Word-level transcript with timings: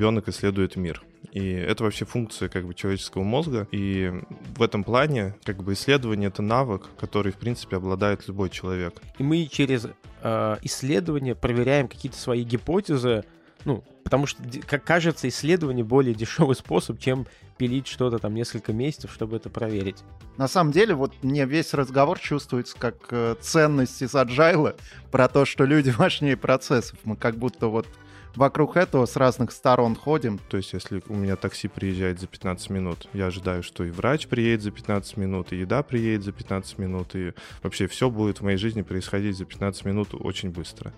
ребенок 0.00 0.28
исследует 0.28 0.76
мир. 0.76 1.02
И 1.32 1.52
это 1.52 1.84
вообще 1.84 2.04
функция 2.04 2.48
как 2.48 2.66
бы 2.66 2.74
человеческого 2.74 3.22
мозга. 3.22 3.68
И 3.70 4.10
в 4.56 4.62
этом 4.62 4.82
плане 4.82 5.34
как 5.44 5.62
бы 5.62 5.74
исследование— 5.74 6.28
это 6.30 6.40
навык, 6.42 6.88
который, 6.98 7.32
в 7.32 7.36
принципе, 7.36 7.76
обладает 7.76 8.26
любой 8.26 8.48
человек. 8.48 8.94
И 9.18 9.22
мы 9.22 9.46
через 9.46 9.86
э, 10.22 10.56
исследование 10.62 11.34
проверяем 11.34 11.86
какие-то 11.86 12.18
свои 12.18 12.42
гипотезы, 12.44 13.24
ну, 13.64 13.84
потому 14.04 14.26
что, 14.26 14.42
как 14.66 14.84
кажется, 14.84 15.28
исследование 15.28 15.84
более 15.84 16.14
дешевый 16.14 16.56
способ, 16.56 16.98
чем 16.98 17.26
пилить 17.58 17.86
что-то 17.86 18.18
там 18.18 18.34
несколько 18.34 18.72
месяцев, 18.72 19.12
чтобы 19.12 19.36
это 19.36 19.50
проверить. 19.50 19.98
На 20.36 20.48
самом 20.48 20.72
деле, 20.72 20.94
вот 20.94 21.12
мне 21.22 21.44
весь 21.44 21.74
разговор 21.74 22.18
чувствуется 22.18 22.76
как 22.78 22.96
э, 23.10 23.36
ценность 23.40 24.00
из 24.00 24.14
agile 24.14 24.76
про 25.10 25.28
то, 25.28 25.44
что 25.44 25.64
люди 25.64 25.90
важнее 25.98 26.36
процессов. 26.36 26.98
Мы 27.04 27.16
как 27.16 27.36
будто 27.36 27.66
вот 27.66 27.86
вокруг 28.34 28.76
этого 28.76 29.06
с 29.06 29.16
разных 29.16 29.52
сторон 29.52 29.94
ходим. 29.94 30.38
То 30.48 30.56
есть, 30.56 30.72
если 30.72 31.02
у 31.08 31.14
меня 31.14 31.36
такси 31.36 31.68
приезжает 31.68 32.20
за 32.20 32.26
15 32.26 32.70
минут, 32.70 33.08
я 33.12 33.26
ожидаю, 33.26 33.62
что 33.62 33.84
и 33.84 33.90
врач 33.90 34.26
приедет 34.28 34.62
за 34.62 34.70
15 34.70 35.16
минут, 35.16 35.52
и 35.52 35.56
еда 35.56 35.82
приедет 35.82 36.24
за 36.24 36.32
15 36.32 36.78
минут, 36.78 37.14
и 37.14 37.32
вообще 37.62 37.86
все 37.86 38.10
будет 38.10 38.40
в 38.40 38.44
моей 38.44 38.56
жизни 38.56 38.82
происходить 38.82 39.36
за 39.36 39.44
15 39.44 39.84
минут 39.84 40.08
очень 40.12 40.50
быстро. 40.50 40.92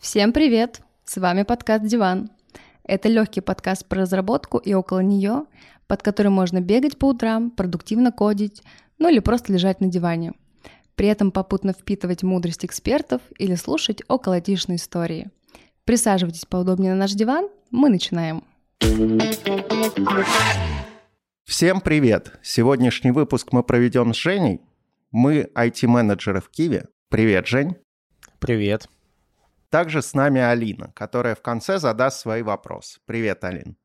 Всем 0.00 0.32
привет! 0.32 0.80
С 1.04 1.18
вами 1.18 1.44
подкаст 1.44 1.84
«Диван». 1.84 2.30
Это 2.82 3.08
легкий 3.08 3.40
подкаст 3.40 3.86
про 3.86 4.00
разработку 4.00 4.58
и 4.58 4.74
около 4.74 5.00
нее, 5.00 5.44
под 5.86 6.02
который 6.02 6.28
можно 6.28 6.60
бегать 6.60 6.98
по 6.98 7.06
утрам, 7.06 7.50
продуктивно 7.50 8.10
кодить, 8.10 8.62
ну 8.98 9.08
или 9.08 9.20
просто 9.20 9.52
лежать 9.52 9.80
на 9.80 9.86
диване– 9.86 10.32
при 11.00 11.08
этом 11.08 11.30
попутно 11.32 11.72
впитывать 11.72 12.22
мудрость 12.22 12.62
экспертов 12.66 13.22
или 13.38 13.54
слушать 13.54 14.02
околотишные 14.06 14.76
истории. 14.76 15.30
Присаживайтесь 15.86 16.44
поудобнее 16.44 16.92
на 16.92 16.98
наш 16.98 17.12
диван, 17.12 17.48
мы 17.70 17.88
начинаем. 17.88 18.44
Всем 21.46 21.80
привет! 21.80 22.38
Сегодняшний 22.42 23.12
выпуск 23.12 23.48
мы 23.52 23.62
проведем 23.62 24.12
с 24.12 24.18
Женей. 24.18 24.60
Мы 25.10 25.50
IT-менеджеры 25.54 26.42
в 26.42 26.50
Киеве. 26.50 26.88
Привет, 27.08 27.46
Жень. 27.46 27.76
Привет. 28.38 28.86
Также 29.70 30.02
с 30.02 30.14
нами 30.14 30.40
Алина, 30.40 30.92
которая 30.94 31.34
в 31.34 31.42
конце 31.42 31.78
задаст 31.78 32.20
свои 32.20 32.42
вопросы. 32.42 33.00
Привет, 33.06 33.44
Алин. 33.44 33.76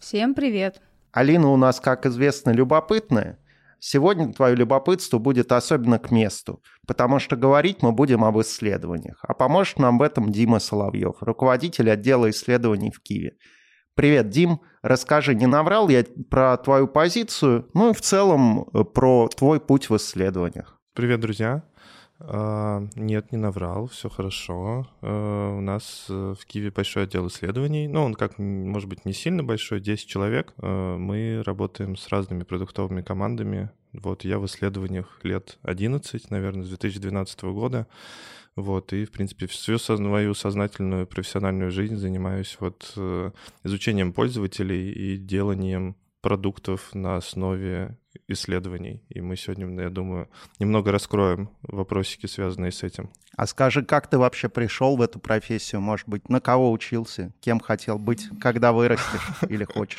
Всем 0.00 0.34
привет. 0.34 0.80
Алина 1.12 1.48
у 1.48 1.56
нас, 1.56 1.80
как 1.80 2.06
известно, 2.06 2.50
любопытная, 2.50 3.38
Сегодня 3.86 4.32
твое 4.32 4.56
любопытство 4.56 5.18
будет 5.18 5.52
особенно 5.52 5.98
к 5.98 6.10
месту, 6.10 6.62
потому 6.86 7.18
что 7.18 7.36
говорить 7.36 7.82
мы 7.82 7.92
будем 7.92 8.24
об 8.24 8.40
исследованиях. 8.40 9.18
А 9.20 9.34
поможет 9.34 9.78
нам 9.78 9.98
в 9.98 10.02
этом 10.02 10.32
Дима 10.32 10.58
Соловьев, 10.58 11.16
руководитель 11.20 11.90
отдела 11.90 12.30
исследований 12.30 12.90
в 12.90 13.02
Киеве. 13.02 13.36
Привет, 13.94 14.30
Дим. 14.30 14.62
Расскажи, 14.80 15.34
не 15.34 15.44
наврал 15.44 15.90
я 15.90 16.02
про 16.30 16.56
твою 16.56 16.88
позицию, 16.88 17.68
ну 17.74 17.90
и 17.90 17.92
в 17.92 18.00
целом 18.00 18.70
э, 18.72 18.84
про 18.84 19.28
твой 19.28 19.60
путь 19.60 19.90
в 19.90 19.96
исследованиях. 19.98 20.80
Привет, 20.94 21.20
друзья. 21.20 21.62
Uh, 22.26 22.88
нет, 22.96 23.32
не 23.32 23.38
наврал, 23.38 23.86
все 23.88 24.08
хорошо. 24.08 24.88
Uh, 25.02 25.58
у 25.58 25.60
нас 25.60 26.06
uh, 26.08 26.34
в 26.34 26.46
Киеве 26.46 26.70
большой 26.70 27.04
отдел 27.04 27.26
исследований. 27.28 27.86
Ну, 27.86 28.02
он 28.02 28.14
как, 28.14 28.38
может 28.38 28.88
быть, 28.88 29.04
не 29.04 29.12
сильно 29.12 29.44
большой, 29.44 29.80
10 29.80 30.06
человек. 30.06 30.54
Мы 30.58 31.42
работаем 31.44 31.96
с 31.96 32.08
разными 32.08 32.44
продуктовыми 32.44 33.02
командами. 33.02 33.70
Вот 33.92 34.24
я 34.24 34.38
в 34.38 34.46
исследованиях 34.46 35.20
лет 35.22 35.58
11, 35.62 36.30
наверное, 36.30 36.64
с 36.64 36.68
2012 36.68 37.42
года. 37.44 37.86
Вот, 38.56 38.92
и, 38.92 39.04
в 39.04 39.10
принципе, 39.10 39.46
всю 39.46 39.78
свою 39.78 40.34
сознательную 40.34 41.06
профессиональную 41.06 41.72
жизнь 41.72 41.96
занимаюсь 41.96 42.56
вот 42.60 42.92
э, 42.96 43.32
изучением 43.64 44.12
пользователей 44.12 44.92
и 44.92 45.16
деланием 45.16 45.96
продуктов 46.24 46.94
на 46.94 47.16
основе 47.16 47.98
исследований. 48.28 49.02
И 49.10 49.20
мы 49.20 49.36
сегодня, 49.36 49.82
я 49.82 49.90
думаю, 49.90 50.30
немного 50.58 50.90
раскроем 50.90 51.50
вопросики, 51.60 52.24
связанные 52.24 52.72
с 52.72 52.82
этим. 52.82 53.10
А 53.36 53.46
скажи, 53.46 53.84
как 53.84 54.08
ты 54.08 54.16
вообще 54.16 54.48
пришел 54.48 54.96
в 54.96 55.02
эту 55.02 55.18
профессию? 55.18 55.82
Может 55.82 56.08
быть, 56.08 56.30
на 56.30 56.40
кого 56.40 56.72
учился? 56.72 57.34
Кем 57.40 57.60
хотел 57.60 57.98
быть, 57.98 58.26
когда 58.40 58.72
вырастешь 58.72 59.28
или 59.50 59.64
хочешь? 59.64 59.98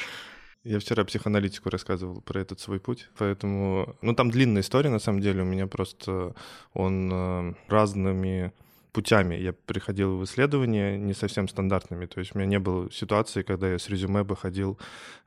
Я 0.64 0.80
вчера 0.80 1.04
психоаналитику 1.04 1.70
рассказывал 1.70 2.22
про 2.22 2.42
этот 2.42 2.60
свой 2.60 2.80
путь, 2.80 3.08
поэтому... 3.20 3.96
Ну, 4.02 4.16
там 4.16 4.32
длинная 4.32 4.64
история, 4.64 4.90
на 4.90 4.98
самом 4.98 5.22
деле, 5.22 5.44
у 5.44 5.46
меня 5.46 5.68
просто 5.68 6.34
он 6.74 7.12
э, 7.14 7.54
разными 7.68 8.52
путями 8.96 9.36
я 9.36 9.52
приходил 9.52 10.18
в 10.18 10.24
исследования, 10.24 10.98
не 10.98 11.14
совсем 11.14 11.50
стандартными. 11.50 12.06
То 12.06 12.20
есть 12.20 12.34
у 12.34 12.40
меня 12.40 12.48
не 12.48 12.60
было 12.60 12.90
ситуации, 12.92 13.44
когда 13.44 13.70
я 13.70 13.78
с 13.78 13.90
резюме 13.90 14.24
бы 14.24 14.38
ходил 14.38 14.80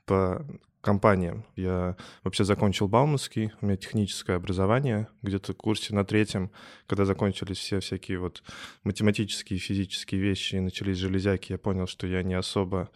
по 0.06 0.42
компаниям. 0.80 1.44
Я 1.56 1.96
вообще 2.22 2.44
закончил 2.44 2.88
Бауманский, 2.88 3.52
у 3.60 3.66
меня 3.66 3.76
техническое 3.76 4.36
образование, 4.36 5.08
где-то 5.22 5.52
в 5.52 5.56
курсе 5.56 5.94
на 5.94 6.04
третьем, 6.04 6.50
когда 6.86 7.04
закончились 7.04 7.58
все 7.58 7.80
всякие 7.80 8.18
вот 8.18 8.42
математические 8.84 9.58
и 9.58 9.60
физические 9.60 10.20
вещи 10.20 10.56
и 10.56 10.60
начались 10.60 10.98
железяки, 10.98 11.52
я 11.52 11.58
понял, 11.58 11.86
что 11.86 12.06
я 12.06 12.22
не 12.22 12.34
особо 12.34 12.90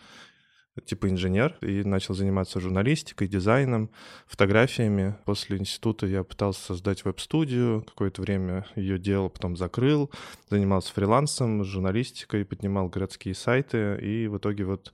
типа 0.84 1.08
инженер 1.10 1.56
и 1.60 1.84
начал 1.84 2.14
заниматься 2.14 2.60
журналистикой, 2.60 3.28
дизайном, 3.28 3.90
фотографиями. 4.26 5.16
После 5.24 5.58
института 5.58 6.06
я 6.06 6.24
пытался 6.24 6.62
создать 6.62 7.04
веб-студию, 7.04 7.82
какое-то 7.82 8.22
время 8.22 8.66
ее 8.74 8.98
делал, 8.98 9.28
потом 9.28 9.56
закрыл, 9.56 10.10
занимался 10.48 10.92
фрилансом, 10.92 11.64
журналистикой, 11.64 12.44
поднимал 12.44 12.88
городские 12.88 13.34
сайты, 13.34 13.98
и 14.00 14.28
в 14.28 14.38
итоге 14.38 14.64
вот 14.64 14.92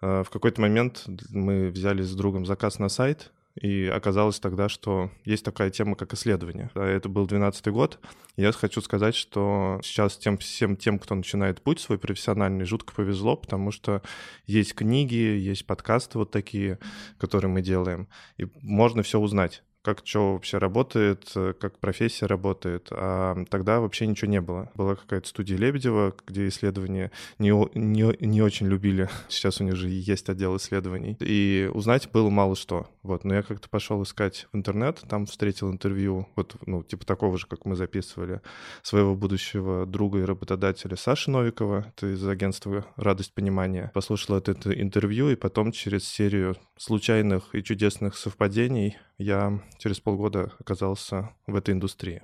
э, 0.00 0.24
в 0.24 0.30
какой-то 0.30 0.60
момент 0.60 1.04
мы 1.30 1.68
взяли 1.68 2.02
с 2.02 2.14
другом 2.14 2.44
заказ 2.44 2.78
на 2.78 2.88
сайт, 2.88 3.32
и 3.54 3.86
оказалось 3.86 4.40
тогда, 4.40 4.68
что 4.68 5.10
есть 5.24 5.44
такая 5.44 5.70
тема, 5.70 5.94
как 5.94 6.14
исследование. 6.14 6.70
Это 6.74 7.08
был 7.08 7.26
2012 7.26 7.66
год. 7.68 7.98
Я 8.36 8.50
хочу 8.52 8.80
сказать, 8.80 9.14
что 9.14 9.78
сейчас 9.82 10.16
тем, 10.16 10.38
всем 10.38 10.76
тем, 10.76 10.98
кто 10.98 11.14
начинает 11.14 11.62
путь 11.62 11.80
свой 11.80 11.98
профессиональный, 11.98 12.64
жутко 12.64 12.94
повезло, 12.94 13.36
потому 13.36 13.70
что 13.70 14.02
есть 14.46 14.74
книги, 14.74 15.14
есть 15.14 15.66
подкасты 15.66 16.18
вот 16.18 16.30
такие, 16.30 16.78
которые 17.18 17.50
мы 17.50 17.60
делаем, 17.60 18.08
и 18.38 18.46
можно 18.62 19.02
все 19.02 19.18
узнать 19.18 19.62
как 19.82 20.02
что 20.04 20.34
вообще 20.34 20.58
работает, 20.58 21.30
э, 21.34 21.54
как 21.58 21.78
профессия 21.78 22.26
работает. 22.26 22.88
А 22.90 23.36
тогда 23.50 23.80
вообще 23.80 24.06
ничего 24.06 24.30
не 24.30 24.40
было. 24.40 24.70
Была 24.74 24.94
какая-то 24.94 25.28
студия 25.28 25.56
Лебедева, 25.56 26.14
где 26.26 26.48
исследования 26.48 27.10
не, 27.38 27.50
не, 27.76 28.16
не 28.24 28.42
очень 28.42 28.68
любили. 28.68 29.08
Сейчас 29.28 29.60
у 29.60 29.64
них 29.64 29.76
же 29.76 29.88
есть 29.88 30.28
отдел 30.28 30.56
исследований. 30.56 31.16
И 31.20 31.68
узнать 31.72 32.08
было 32.10 32.30
мало 32.30 32.54
что. 32.54 32.88
Вот. 33.02 33.24
Но 33.24 33.34
я 33.34 33.42
как-то 33.42 33.68
пошел 33.68 34.02
искать 34.02 34.46
в 34.52 34.56
интернет, 34.56 35.02
там 35.08 35.26
встретил 35.26 35.70
интервью, 35.70 36.28
вот, 36.36 36.54
ну, 36.66 36.82
типа 36.82 37.04
такого 37.04 37.36
же, 37.36 37.46
как 37.46 37.64
мы 37.64 37.74
записывали, 37.74 38.40
своего 38.82 39.16
будущего 39.16 39.84
друга 39.86 40.20
и 40.20 40.24
работодателя 40.24 40.96
Саши 40.96 41.30
Новикова, 41.30 41.86
это 41.88 42.12
из 42.14 42.26
агентства 42.26 42.86
«Радость 42.96 43.34
понимания». 43.34 43.90
Послушал 43.94 44.36
это 44.36 44.52
интервью, 44.72 45.30
и 45.30 45.36
потом 45.36 45.72
через 45.72 46.04
серию 46.04 46.56
случайных 46.76 47.54
и 47.54 47.62
чудесных 47.62 48.16
совпадений 48.16 48.96
я 49.18 49.60
через 49.78 50.00
полгода 50.00 50.52
оказался 50.58 51.30
в 51.46 51.56
этой 51.56 51.74
индустрии. 51.74 52.22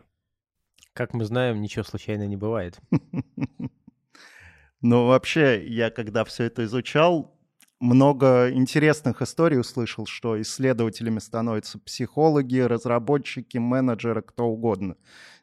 Как 0.92 1.14
мы 1.14 1.24
знаем, 1.24 1.60
ничего 1.60 1.84
случайно 1.84 2.26
не 2.26 2.36
бывает. 2.36 2.78
Ну, 4.80 5.08
вообще, 5.08 5.66
я 5.66 5.90
когда 5.90 6.24
все 6.24 6.44
это 6.44 6.64
изучал, 6.64 7.36
много 7.80 8.50
интересных 8.52 9.22
историй 9.22 9.58
услышал, 9.58 10.06
что 10.06 10.40
исследователями 10.40 11.18
становятся 11.18 11.78
психологи, 11.78 12.58
разработчики, 12.58 13.58
менеджеры, 13.58 14.22
кто 14.22 14.46
угодно, 14.46 14.96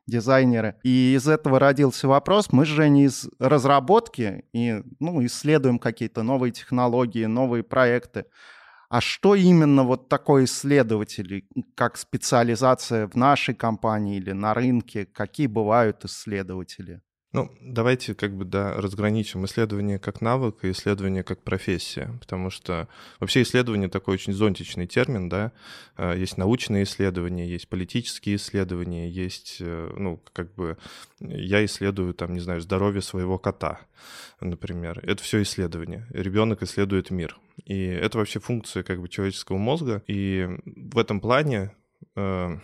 дизайнеры. 0.08 0.76
И 0.84 1.16
из 1.16 1.28
этого 1.28 1.60
родился 1.60 2.08
вопрос, 2.08 2.52
мы 2.52 2.66
же 2.66 2.88
не 2.90 3.06
из 3.06 3.30
разработки 3.40 4.46
и 4.54 4.84
ну, 5.00 5.26
исследуем 5.26 5.80
какие-то 5.80 6.24
новые 6.24 6.52
технологии, 6.52 7.26
новые 7.26 7.64
проекты. 7.64 8.26
А 8.90 9.02
что 9.02 9.36
именно 9.36 9.84
вот 9.84 10.10
такой 10.10 10.46
исследователь, 10.46 11.48
как 11.76 11.98
специализация 11.98 13.08
в 13.08 13.16
нашей 13.16 13.56
компании 13.56 14.18
или 14.18 14.32
на 14.32 14.54
рынке, 14.54 15.06
какие 15.06 15.48
бывают 15.48 16.06
исследователи? 16.06 17.02
Ну, 17.36 17.52
давайте 17.60 18.16
как 18.16 18.34
бы, 18.36 18.46
да, 18.46 18.74
разграничим 18.74 19.46
исследование 19.46 20.00
как 20.00 20.22
навык 20.22 20.64
и 20.64 20.72
исследование 20.72 21.22
как 21.22 21.44
профессия, 21.44 22.10
потому 22.22 22.50
что 22.50 22.88
вообще 23.20 23.42
исследование 23.42 23.90
такой 23.90 24.14
очень 24.14 24.32
зонтичный 24.32 24.88
термин, 24.88 25.28
да, 25.28 25.52
а, 25.98 26.16
есть 26.16 26.38
научные 26.38 26.84
исследования, 26.84 27.46
есть 27.48 27.68
политические 27.68 28.38
исследования, 28.38 29.10
есть, 29.10 29.58
э, 29.60 29.94
ну, 29.98 30.22
как 30.32 30.56
бы, 30.56 30.78
я 31.20 31.66
исследую, 31.66 32.14
там, 32.14 32.34
не 32.34 32.40
знаю, 32.40 32.62
здоровье 32.62 33.02
своего 33.02 33.38
кота, 33.38 33.82
например. 34.40 35.00
Это 35.04 35.22
все 35.22 35.42
исследование. 35.42 36.08
Ребенок 36.12 36.64
исследует 36.64 37.12
мир. 37.12 37.38
И 37.66 37.86
это 37.86 38.18
вообще 38.18 38.40
функция 38.40 38.84
как 38.84 39.02
бы 39.02 39.10
человеческого 39.10 39.58
мозга. 39.58 40.04
И 40.08 40.48
в 40.66 40.98
этом 40.98 41.20
плане 41.20 41.72
э, 42.16 42.58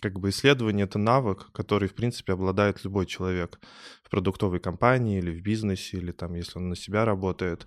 как 0.00 0.20
бы 0.20 0.30
исследование— 0.30 0.84
это 0.86 0.98
навык, 0.98 1.50
который, 1.52 1.88
в 1.88 1.94
принципе, 1.94 2.32
обладает 2.34 2.84
любой 2.84 3.06
человек 3.06 3.58
в 4.06 4.10
продуктовой 4.10 4.60
компании 4.60 5.18
или 5.18 5.32
в 5.32 5.42
бизнесе, 5.42 5.96
или 5.96 6.12
там, 6.12 6.34
если 6.34 6.58
он 6.58 6.68
на 6.68 6.76
себя 6.76 7.04
работает. 7.04 7.66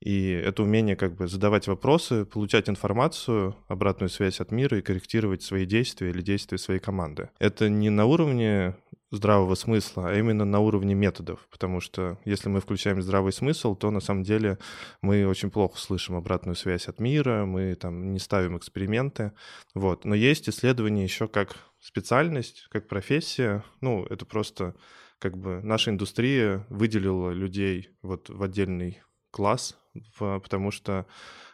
И 0.00 0.30
это 0.30 0.62
умение 0.62 0.94
как 0.94 1.16
бы 1.16 1.26
задавать 1.26 1.66
вопросы, 1.66 2.24
получать 2.24 2.68
информацию, 2.68 3.56
обратную 3.66 4.08
связь 4.08 4.40
от 4.40 4.52
мира 4.52 4.78
и 4.78 4.82
корректировать 4.82 5.42
свои 5.42 5.66
действия 5.66 6.10
или 6.10 6.22
действия 6.22 6.58
своей 6.58 6.78
команды. 6.78 7.30
Это 7.40 7.68
не 7.68 7.90
на 7.90 8.04
уровне 8.04 8.76
здравого 9.10 9.56
смысла, 9.56 10.10
а 10.10 10.14
именно 10.16 10.44
на 10.44 10.60
уровне 10.60 10.94
методов, 10.94 11.48
потому 11.50 11.80
что 11.80 12.18
если 12.24 12.48
мы 12.48 12.60
включаем 12.60 13.02
здравый 13.02 13.32
смысл, 13.32 13.74
то 13.74 13.90
на 13.90 13.98
самом 13.98 14.22
деле 14.22 14.58
мы 15.02 15.26
очень 15.26 15.50
плохо 15.50 15.76
слышим 15.76 16.14
обратную 16.14 16.54
связь 16.54 16.86
от 16.86 17.00
мира, 17.00 17.44
мы 17.44 17.74
там 17.74 18.12
не 18.12 18.20
ставим 18.20 18.56
эксперименты, 18.56 19.32
вот. 19.74 20.04
Но 20.04 20.14
есть 20.14 20.48
исследования 20.48 21.02
еще 21.02 21.26
как 21.26 21.56
специальность, 21.80 22.68
как 22.70 22.86
профессия, 22.86 23.64
ну, 23.80 24.04
это 24.04 24.24
просто 24.24 24.76
как 25.20 25.36
бы 25.36 25.60
наша 25.62 25.90
индустрия 25.90 26.66
выделила 26.70 27.30
людей 27.30 27.90
вот 28.02 28.30
в 28.30 28.42
отдельный 28.42 29.02
класс, 29.30 29.78
потому 30.18 30.70
что, 30.70 31.06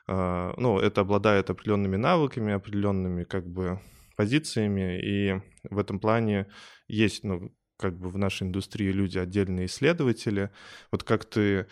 э, 0.06 0.54
ну, 0.56 0.78
это 0.78 1.02
обладает 1.02 1.50
определенными 1.50 1.96
навыками, 1.96 2.52
определенными 2.54 3.24
как 3.24 3.46
бы 3.46 3.80
позициями, 4.16 5.00
и 5.02 5.42
в 5.68 5.78
этом 5.78 5.98
плане 5.98 6.46
есть, 6.88 7.24
ну, 7.24 7.52
как 7.76 7.98
бы 7.98 8.08
в 8.08 8.16
нашей 8.16 8.46
индустрии 8.46 8.90
люди 8.90 9.18
отдельные 9.18 9.66
исследователи. 9.66 10.50
Вот 10.90 11.02
как 11.02 11.24
ты 11.24 11.66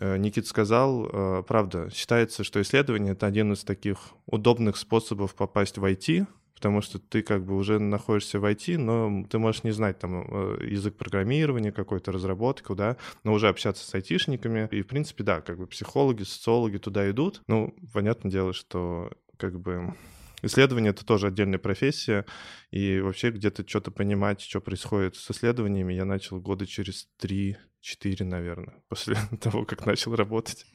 э, 0.00 0.16
Никит 0.16 0.46
сказал, 0.46 1.06
э, 1.06 1.42
правда, 1.46 1.90
считается, 1.90 2.42
что 2.42 2.60
исследование— 2.62 3.12
это 3.14 3.26
один 3.26 3.52
из 3.52 3.64
таких 3.64 3.98
удобных 4.26 4.76
способов 4.76 5.34
попасть 5.34 5.76
в 5.78 5.84
IT, 5.84 6.26
потому 6.54 6.80
что 6.80 6.98
ты 6.98 7.22
как 7.22 7.44
бы 7.44 7.56
уже 7.56 7.78
находишься 7.78 8.40
в 8.40 8.44
IT, 8.44 8.78
но 8.78 9.26
ты 9.28 9.38
можешь 9.38 9.64
не 9.64 9.72
знать 9.72 9.98
там 9.98 10.26
э, 10.28 10.66
язык 10.68 10.96
программирования, 10.96 11.72
какой-то 11.72 12.12
разработку, 12.12 12.74
да, 12.74 12.96
но 13.22 13.32
уже 13.32 13.48
общаться 13.48 13.84
с 13.84 13.94
айтишниками. 13.94 14.68
И, 14.70 14.82
в 14.82 14.86
принципе, 14.86 15.24
да, 15.24 15.40
как 15.40 15.58
бы 15.58 15.66
психологи, 15.66 16.22
социологи 16.22 16.78
туда 16.78 17.10
идут. 17.10 17.42
Ну, 17.48 17.74
понятное 17.92 18.30
дело, 18.30 18.52
что 18.52 19.10
как 19.36 19.60
бы 19.60 19.94
исследование— 20.42 20.90
это 20.92 21.04
тоже 21.04 21.28
отдельная 21.28 21.58
профессия, 21.58 22.24
и 22.70 23.00
вообще 23.00 23.30
где-то 23.30 23.66
что-то 23.66 23.90
понимать, 23.90 24.40
что 24.40 24.60
происходит 24.60 25.16
с 25.16 25.30
исследованиями, 25.30 25.94
я 25.94 26.04
начал 26.04 26.40
года 26.40 26.66
через 26.66 27.08
три 27.18 27.56
четыре, 27.80 28.24
наверное, 28.24 28.74
после 28.88 29.16
того, 29.40 29.64
как 29.64 29.86
начал 29.86 30.14
работать. 30.14 30.66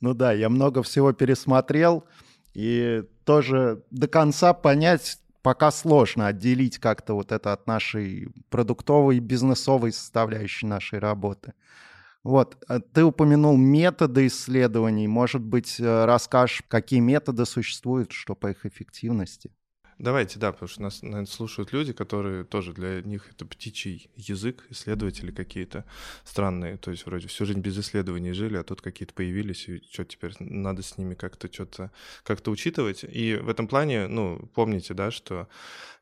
Ну 0.00 0.14
да, 0.14 0.32
я 0.32 0.48
много 0.48 0.82
всего 0.82 1.12
пересмотрел. 1.12 2.04
И 2.54 3.04
тоже 3.24 3.82
до 3.90 4.08
конца 4.08 4.54
понять 4.54 5.18
пока 5.42 5.70
сложно 5.70 6.28
отделить 6.28 6.78
как-то 6.78 7.14
вот 7.14 7.32
это 7.32 7.52
от 7.52 7.66
нашей 7.66 8.28
продуктовой, 8.48 9.18
бизнесовой 9.18 9.92
составляющей 9.92 10.66
нашей 10.66 10.98
работы. 10.98 11.52
Вот, 12.22 12.62
а 12.68 12.78
ты 12.78 13.02
упомянул 13.04 13.56
методы 13.56 14.28
исследований. 14.28 15.08
Может 15.08 15.42
быть, 15.42 15.80
э, 15.80 16.04
расскажешь, 16.04 16.62
какие 16.68 17.00
методы 17.00 17.44
существуют, 17.46 18.12
что 18.12 18.36
по 18.36 18.50
их 18.50 18.64
эффективности? 18.64 19.50
Давайте, 19.98 20.38
да, 20.38 20.52
потому 20.52 20.68
что 20.68 20.82
нас, 20.82 21.02
наверное, 21.02 21.26
слушают 21.26 21.72
люди, 21.72 21.92
которые 21.92 22.44
тоже 22.44 22.72
для 22.72 23.02
них 23.02 23.30
это 23.30 23.46
птичий 23.46 24.10
язык, 24.16 24.64
исследователи 24.70 25.30
какие-то 25.30 25.84
странные, 26.24 26.76
то 26.76 26.90
есть 26.90 27.06
вроде 27.06 27.28
всю 27.28 27.46
жизнь 27.46 27.60
без 27.60 27.78
исследований 27.78 28.32
жили, 28.32 28.56
а 28.56 28.64
тут 28.64 28.80
какие-то 28.80 29.14
появились, 29.14 29.68
и 29.68 29.82
что 29.90 30.04
теперь 30.04 30.32
надо 30.40 30.82
с 30.82 30.98
ними 30.98 31.14
как-то 31.14 31.52
что-то 31.52 31.90
как-то 32.24 32.50
учитывать. 32.50 33.04
И 33.04 33.36
в 33.36 33.48
этом 33.48 33.68
плане, 33.68 34.08
ну, 34.08 34.48
помните, 34.54 34.94
да, 34.94 35.10
что 35.10 35.48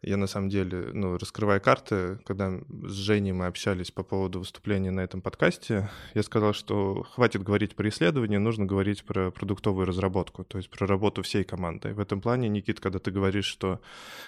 я 0.02 0.16
на 0.16 0.26
самом 0.26 0.48
деле, 0.48 0.90
ну, 0.94 1.18
раскрывая 1.18 1.60
карты, 1.60 2.18
когда 2.24 2.58
с 2.84 2.92
Женей 2.92 3.32
мы 3.32 3.46
общались 3.46 3.90
по 3.90 4.02
поводу 4.02 4.38
выступления 4.38 4.90
на 4.90 5.00
этом 5.00 5.20
подкасте, 5.20 5.90
я 6.14 6.22
сказал, 6.22 6.54
что 6.54 7.02
хватит 7.02 7.42
говорить 7.42 7.76
про 7.76 7.88
исследования, 7.90 8.38
нужно 8.38 8.64
говорить 8.64 9.04
про 9.04 9.30
продуктовую 9.30 9.86
разработку, 9.86 10.44
то 10.44 10.56
есть 10.56 10.70
про 10.70 10.86
работу 10.86 11.22
всей 11.22 11.44
команды. 11.44 11.92
В 11.92 12.00
этом 12.00 12.22
плане, 12.22 12.48
Никит, 12.48 12.80
когда 12.80 12.98
ты 12.98 13.10
говоришь, 13.10 13.44
что 13.44 13.80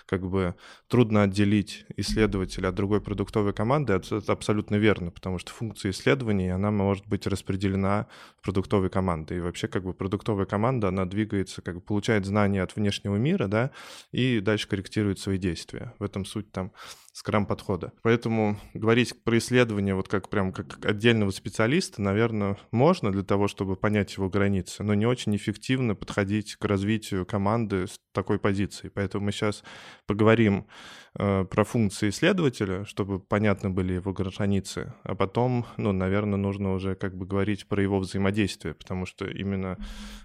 как 0.07 0.29
бы 0.29 0.55
трудно 0.89 1.23
отделить 1.23 1.87
исследователя 1.97 2.69
от 2.69 2.75
другой 2.75 3.01
продуктовой 3.01 3.53
команды, 3.53 3.93
это 3.93 4.21
абсолютно 4.33 4.77
верно, 4.77 5.11
потому 5.11 5.39
что 5.39 5.53
функция 5.53 5.91
исследований, 5.91 6.49
она 6.49 6.71
может 6.71 7.07
быть 7.07 7.27
распределена 7.27 8.07
в 8.39 8.43
продуктовой 8.43 8.91
команды. 8.91 9.37
И 9.37 9.41
вообще 9.41 9.69
как 9.69 9.85
бы 9.85 9.95
продуктовая 9.95 10.47
команда, 10.47 10.89
она 10.89 11.05
двигается, 11.07 11.63
как 11.63 11.77
бы 11.77 11.81
получает 11.81 12.27
знания 12.27 12.63
от 12.63 12.77
внешнего 12.77 13.17
мира, 13.17 13.47
да, 13.47 13.71
и 14.11 14.41
дальше 14.41 14.69
корректирует 14.69 15.19
свои 15.19 15.39
действия. 15.39 15.95
В 15.99 16.05
этом 16.05 16.25
суть 16.25 16.51
там 16.53 16.73
скрам 17.13 17.45
подхода. 17.45 17.93
Поэтому 18.03 18.59
говорить 18.73 19.23
про 19.23 19.37
исследование 19.37 19.95
вот 19.95 20.09
как 20.09 20.31
прям 20.31 20.51
как 20.53 20.85
отдельного 20.85 21.31
специалиста, 21.31 22.01
наверное, 22.01 22.57
можно 22.71 23.13
для 23.13 23.23
того, 23.23 23.49
чтобы 23.49 23.77
понять 23.77 24.17
его 24.17 24.31
границы, 24.31 24.83
но 24.83 24.95
не 24.95 25.07
очень 25.07 25.37
эффективно 25.37 25.95
подходить 25.95 26.57
к 26.57 26.65
развитию 26.65 27.27
команды 27.27 27.87
с 27.87 28.01
такой 28.13 28.39
позиции. 28.39 28.89
Поэтому 28.89 29.27
мы 29.27 29.33
сейчас 29.33 29.63
поговорим 30.07 30.67
э, 31.15 31.45
про 31.45 31.65
функции 31.65 32.09
исследователя, 32.09 32.87
чтобы 32.87 33.21
понятны 33.21 33.69
были 33.69 33.95
его 33.95 34.15
границы, 34.15 34.95
а 35.03 35.15
потом, 35.15 35.67
ну, 35.77 35.93
наверное, 35.93 36.39
нужно 36.39 36.73
уже 36.73 36.95
как 36.95 37.15
бы 37.15 37.27
говорить 37.27 37.69
про 37.69 37.83
его 37.83 37.99
взаимодействие, 37.99 38.75
потому 38.75 39.05
что 39.05 39.27
именно 39.27 39.77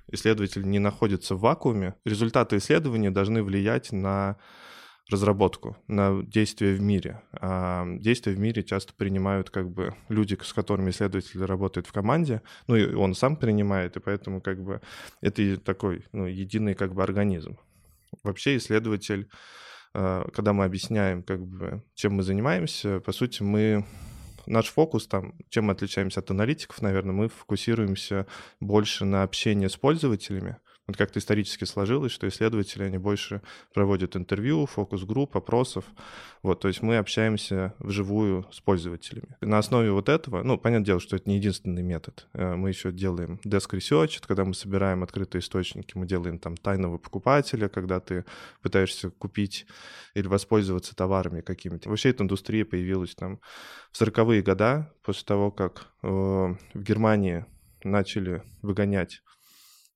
исследователь 0.09 0.65
не 0.67 0.79
находится 0.79 1.35
в 1.35 1.41
вакууме. 1.41 1.95
Результаты 2.05 2.57
исследования 2.57 3.11
должны 3.11 3.43
влиять 3.43 3.91
на 3.91 4.37
разработку, 5.09 5.77
на 5.87 6.23
действия 6.23 6.73
в 6.73 6.81
мире. 6.81 7.21
А 7.33 7.85
действия 7.99 8.33
в 8.33 8.39
мире 8.39 8.63
часто 8.63 8.93
принимают 8.93 9.49
как 9.49 9.69
бы 9.69 9.95
люди, 10.09 10.37
с 10.41 10.53
которыми 10.53 10.89
исследователь 10.89 11.43
работает 11.43 11.87
в 11.87 11.93
команде, 11.93 12.41
ну 12.67 12.75
и 12.75 12.93
он 12.93 13.15
сам 13.15 13.37
принимает, 13.37 13.95
и 13.95 13.99
поэтому 13.99 14.41
как 14.41 14.61
бы 14.61 14.81
это 15.21 15.57
такой 15.57 16.05
ну, 16.11 16.25
единый 16.25 16.73
как 16.73 16.93
бы 16.93 17.03
организм. 17.03 17.57
Вообще 18.23 18.57
исследователь, 18.57 19.29
а, 19.93 20.29
когда 20.31 20.53
мы 20.53 20.65
объясняем, 20.65 21.23
как 21.23 21.45
бы, 21.45 21.83
чем 21.95 22.15
мы 22.15 22.23
занимаемся, 22.23 22.99
по 22.99 23.11
сути, 23.11 23.43
мы 23.43 23.85
наш 24.45 24.67
фокус 24.67 25.07
там, 25.07 25.35
чем 25.49 25.65
мы 25.65 25.73
отличаемся 25.73 26.19
от 26.19 26.31
аналитиков, 26.31 26.81
наверное, 26.81 27.13
мы 27.13 27.29
фокусируемся 27.29 28.27
больше 28.59 29.05
на 29.05 29.23
общении 29.23 29.67
с 29.67 29.77
пользователями, 29.77 30.57
вот 30.87 30.95
как-то 30.95 31.19
исторически 31.19 31.65
сложилось, 31.65 32.13
что 32.13 32.27
исследователи, 32.29 32.83
они 32.83 32.97
больше 32.97 33.41
проводят 33.73 34.15
интервью, 34.15 34.65
фокус-групп, 34.65 35.35
опросов. 35.35 35.83
Вот, 36.43 36.61
то 36.61 36.69
есть 36.69 36.81
мы 36.81 36.97
общаемся 36.97 37.73
вживую 37.79 38.47
с 38.53 38.61
пользователями. 38.61 39.35
На 39.41 39.57
основе 39.57 39.91
вот 39.91 40.07
этого, 40.07 40.43
ну, 40.43 40.57
понятное 40.57 40.85
дело, 40.85 40.99
что 41.01 41.17
это 41.17 41.29
не 41.29 41.35
единственный 41.35 41.83
метод. 41.83 42.27
Э, 42.33 42.55
мы 42.55 42.69
еще 42.69 42.93
делаем 42.93 43.41
desk 43.43 43.71
research, 43.71 44.23
когда 44.25 44.45
мы 44.45 44.53
собираем 44.53 45.03
открытые 45.03 45.41
источники, 45.41 45.97
мы 45.97 46.05
делаем 46.05 46.39
там 46.39 46.55
тайного 46.55 46.97
покупателя, 46.97 47.67
когда 47.67 47.99
ты 47.99 48.23
пытаешься 48.61 49.09
купить 49.09 49.65
или 50.13 50.27
воспользоваться 50.27 50.95
товарами 50.95 51.41
какими-то. 51.41 51.89
Вообще 51.89 52.11
эта 52.11 52.23
индустрия 52.23 52.63
появилась 52.63 53.13
там 53.13 53.41
в 53.91 54.01
40-е 54.01 54.41
годы, 54.41 54.87
после 55.03 55.25
того, 55.25 55.51
как 55.51 55.87
э, 56.03 56.07
в 56.07 56.57
Германии 56.75 57.45
начали 57.83 58.43
выгонять 58.61 59.21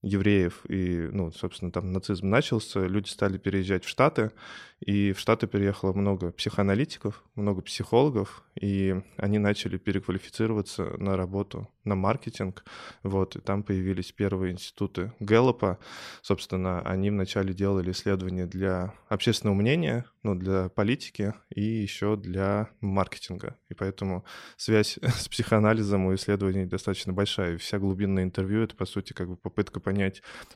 евреев, 0.01 0.61
и, 0.67 1.09
ну, 1.11 1.31
собственно, 1.31 1.71
там 1.71 1.91
нацизм 1.91 2.29
начался, 2.29 2.87
люди 2.87 3.07
стали 3.07 3.37
переезжать 3.37 3.85
в 3.85 3.89
Штаты, 3.89 4.31
и 4.79 5.13
в 5.13 5.19
Штаты 5.19 5.45
переехало 5.45 5.93
много 5.93 6.31
психоаналитиков, 6.31 7.23
много 7.35 7.61
психологов, 7.61 8.43
и 8.59 8.99
они 9.17 9.37
начали 9.37 9.77
переквалифицироваться 9.77 10.97
на 10.97 11.15
работу, 11.15 11.69
на 11.83 11.95
маркетинг, 11.95 12.63
вот, 13.03 13.35
и 13.35 13.39
там 13.39 13.61
появились 13.61 14.11
первые 14.11 14.53
институты 14.53 15.13
Гэллопа, 15.19 15.77
собственно, 16.23 16.81
они 16.81 17.11
вначале 17.11 17.53
делали 17.53 17.91
исследования 17.91 18.47
для 18.47 18.93
общественного 19.07 19.55
мнения, 19.55 20.05
ну, 20.23 20.33
для 20.33 20.69
политики 20.69 21.35
и 21.53 21.61
еще 21.61 22.15
для 22.15 22.69
маркетинга, 22.81 23.57
и 23.69 23.75
поэтому 23.75 24.25
связь 24.57 24.97
с 25.03 25.27
психоанализом 25.27 26.07
у 26.07 26.15
исследований 26.15 26.65
достаточно 26.65 27.13
большая, 27.13 27.53
и 27.53 27.57
вся 27.57 27.77
глубинное 27.77 28.23
интервью— 28.23 28.61
это, 28.63 28.75
по 28.75 28.85
сути, 28.85 29.13
как 29.13 29.29
бы 29.29 29.37
попытка 29.37 29.79
понять 29.79 29.90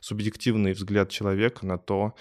субъективный 0.00 0.72
взгляд 0.72 1.10
человека 1.10 1.66
на 1.66 1.78
то, 1.78 2.14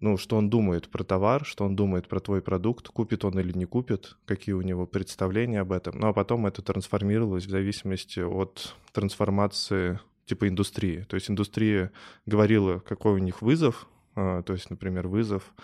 ну, 0.00 0.16
что 0.16 0.36
он 0.36 0.50
думает 0.50 0.88
про 0.88 1.04
товар, 1.04 1.44
что 1.44 1.64
он 1.64 1.74
думает 1.74 2.08
про 2.08 2.20
твой 2.20 2.42
продукт, 2.42 2.88
купит 2.88 3.24
он 3.24 3.38
или 3.38 3.52
не 3.56 3.64
купит, 3.64 4.16
какие 4.26 4.54
у 4.54 4.62
него 4.62 4.86
представления 4.86 5.60
об 5.60 5.72
этом. 5.72 5.98
Ну, 5.98 6.08
а 6.08 6.12
потом 6.12 6.46
это 6.46 6.62
трансформировалось 6.62 7.46
в 7.46 7.50
зависимости 7.50 8.20
от 8.20 8.74
трансформации 8.92 10.00
типа 10.26 10.48
индустрии. 10.48 11.06
То 11.08 11.14
есть 11.14 11.30
индустрия 11.30 11.92
говорила, 12.26 12.80
какой 12.80 13.14
у 13.14 13.18
них 13.18 13.40
вызов, 13.40 13.86
а, 14.14 14.42
то 14.42 14.52
есть, 14.52 14.68
например, 14.70 15.08
вызов 15.08 15.54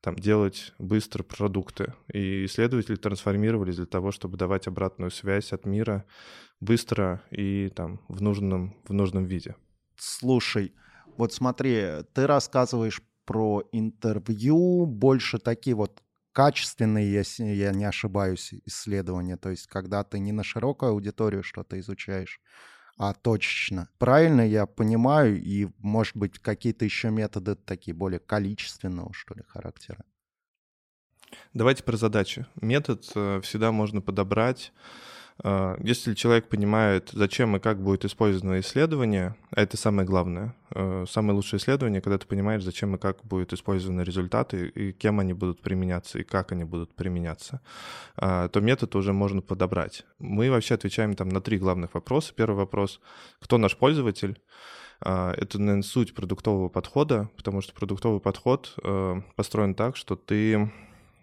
там, 0.00 0.16
делать 0.16 0.72
быстро 0.78 1.22
продукты. 1.22 1.94
И 2.12 2.44
исследователи 2.44 2.96
трансформировались 2.96 3.76
для 3.76 3.86
того, 3.86 4.12
чтобы 4.12 4.36
давать 4.36 4.66
обратную 4.66 5.10
связь 5.10 5.52
от 5.52 5.66
мира 5.66 6.04
быстро 6.60 7.22
и 7.30 7.70
там, 7.74 8.00
в, 8.08 8.22
нужном, 8.22 8.76
в 8.86 8.92
нужном 8.92 9.24
виде. 9.24 9.56
Слушай, 10.00 10.72
вот 11.18 11.34
смотри, 11.34 12.02
ты 12.14 12.26
рассказываешь 12.26 13.02
про 13.26 13.62
интервью, 13.70 14.86
больше 14.86 15.38
такие 15.38 15.76
вот 15.76 16.02
качественные, 16.32 17.12
если 17.12 17.44
я 17.44 17.72
не 17.72 17.84
ошибаюсь, 17.84 18.54
исследования. 18.64 19.36
То 19.36 19.50
есть, 19.50 19.66
когда 19.66 20.02
ты 20.02 20.18
не 20.18 20.32
на 20.32 20.42
широкую 20.42 20.92
аудиторию 20.92 21.42
что-то 21.42 21.78
изучаешь, 21.78 22.40
а 22.96 23.12
точечно. 23.12 23.90
Правильно 23.98 24.40
я 24.40 24.64
понимаю, 24.64 25.38
и, 25.38 25.68
может 25.78 26.16
быть, 26.16 26.38
какие-то 26.38 26.86
еще 26.86 27.10
методы 27.10 27.54
такие 27.54 27.94
более 27.94 28.20
количественного, 28.20 29.12
что 29.12 29.34
ли, 29.34 29.42
характера? 29.46 30.02
Давайте 31.52 31.84
про 31.84 31.98
задачи. 31.98 32.46
Метод 32.62 33.04
э, 33.14 33.40
всегда 33.42 33.70
можно 33.70 34.00
подобрать 34.00 34.72
если 35.42 36.14
человек 36.14 36.48
понимает, 36.48 37.10
зачем 37.12 37.56
и 37.56 37.60
как 37.60 37.80
будет 37.82 38.04
использовано 38.04 38.60
исследование, 38.60 39.36
а 39.50 39.62
это 39.62 39.76
самое 39.76 40.06
главное, 40.06 40.54
э, 40.74 41.06
самое 41.08 41.34
лучшее 41.34 41.58
исследование, 41.58 42.02
когда 42.02 42.18
ты 42.18 42.26
понимаешь, 42.26 42.62
зачем 42.62 42.94
и 42.94 42.98
как 42.98 43.24
будут 43.24 43.52
использованы 43.52 44.02
результаты, 44.02 44.68
и 44.68 44.92
кем 44.92 45.18
они 45.18 45.32
будут 45.32 45.62
применяться, 45.62 46.18
и 46.18 46.24
как 46.24 46.52
они 46.52 46.64
будут 46.64 46.94
применяться, 46.94 47.60
а, 48.16 48.48
то 48.48 48.60
метод 48.60 48.94
уже 48.96 49.12
можно 49.12 49.40
подобрать. 49.40 50.04
Мы 50.18 50.50
вообще 50.50 50.74
отвечаем 50.74 51.14
там 51.14 51.30
на 51.30 51.40
три 51.40 51.58
главных 51.58 51.94
вопроса. 51.94 52.34
Первый 52.36 52.56
вопрос— 52.56 53.00
кто 53.40 53.56
наш 53.56 53.76
пользователь? 53.76 54.38
А, 55.00 55.32
это, 55.32 55.58
наверное, 55.58 55.82
суть 55.82 56.14
продуктового 56.14 56.68
подхода, 56.68 57.30
потому 57.36 57.62
что 57.62 57.72
продуктовый 57.72 58.20
подход 58.20 58.74
э, 58.82 59.22
построен 59.36 59.74
так, 59.74 59.96
что 59.96 60.16
ты 60.16 60.70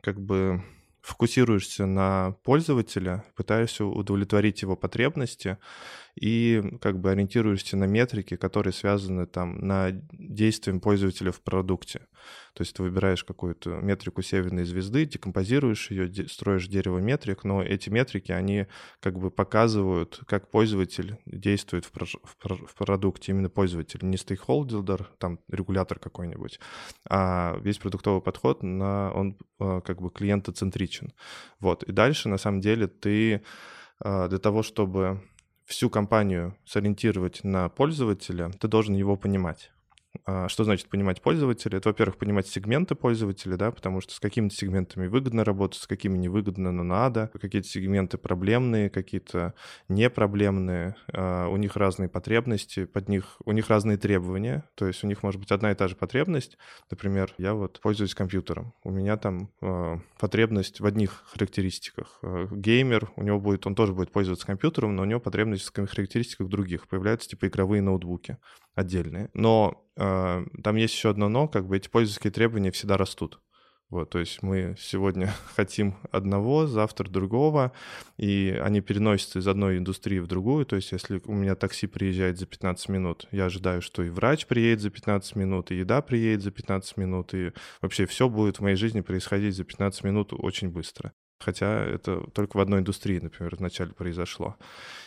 как 0.02 0.20
бы 0.20 0.64
фокусируешься 1.08 1.86
на 1.86 2.36
пользователя, 2.44 3.24
пытаешься 3.36 3.86
удовлетворить 3.86 4.62
его 4.62 4.76
потребности 4.76 5.58
и 6.20 6.78
как 6.82 7.00
бы 7.00 7.12
ориентируешься 7.12 7.78
на 7.78 7.86
метрики, 7.86 8.36
которые 8.36 8.74
связаны 8.74 9.28
там 9.28 9.60
на 9.60 9.92
действием 10.12 10.80
пользователя 10.80 11.32
в 11.32 11.42
продукте. 11.42 12.08
То 12.54 12.62
есть 12.62 12.76
ты 12.76 12.82
выбираешь 12.82 13.24
какую-то 13.24 13.70
метрику 13.70 14.22
северной 14.24 14.66
звезды, 14.66 15.06
декомпозируешь 15.06 15.92
ее, 15.92 16.28
строишь 16.28 16.68
дерево 16.68 16.98
метрик, 16.98 17.44
но 17.44 17.62
эти 17.62 17.90
метрики, 17.90 18.32
они 18.32 18.66
как 19.00 19.20
бы 19.20 19.30
показывают, 19.30 20.22
как 20.28 20.50
пользователь 20.50 21.18
действует 21.26 21.86
в, 21.86 21.92
в, 21.94 22.66
в 22.66 22.76
продукте, 22.76 23.32
именно 23.32 23.50
пользователь, 23.50 24.00
не 24.02 24.18
стейкхолдер, 24.18 25.04
там 25.20 25.40
регулятор 25.48 26.00
какой-нибудь, 26.00 26.60
а 27.08 27.58
весь 27.62 27.78
продуктовый 27.78 28.22
подход, 28.22 28.64
на, 28.64 29.12
он 29.14 29.38
а, 29.60 29.82
как 29.82 30.02
бы 30.02 30.10
клиентоцентричен. 30.10 31.14
Вот, 31.60 31.84
и 31.84 31.92
дальше 31.92 32.28
на 32.28 32.38
самом 32.38 32.60
деле 32.60 32.88
ты 32.88 33.44
а, 34.00 34.28
для 34.28 34.40
того, 34.40 34.64
чтобы 34.64 35.22
всю 35.68 35.90
компанию 35.90 36.58
сориентировать 36.66 37.44
на 37.44 37.68
пользователя, 37.70 38.50
ты 38.60 38.68
должен 38.68 38.96
его 38.96 39.18
понимать. 39.18 39.72
А, 40.26 40.48
что 40.50 40.64
значит 40.64 40.88
понимать 40.90 41.22
пользователя? 41.22 41.78
Это, 41.78 41.90
во-первых, 41.90 42.18
понимать 42.18 42.48
сегменты 42.48 42.96
пользователя, 42.96 43.58
да, 43.58 43.72
потому 43.72 44.02
что 44.02 44.14
с 44.14 44.20
какими-то 44.20 44.56
сегментами 44.56 45.08
выгодно 45.08 45.44
работать, 45.44 45.80
с 45.80 45.88
какими 45.88 46.18
невыгодно, 46.18 46.72
но 46.72 46.84
надо. 46.84 47.32
Какие-то 47.40 47.68
сегменты 47.68 48.18
проблемные, 48.18 48.90
какие-то 48.90 49.54
непроблемные. 49.90 50.96
А, 51.14 51.48
у 51.48 51.58
них 51.58 51.76
разные 51.76 52.10
потребности, 52.10 52.86
под 52.86 53.10
них, 53.10 53.38
у 53.46 53.52
них 53.52 53.70
разные 53.70 53.98
требования. 53.98 54.64
То 54.76 54.88
есть 54.88 55.04
у 55.04 55.08
них 55.08 55.24
может 55.24 55.40
быть 55.40 55.52
одна 55.52 55.72
и 55.72 55.76
та 55.76 55.88
же 55.88 55.96
потребность. 55.96 56.58
Например, 56.90 57.34
я 57.38 57.54
вот 57.54 57.80
пользуюсь 57.82 58.16
компьютером. 58.16 58.74
У 58.84 58.92
меня 58.92 59.18
там 59.18 59.50
а, 59.62 60.00
потребность 60.20 60.80
в 60.80 60.86
одних 60.86 61.24
характеристиках. 61.32 62.20
Геймер, 62.52 63.12
у 63.16 63.24
него 63.24 63.40
будет, 63.40 63.66
он 63.68 63.76
тоже 63.76 63.94
будет 63.94 64.12
пользоваться 64.12 64.46
компьютером, 64.46 64.96
но 64.96 65.04
у 65.04 65.06
него 65.06 65.20
потребность 65.20 65.68
в 65.68 65.88
характеристиках 65.88 66.48
других. 66.48 66.88
Появляются 66.88 67.30
типа 67.30 67.48
игровые 67.48 67.82
ноутбуки 67.82 68.38
отдельные. 68.78 69.30
Но 69.34 69.84
э, 69.98 70.46
там 70.64 70.76
есть 70.76 70.94
еще 70.94 71.10
одно 71.10 71.28
но, 71.28 71.48
как 71.48 71.68
бы 71.68 71.76
эти 71.76 71.90
пользовательские 71.90 72.32
требования 72.32 72.72
всегда 72.72 72.96
растут. 72.96 73.42
Вот, 73.90 74.10
то 74.10 74.20
есть 74.20 74.44
мы 74.44 74.76
сегодня 74.78 75.34
хотим 75.56 75.96
одного, 76.12 76.68
завтра 76.68 77.10
другого, 77.10 77.72
и 78.18 78.60
они 78.62 78.82
переносятся 78.82 79.40
из 79.40 79.48
одной 79.48 79.78
индустрии 79.78 80.20
в 80.20 80.28
другую. 80.28 80.66
То 80.66 80.76
есть 80.76 80.92
если 80.92 81.22
у 81.26 81.34
меня 81.34 81.56
такси 81.56 81.88
приезжает 81.88 82.38
за 82.38 82.46
15 82.46 82.90
минут, 82.90 83.28
я 83.32 83.46
ожидаю, 83.46 83.82
что 83.82 84.04
и 84.04 84.10
врач 84.10 84.46
приедет 84.46 84.82
за 84.82 84.90
15 84.92 85.36
минут, 85.36 85.72
и 85.72 85.76
еда 85.76 86.02
приедет 86.02 86.44
за 86.44 86.52
15 86.52 86.98
минут, 86.98 87.34
и 87.34 87.54
вообще 87.82 88.06
все 88.06 88.30
будет 88.30 88.58
в 88.58 88.62
моей 88.62 88.76
жизни 88.76 89.02
происходить 89.02 89.56
за 89.56 89.64
15 89.64 90.04
минут 90.04 90.34
очень 90.34 90.70
быстро. 90.70 91.14
Хотя 91.39 91.86
это 91.86 92.22
только 92.34 92.58
в 92.58 92.60
одной 92.60 92.79
индустрии, 92.79 93.20
например, 93.20 93.56
вначале 93.56 93.91
произошло. 93.91 94.56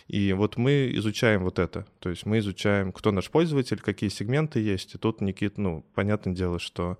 И 0.07 0.33
вот 0.33 0.57
мы 0.57 0.91
изучаем 0.95 1.43
вот 1.43 1.59
это. 1.59 1.87
То 1.99 2.09
есть 2.09 2.25
мы 2.25 2.39
изучаем, 2.39 2.93
кто 2.93 3.11
наш 3.11 3.31
пользователь, 3.31 3.81
какие 3.81 4.11
сегменты 4.11 4.61
есть. 4.61 4.95
И 4.95 4.99
тут, 4.99 5.21
Никит, 5.21 5.59
ну, 5.59 5.85
понятное 5.95 6.35
дело, 6.35 6.59
что 6.59 6.99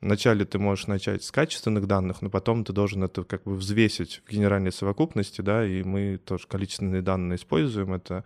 вначале 0.00 0.44
ты 0.44 0.58
можешь 0.58 0.88
начать 0.88 1.22
с 1.24 1.30
качественных 1.30 1.86
данных, 1.86 2.22
но 2.22 2.28
потом 2.28 2.64
ты 2.64 2.72
должен 2.72 3.04
это 3.04 3.24
как 3.24 3.44
бы 3.44 3.54
взвесить 3.54 4.20
в 4.26 4.30
генеральной 4.30 4.72
совокупности, 4.72 5.40
да, 5.40 5.64
и 5.64 5.82
мы 5.82 6.18
тоже 6.18 6.46
количественные 6.46 7.02
данные 7.02 7.36
используем. 7.36 7.94
Это 7.94 8.24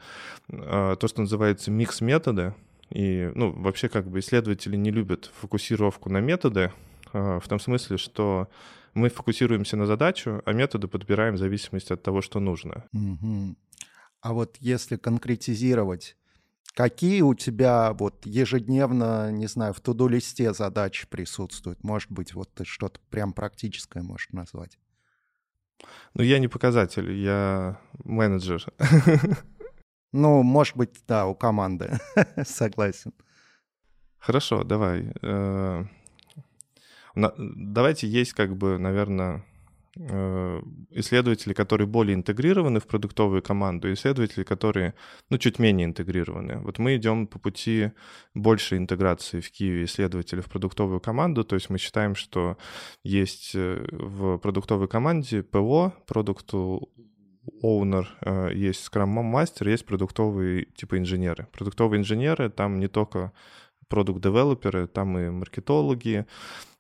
э, 0.48 0.96
то, 0.98 1.08
что 1.08 1.20
называется 1.20 1.70
микс-методы. 1.70 2.54
И, 2.90 3.30
ну, 3.34 3.52
вообще 3.52 3.88
как 3.88 4.08
бы 4.08 4.20
исследователи 4.20 4.76
не 4.76 4.90
любят 4.90 5.30
фокусировку 5.40 6.08
на 6.08 6.20
методы, 6.20 6.72
э, 7.12 7.40
в 7.42 7.48
том 7.48 7.60
смысле, 7.60 7.98
что 7.98 8.48
мы 8.96 9.10
фокусируемся 9.10 9.76
на 9.76 9.86
задачу, 9.86 10.42
а 10.46 10.52
методы 10.52 10.88
подбираем 10.88 11.34
в 11.34 11.38
зависимости 11.38 11.92
от 11.92 12.02
того, 12.02 12.22
что 12.22 12.40
нужно. 12.40 12.84
Угу. 12.92 13.56
А 14.22 14.32
вот 14.32 14.56
если 14.58 14.96
конкретизировать, 14.96 16.16
какие 16.74 17.20
у 17.20 17.34
тебя 17.34 17.92
вот 17.92 18.24
ежедневно, 18.24 19.30
не 19.30 19.46
знаю, 19.46 19.74
в 19.74 19.80
туду-листе 19.80 20.54
задачи 20.54 21.06
присутствуют? 21.08 21.84
Может 21.84 22.10
быть, 22.10 22.34
вот 22.34 22.52
ты 22.54 22.64
что-то 22.64 22.98
прям 23.10 23.34
практическое 23.34 24.02
можешь 24.02 24.30
назвать? 24.30 24.78
Ну, 26.14 26.22
я 26.22 26.38
не 26.38 26.48
показатель, 26.48 27.12
я 27.12 27.78
менеджер. 28.04 28.64
Ну, 30.12 30.42
может 30.42 30.76
быть, 30.78 31.02
да, 31.06 31.26
у 31.26 31.34
команды. 31.34 31.98
Согласен. 32.46 33.12
Хорошо, 34.16 34.64
давай. 34.64 35.12
Давайте 37.16 38.06
есть 38.06 38.34
как 38.34 38.56
бы, 38.56 38.78
наверное, 38.78 39.42
э, 39.96 40.62
исследователи, 40.90 41.54
которые 41.54 41.86
более 41.86 42.14
интегрированы 42.14 42.78
в 42.78 42.86
продуктовую 42.86 43.42
команду, 43.42 43.92
исследователи, 43.92 44.44
которые, 44.44 44.92
ну, 45.30 45.38
чуть 45.38 45.58
менее 45.58 45.86
интегрированы. 45.86 46.58
Вот 46.58 46.78
мы 46.78 46.96
идем 46.96 47.26
по 47.26 47.38
пути 47.38 47.92
большей 48.34 48.78
интеграции 48.78 49.40
в 49.40 49.50
Киеве 49.50 49.84
исследователей 49.84 50.42
в 50.42 50.50
продуктовую 50.50 51.00
команду, 51.00 51.42
то 51.44 51.54
есть 51.56 51.70
мы 51.70 51.78
считаем, 51.78 52.14
что 52.14 52.58
есть 53.02 53.52
э, 53.54 53.86
в 53.90 54.36
продуктовой 54.38 54.88
команде 54.88 55.42
ПО, 55.42 55.94
продукту 56.06 56.90
оунер, 57.62 58.08
э, 58.20 58.50
есть 58.54 58.84
скрам-мастер, 58.84 59.68
есть 59.68 59.86
продуктовые 59.86 60.66
типа 60.76 60.98
инженеры. 60.98 61.46
Продуктовые 61.52 62.00
инженеры 62.00 62.50
там 62.50 62.78
не 62.78 62.88
только 62.88 63.32
продукт-девелоперы, 63.88 64.86
там 64.86 65.18
и 65.18 65.30
маркетологи, 65.30 66.26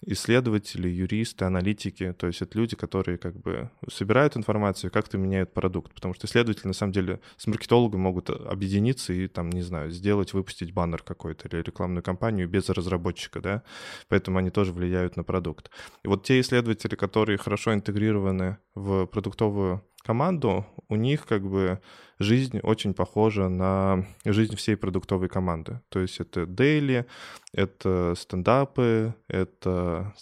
исследователи, 0.02 0.88
юристы, 0.88 1.44
аналитики. 1.44 2.12
То 2.12 2.26
есть 2.26 2.42
это 2.42 2.58
люди, 2.58 2.76
которые 2.76 3.18
как 3.18 3.36
бы 3.40 3.70
собирают 3.90 4.36
информацию, 4.36 4.90
как-то 4.90 5.18
меняют 5.18 5.52
продукт. 5.52 5.94
Потому 5.94 6.14
что 6.14 6.26
исследователи, 6.26 6.66
на 6.68 6.74
самом 6.74 6.92
деле, 6.92 7.20
с 7.36 7.46
маркетологом 7.46 8.00
могут 8.00 8.30
объединиться 8.30 9.12
и, 9.12 9.26
там, 9.26 9.50
не 9.50 9.62
знаю, 9.62 9.90
сделать, 9.90 10.32
выпустить 10.32 10.72
баннер 10.72 11.02
какой-то 11.02 11.48
или 11.48 11.62
рекламную 11.62 12.02
кампанию 12.02 12.48
без 12.48 12.68
разработчика, 12.68 13.40
да. 13.40 13.62
Поэтому 14.08 14.38
они 14.38 14.50
тоже 14.50 14.72
влияют 14.72 15.16
на 15.16 15.24
продукт. 15.24 15.70
И 16.04 16.08
вот 16.08 16.24
те 16.24 16.40
исследователи, 16.40 16.94
которые 16.94 17.38
хорошо 17.38 17.74
интегрированы 17.74 18.58
в 18.74 19.06
продуктовую 19.06 19.82
команду, 20.06 20.64
у 20.88 20.96
них 20.96 21.26
как 21.26 21.42
бы 21.42 21.80
жизнь 22.18 22.60
очень 22.62 22.94
похожа 22.94 23.48
на 23.48 24.06
жизнь 24.24 24.54
всей 24.56 24.76
продуктовой 24.76 25.28
команды. 25.28 25.80
То 25.88 26.00
есть 26.00 26.20
это 26.20 26.46
дейли, 26.46 27.04
это 27.52 28.14
стендапы, 28.16 29.14
это 29.28 30.14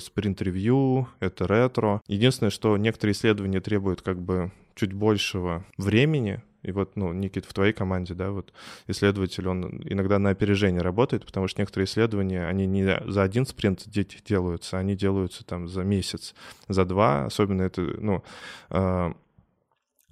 спринт-ревью, 0.00 1.08
это 1.20 1.46
ретро. 1.46 2.00
Единственное, 2.08 2.50
что 2.50 2.76
некоторые 2.76 3.12
исследования 3.12 3.60
требуют 3.60 4.02
как 4.02 4.20
бы 4.20 4.50
чуть 4.74 4.92
большего 4.92 5.64
времени, 5.76 6.42
И 6.62 6.70
вот, 6.72 6.96
ну, 6.96 7.12
Никит, 7.12 7.44
в 7.44 7.52
твоей 7.52 7.72
команде, 7.72 8.14
да, 8.14 8.30
вот 8.30 8.52
исследователь, 8.86 9.48
он 9.48 9.82
иногда 9.84 10.18
на 10.18 10.30
опережение 10.30 10.80
работает, 10.80 11.26
потому 11.26 11.48
что 11.48 11.60
некоторые 11.60 11.86
исследования, 11.86 12.46
они 12.46 12.66
не 12.66 12.84
за 13.06 13.22
один 13.22 13.46
спринт 13.46 13.84
делаются, 13.88 14.78
они 14.78 14.94
делаются 14.94 15.44
там 15.44 15.68
за 15.68 15.82
месяц, 15.82 16.34
за 16.68 16.84
два, 16.84 17.26
особенно 17.26 17.62
это, 17.62 17.82
ну, 17.82 18.22
э, 18.70 19.12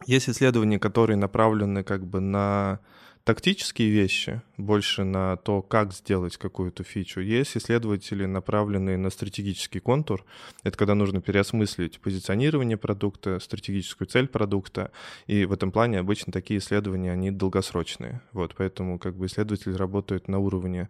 есть 0.06 0.28
исследования, 0.28 0.78
которые 0.78 1.16
направлены 1.16 1.84
как 1.84 2.06
бы 2.06 2.20
на 2.20 2.80
тактические 3.24 3.90
вещи, 3.90 4.42
больше 4.60 5.04
на 5.04 5.36
то, 5.36 5.62
как 5.62 5.92
сделать 5.92 6.36
какую-то 6.36 6.84
фичу. 6.84 7.20
Есть 7.20 7.56
исследователи, 7.56 8.26
направленные 8.26 8.96
на 8.96 9.10
стратегический 9.10 9.80
контур. 9.80 10.24
Это 10.62 10.76
когда 10.76 10.94
нужно 10.94 11.20
переосмыслить 11.20 12.00
позиционирование 12.00 12.76
продукта, 12.76 13.38
стратегическую 13.40 14.08
цель 14.08 14.28
продукта. 14.28 14.92
И 15.26 15.44
в 15.44 15.52
этом 15.52 15.72
плане 15.72 15.98
обычно 15.98 16.32
такие 16.32 16.58
исследования, 16.58 17.12
они 17.12 17.30
долгосрочные. 17.30 18.20
Вот, 18.32 18.54
поэтому 18.56 18.98
как 18.98 19.16
бы 19.16 19.26
исследователи 19.26 19.74
работают 19.74 20.28
на 20.28 20.38
уровне 20.38 20.88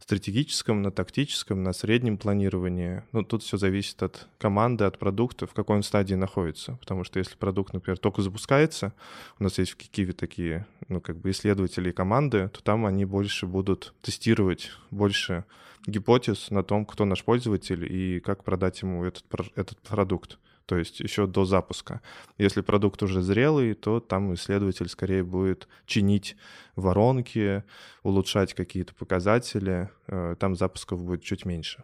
стратегическом, 0.00 0.82
на 0.82 0.90
тактическом, 0.90 1.62
на 1.62 1.72
среднем 1.72 2.16
планировании. 2.16 3.02
Ну, 3.12 3.22
тут 3.22 3.42
все 3.42 3.58
зависит 3.58 4.02
от 4.02 4.26
команды, 4.38 4.84
от 4.84 4.98
продукта, 4.98 5.46
в 5.46 5.52
какой 5.52 5.76
он 5.76 5.82
стадии 5.82 6.14
находится. 6.14 6.78
Потому 6.80 7.04
что 7.04 7.18
если 7.18 7.36
продукт, 7.36 7.74
например, 7.74 7.98
только 7.98 8.22
запускается, 8.22 8.92
у 9.38 9.44
нас 9.44 9.58
есть 9.58 9.72
в 9.72 9.76
Киеве 9.76 10.12
такие, 10.12 10.66
ну, 10.88 11.00
как 11.00 11.18
бы 11.18 11.30
исследователи 11.30 11.90
и 11.90 11.92
команды, 11.92 12.48
то 12.48 12.62
там 12.62 12.86
они 12.86 13.04
больше 13.10 13.46
будут 13.46 13.92
тестировать 14.00 14.70
больше 14.90 15.44
гипотез 15.86 16.50
на 16.50 16.62
том, 16.62 16.86
кто 16.86 17.04
наш 17.04 17.24
пользователь 17.24 17.84
и 17.84 18.20
как 18.20 18.44
продать 18.44 18.82
ему 18.82 19.04
этот, 19.04 19.24
этот 19.56 19.78
продукт. 19.80 20.38
То 20.66 20.76
есть 20.76 21.00
еще 21.00 21.26
до 21.26 21.44
запуска. 21.44 22.00
Если 22.38 22.60
продукт 22.60 23.02
уже 23.02 23.22
зрелый, 23.22 23.74
то 23.74 23.98
там 23.98 24.32
исследователь 24.34 24.88
скорее 24.88 25.24
будет 25.24 25.66
чинить 25.84 26.36
воронки, 26.76 27.64
улучшать 28.04 28.54
какие-то 28.54 28.94
показатели. 28.94 29.90
Э, 30.06 30.36
там 30.38 30.54
запусков 30.54 31.02
будет 31.02 31.24
чуть 31.24 31.44
меньше. 31.44 31.82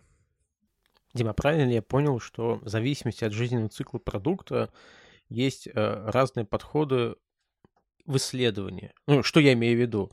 Дима, 1.14 1.32
правильно 1.32 1.68
ли 1.68 1.74
я 1.74 1.82
понял, 1.82 2.20
что 2.20 2.60
в 2.62 2.68
зависимости 2.68 3.24
от 3.24 3.32
жизненного 3.32 3.70
цикла 3.70 3.98
продукта 3.98 4.70
есть 5.28 5.66
э, 5.66 5.72
разные 6.10 6.44
подходы 6.44 7.16
в 8.04 8.16
исследовании? 8.18 8.92
Ну, 9.08 9.24
что 9.24 9.40
я 9.40 9.54
имею 9.54 9.76
в 9.76 9.80
виду? 9.80 10.12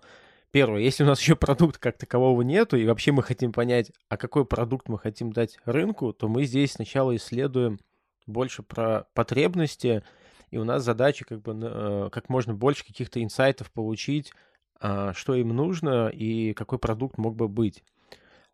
Первое, 0.54 0.82
если 0.82 1.04
у 1.04 1.08
нас 1.08 1.20
еще 1.20 1.36
продукта 1.36 1.80
как 1.80 1.98
такового 1.98 2.44
нету, 2.44 2.78
и 2.78 2.86
вообще 2.86 3.12
мы 3.12 3.24
хотим 3.24 3.52
понять, 3.52 3.92
а 4.08 4.18
какой 4.18 4.46
продукт 4.46 4.88
мы 4.88 5.00
хотим 5.00 5.34
дать 5.34 5.58
рынку, 5.66 6.14
то 6.14 6.28
мы 6.28 6.44
здесь 6.44 6.74
сначала 6.74 7.16
исследуем 7.16 7.80
больше 8.28 8.62
про 8.62 9.08
потребности, 9.16 10.04
и 10.52 10.60
у 10.60 10.64
нас 10.64 10.84
задача 10.84 11.26
как 11.26 11.42
бы 11.42 11.60
э, 11.60 12.10
как 12.12 12.30
можно 12.30 12.54
больше 12.54 12.86
каких-то 12.86 13.24
инсайтов 13.24 13.72
получить, 13.72 14.32
а, 14.80 15.14
что 15.14 15.34
им 15.34 15.50
нужно 15.50 16.10
и 16.10 16.54
какой 16.54 16.78
продукт 16.78 17.18
мог 17.18 17.36
бы 17.36 17.48
быть. 17.48 17.84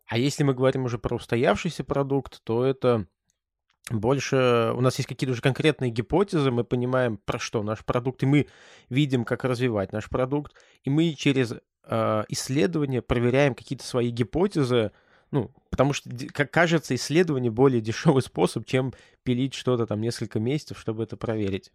А 0.06 0.16
если 0.16 0.42
мы 0.42 0.54
говорим 0.54 0.86
уже 0.86 0.96
про 0.96 1.16
устоявшийся 1.16 1.84
продукт, 1.84 2.42
то 2.44 2.64
это 2.64 3.08
больше 3.90 4.72
у 4.74 4.80
нас 4.80 4.96
есть 4.96 5.06
какие-то 5.06 5.32
уже 5.32 5.42
конкретные 5.42 5.90
гипотезы, 5.90 6.50
мы 6.50 6.64
понимаем, 6.64 7.18
про 7.18 7.38
что 7.38 7.62
наш 7.62 7.84
продукт, 7.84 8.22
и 8.22 8.26
мы 8.26 8.46
видим, 8.88 9.26
как 9.26 9.44
развивать 9.44 9.92
наш 9.92 10.08
продукт, 10.08 10.54
и 10.82 10.88
мы 10.88 11.12
через 11.12 11.52
э, 11.90 12.24
исследования 12.28 13.02
проверяем 13.02 13.54
какие-то 13.54 13.84
свои 13.84 14.10
гипотезы, 14.10 14.92
ну, 15.30 15.50
потому 15.70 15.92
что, 15.92 16.08
как 16.32 16.50
кажется, 16.50 16.94
исследование 16.94 17.50
более 17.50 17.80
дешевый 17.80 18.22
способ, 18.22 18.64
чем 18.64 18.94
пилить 19.24 19.54
что-то 19.54 19.86
там 19.86 20.00
несколько 20.00 20.38
месяцев, 20.40 20.78
чтобы 20.78 21.02
это 21.02 21.16
проверить. 21.16 21.70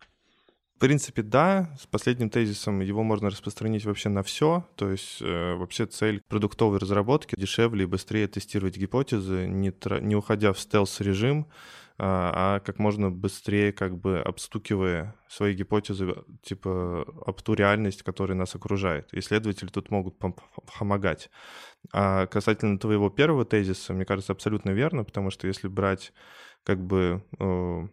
В 0.76 0.80
принципе, 0.80 1.22
да. 1.22 1.74
С 1.80 1.86
последним 1.86 2.30
тезисом 2.30 2.82
его 2.82 3.02
можно 3.02 3.30
распространить 3.30 3.86
вообще 3.86 4.10
на 4.10 4.24
все. 4.24 4.68
То 4.76 4.92
есть 4.92 5.22
э, 5.22 5.56
вообще 5.56 5.86
цель 5.86 6.22
продуктовой 6.28 6.80
разработки 6.80 7.36
дешевле 7.38 7.84
и 7.84 7.88
быстрее 7.88 8.28
тестировать 8.28 8.76
гипотезы, 8.76 9.48
не, 9.48 9.72
тра- 9.72 10.02
не 10.02 10.18
уходя 10.18 10.52
в 10.52 10.60
стелс-режим, 10.60 11.48
а, 11.98 12.58
а 12.58 12.60
как 12.60 12.78
можно 12.80 13.10
быстрее 13.10 13.72
как 13.72 13.98
бы 13.98 14.20
обстукивая 14.20 15.16
свои 15.30 15.54
гипотезы 15.54 16.14
типа 16.44 17.06
об 17.26 17.42
ту 17.42 17.54
реальность, 17.54 18.04
которая 18.04 18.38
нас 18.38 18.54
окружает. 18.56 19.14
Исследователи 19.14 19.70
тут 19.70 19.92
могут 19.92 20.18
помогать. 20.78 21.30
А 21.94 22.26
касательно 22.28 22.80
твоего 22.80 23.10
первого 23.10 23.46
тезиса, 23.46 23.94
мне 23.94 24.06
кажется, 24.06 24.34
абсолютно 24.34 24.72
верно, 24.72 25.04
потому 25.04 25.30
что 25.30 25.48
если 25.48 25.68
брать 25.68 26.12
как 26.64 26.84
бы 26.86 27.24
э, 27.40 27.88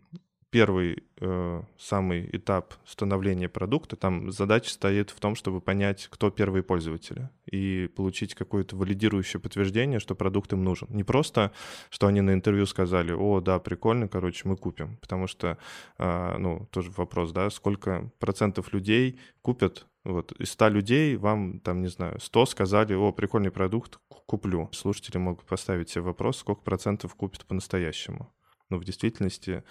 первый 0.53 1.03
э, 1.19 1.63
самый 1.79 2.29
этап 2.31 2.75
становления 2.85 3.49
продукта, 3.49 3.97
там 3.97 4.31
задача 4.31 4.69
стоит 4.69 5.09
в 5.09 5.19
том, 5.19 5.35
чтобы 5.35 5.63
понять, 5.63 6.09
кто 6.11 6.31
первые 6.31 6.63
пользователи, 6.63 7.31
и 7.51 7.89
получить 7.97 8.35
какое-то 8.35 8.77
валидирующее 8.77 9.41
подтверждение, 9.41 9.99
что 9.99 10.15
продукт 10.15 10.53
им 10.53 10.63
нужен. 10.63 10.89
Не 10.91 11.05
просто, 11.05 11.53
что 11.89 12.07
они 12.07 12.21
на 12.21 12.35
интервью 12.35 12.67
сказали, 12.67 13.13
о, 13.13 13.41
да, 13.41 13.59
прикольно, 13.61 14.09
короче, 14.09 14.47
мы 14.47 14.59
купим. 14.59 14.99
Потому 14.99 15.27
что, 15.27 15.57
э, 15.97 16.37
ну, 16.37 16.69
тоже 16.71 16.91
вопрос, 16.99 17.33
да, 17.33 17.49
сколько 17.49 18.11
процентов 18.19 18.75
людей 18.75 19.19
купят 19.41 19.87
вот, 20.05 20.33
из 20.33 20.51
100 20.51 20.69
людей 20.69 21.17
вам, 21.17 21.61
там, 21.61 21.81
не 21.81 21.89
знаю, 21.89 22.21
100 22.21 22.45
сказали, 22.45 22.93
о, 22.93 23.11
прикольный 23.13 23.51
продукт, 23.51 24.01
куплю. 24.27 24.69
Слушатели 24.73 25.17
могут 25.17 25.47
поставить 25.47 25.89
себе 25.89 26.03
вопрос, 26.03 26.37
сколько 26.37 26.61
процентов 26.61 27.15
купят 27.15 27.47
по-настоящему. 27.47 28.31
Но 28.69 28.77
в 28.77 28.85
действительности 28.85 29.65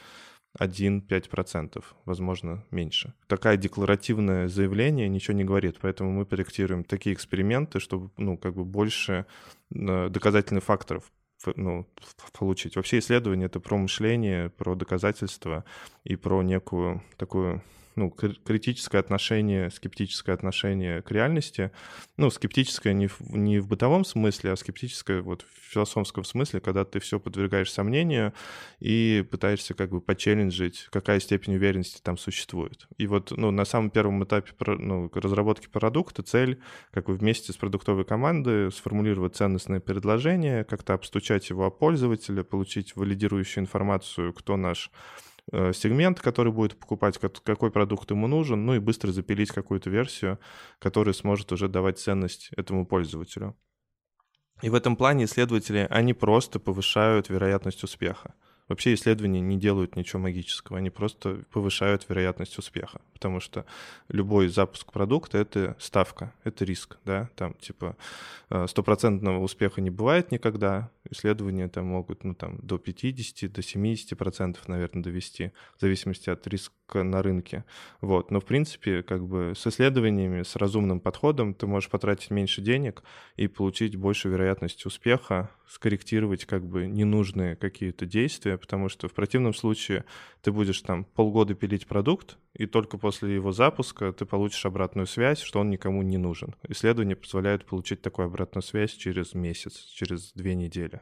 1-5%, 0.59 1.83
возможно, 2.05 2.63
меньше. 2.71 3.13
Такое 3.27 3.57
декларативное 3.57 4.47
заявление 4.47 5.07
ничего 5.07 5.35
не 5.37 5.43
говорит, 5.43 5.77
поэтому 5.81 6.11
мы 6.11 6.25
проектируем 6.25 6.83
такие 6.83 7.13
эксперименты, 7.13 7.79
чтобы, 7.79 8.11
ну, 8.17 8.37
как 8.37 8.55
бы 8.55 8.65
больше 8.65 9.25
э, 9.73 10.09
доказательных 10.09 10.63
факторов 10.63 11.11
ну, 11.55 11.87
получить. 12.37 12.75
Вообще 12.75 12.99
исследование— 12.99 13.45
это 13.47 13.59
про 13.59 13.77
мышление, 13.77 14.49
про 14.49 14.75
доказательства 14.75 15.65
и 16.03 16.15
про 16.15 16.43
некую 16.43 17.01
такую 17.17 17.63
ну, 17.95 18.09
критическое 18.09 18.99
отношение, 18.99 19.69
скептическое 19.69 20.35
отношение 20.35 21.01
к 21.01 21.11
реальности. 21.11 21.71
Ну, 22.17 22.29
скептическое 22.29 22.93
не 22.93 23.07
в, 23.07 23.19
не 23.35 23.59
в 23.59 23.67
бытовом 23.67 24.05
смысле, 24.05 24.51
а 24.51 24.55
скептическое 24.55 25.21
вот 25.21 25.43
в 25.43 25.73
философском 25.73 26.23
смысле, 26.23 26.59
когда 26.59 26.85
ты 26.85 26.99
все 26.99 27.19
подвергаешь 27.19 27.71
сомнению 27.71 28.33
и 28.79 29.25
пытаешься 29.29 29.73
как 29.73 29.89
бы 29.89 30.01
почелленджить, 30.01 30.87
какая 30.91 31.19
степень 31.19 31.55
уверенности 31.55 32.01
там 32.01 32.17
существует. 32.17 32.87
И 32.97 33.07
вот 33.07 33.31
ну, 33.31 33.51
на 33.51 33.65
самом 33.65 33.89
первом 33.89 34.23
этапе 34.23 34.51
ну, 34.77 35.09
разработки 35.13 35.67
продукта 35.67 36.23
цель 36.23 36.59
как 36.91 37.05
бы 37.05 37.15
вместе 37.15 37.53
с 37.53 37.57
продуктовой 37.57 38.05
командой 38.05 38.71
сформулировать 38.71 39.35
ценностное 39.35 39.79
предложение, 39.79 40.63
как-то 40.63 40.93
обстучать 40.93 41.49
его 41.49 41.65
о 41.65 41.71
пользователя, 41.71 42.43
получить 42.43 42.95
валидирующую 42.95 43.63
информацию, 43.63 44.33
кто 44.33 44.57
наш 44.57 44.91
сегмент, 45.51 46.19
который 46.19 46.51
будет 46.51 46.79
покупать, 46.79 47.17
какой 47.17 47.71
продукт 47.71 48.09
ему 48.11 48.27
нужен, 48.27 48.65
ну 48.65 48.75
и 48.75 48.79
быстро 48.79 49.11
запилить 49.11 49.51
какую-то 49.51 49.89
версию, 49.89 50.39
которая 50.79 51.13
сможет 51.13 51.51
уже 51.51 51.67
давать 51.67 51.99
ценность 51.99 52.49
этому 52.55 52.85
пользователю. 52.85 53.57
И 54.61 54.69
в 54.69 54.75
этом 54.75 54.95
плане 54.95 55.25
исследователи, 55.25 55.87
они 55.89 56.13
просто 56.13 56.59
повышают 56.59 57.29
вероятность 57.29 57.83
успеха. 57.83 58.35
Вообще 58.71 58.93
исследования 58.93 59.41
не 59.41 59.57
делают 59.59 59.97
ничего 59.97 60.21
магического, 60.21 60.77
они 60.77 60.89
просто 60.89 61.43
повышают 61.51 62.07
вероятность 62.07 62.57
успеха, 62.57 63.01
потому 63.11 63.41
что 63.41 63.65
любой 64.07 64.47
запуск 64.47 64.93
продукта— 64.93 65.37
это 65.39 65.75
ставка, 65.77 66.33
это 66.45 66.63
риск, 66.63 66.97
да, 67.03 67.29
там 67.35 67.53
типа 67.55 67.97
э, 68.49 68.67
стопроцентного 68.69 69.43
успеха 69.43 69.81
не 69.81 69.89
бывает 69.89 70.31
никогда, 70.31 70.89
исследования 71.09 71.67
там 71.67 71.87
могут, 71.87 72.23
ну 72.23 72.33
там 72.33 72.59
до 72.63 72.77
50, 72.77 73.51
до 73.51 73.61
70 73.61 74.17
процентов, 74.17 74.65
наверное, 74.69 75.03
довести, 75.03 75.51
в 75.75 75.81
зависимости 75.81 76.29
от 76.29 76.47
риска 76.47 76.73
на 76.93 77.21
рынке, 77.21 77.65
вот, 78.01 78.31
но 78.31 78.39
в 78.39 78.45
принципе 78.45 79.03
как 79.03 79.25
бы 79.25 79.53
с 79.55 79.65
исследованиями, 79.67 80.43
с 80.43 80.55
разумным 80.55 80.99
подходом 80.99 81.53
ты 81.53 81.67
можешь 81.67 81.89
потратить 81.89 82.31
меньше 82.31 82.61
денег 82.61 83.03
и 83.35 83.47
получить 83.47 83.95
больше 83.95 84.29
вероятность 84.29 84.85
успеха, 84.85 85.49
скорректировать 85.67 86.45
как 86.45 86.65
бы 86.65 86.87
ненужные 86.87 87.55
какие-то 87.55 88.05
действия, 88.05 88.57
потому 88.57 88.89
что 88.89 89.07
в 89.07 89.13
противном 89.13 89.53
случае 89.53 90.05
ты 90.41 90.51
будешь 90.51 90.81
там 90.81 91.05
полгода 91.05 91.53
пилить 91.53 91.87
продукт, 91.87 92.37
и 92.53 92.65
только 92.65 92.97
после 92.97 93.35
его 93.35 93.51
запуска 93.51 94.11
ты 94.11 94.25
получишь 94.25 94.65
обратную 94.65 95.07
связь, 95.07 95.39
что 95.41 95.59
он 95.59 95.69
никому 95.69 96.01
не 96.01 96.17
нужен. 96.17 96.55
Исследования 96.67 97.15
позволяют 97.15 97.65
получить 97.65 98.01
такую 98.01 98.25
обратную 98.27 98.63
связь 98.63 98.91
через 98.91 99.33
месяц, 99.33 99.85
через 99.85 100.33
две 100.33 100.55
недели. 100.55 101.01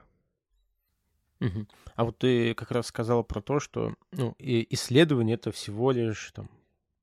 Угу. 1.41 1.67
А 1.95 2.03
вот 2.05 2.17
ты 2.17 2.53
как 2.53 2.71
раз 2.71 2.87
сказала 2.87 3.23
про 3.23 3.41
то, 3.41 3.59
что 3.59 3.93
ну, 4.11 4.35
исследование 4.39 5.35
это 5.35 5.51
всего 5.51 5.91
лишь 5.91 6.31
там, 6.33 6.49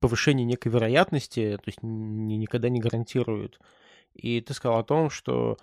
повышение 0.00 0.44
некой 0.44 0.70
вероятности, 0.70 1.56
то 1.56 1.68
есть 1.68 1.78
ни, 1.82 2.34
никогда 2.34 2.68
не 2.68 2.80
гарантирует. 2.80 3.58
И 4.12 4.40
ты 4.40 4.54
сказал 4.54 4.78
о 4.78 4.84
том, 4.84 5.10
что 5.10 5.58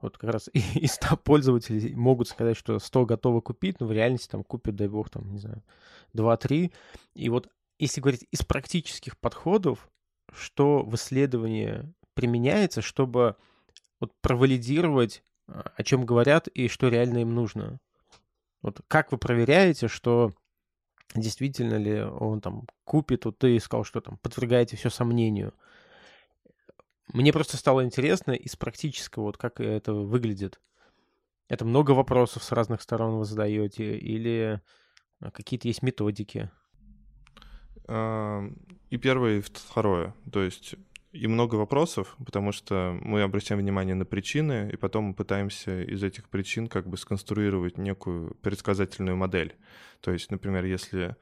вот 0.00 0.18
как 0.18 0.30
раз 0.30 0.48
из 0.52 0.92
100 0.92 1.16
пользователей 1.18 1.94
могут 1.94 2.28
сказать, 2.28 2.56
что 2.56 2.78
100 2.78 3.06
готовы 3.06 3.42
купить, 3.42 3.80
но 3.80 3.86
в 3.86 3.92
реальности 3.92 4.30
там 4.30 4.44
купят, 4.44 4.76
дай 4.76 4.88
бог, 4.88 5.10
там, 5.10 5.32
не 5.32 5.38
знаю, 5.38 5.62
2-3. 6.14 6.72
И 7.14 7.28
вот 7.28 7.48
если 7.78 8.00
говорить 8.00 8.26
из 8.30 8.44
практических 8.44 9.18
подходов, 9.18 9.88
что 10.32 10.82
в 10.82 10.94
исследовании 10.96 11.92
применяется, 12.14 12.82
чтобы 12.82 13.36
вот 14.00 14.12
провалидировать, 14.20 15.22
а, 15.46 15.72
о 15.76 15.82
чем 15.82 16.04
говорят 16.04 16.48
и 16.48 16.68
что 16.68 16.88
реально 16.88 17.18
им 17.18 17.34
нужно? 17.34 17.78
Вот 18.62 18.80
как 18.88 19.12
вы 19.12 19.18
проверяете, 19.18 19.88
что 19.88 20.34
действительно 21.14 21.76
ли 21.76 22.02
он 22.02 22.40
там 22.40 22.66
купит, 22.84 23.24
вот 23.24 23.38
ты 23.38 23.58
сказал, 23.60 23.84
что 23.84 24.00
там 24.00 24.18
подвергаете 24.18 24.76
все 24.76 24.90
сомнению. 24.90 25.54
Мне 27.12 27.32
просто 27.32 27.56
стало 27.56 27.84
интересно 27.84 28.32
из 28.32 28.56
практического, 28.56 29.24
вот 29.24 29.38
как 29.38 29.60
это 29.60 29.94
выглядит. 29.94 30.60
Это 31.48 31.64
много 31.64 31.92
вопросов 31.92 32.44
с 32.44 32.52
разных 32.52 32.82
сторон 32.82 33.16
вы 33.16 33.24
задаете 33.24 33.96
или 33.96 34.60
а, 35.20 35.30
какие-то 35.30 35.68
есть 35.68 35.82
методики? 35.82 36.50
И 37.88 38.96
первое, 39.00 39.38
и 39.38 39.40
второе. 39.40 40.14
То 40.30 40.42
есть 40.42 40.74
и 41.12 41.26
много 41.26 41.54
вопросов, 41.56 42.16
потому 42.24 42.52
что 42.52 42.98
мы 43.00 43.22
обращаем 43.22 43.60
внимание 43.60 43.94
на 43.94 44.04
причины, 44.04 44.70
и 44.72 44.76
потом 44.76 45.04
мы 45.04 45.14
пытаемся 45.14 45.82
из 45.82 46.02
этих 46.02 46.28
причин 46.28 46.66
как 46.68 46.86
бы 46.86 46.96
сконструировать 46.96 47.78
некую 47.78 48.34
предсказательную 48.42 49.16
модель. 49.16 49.56
То 50.00 50.12
есть, 50.12 50.30
например, 50.30 50.64
если 50.64 51.16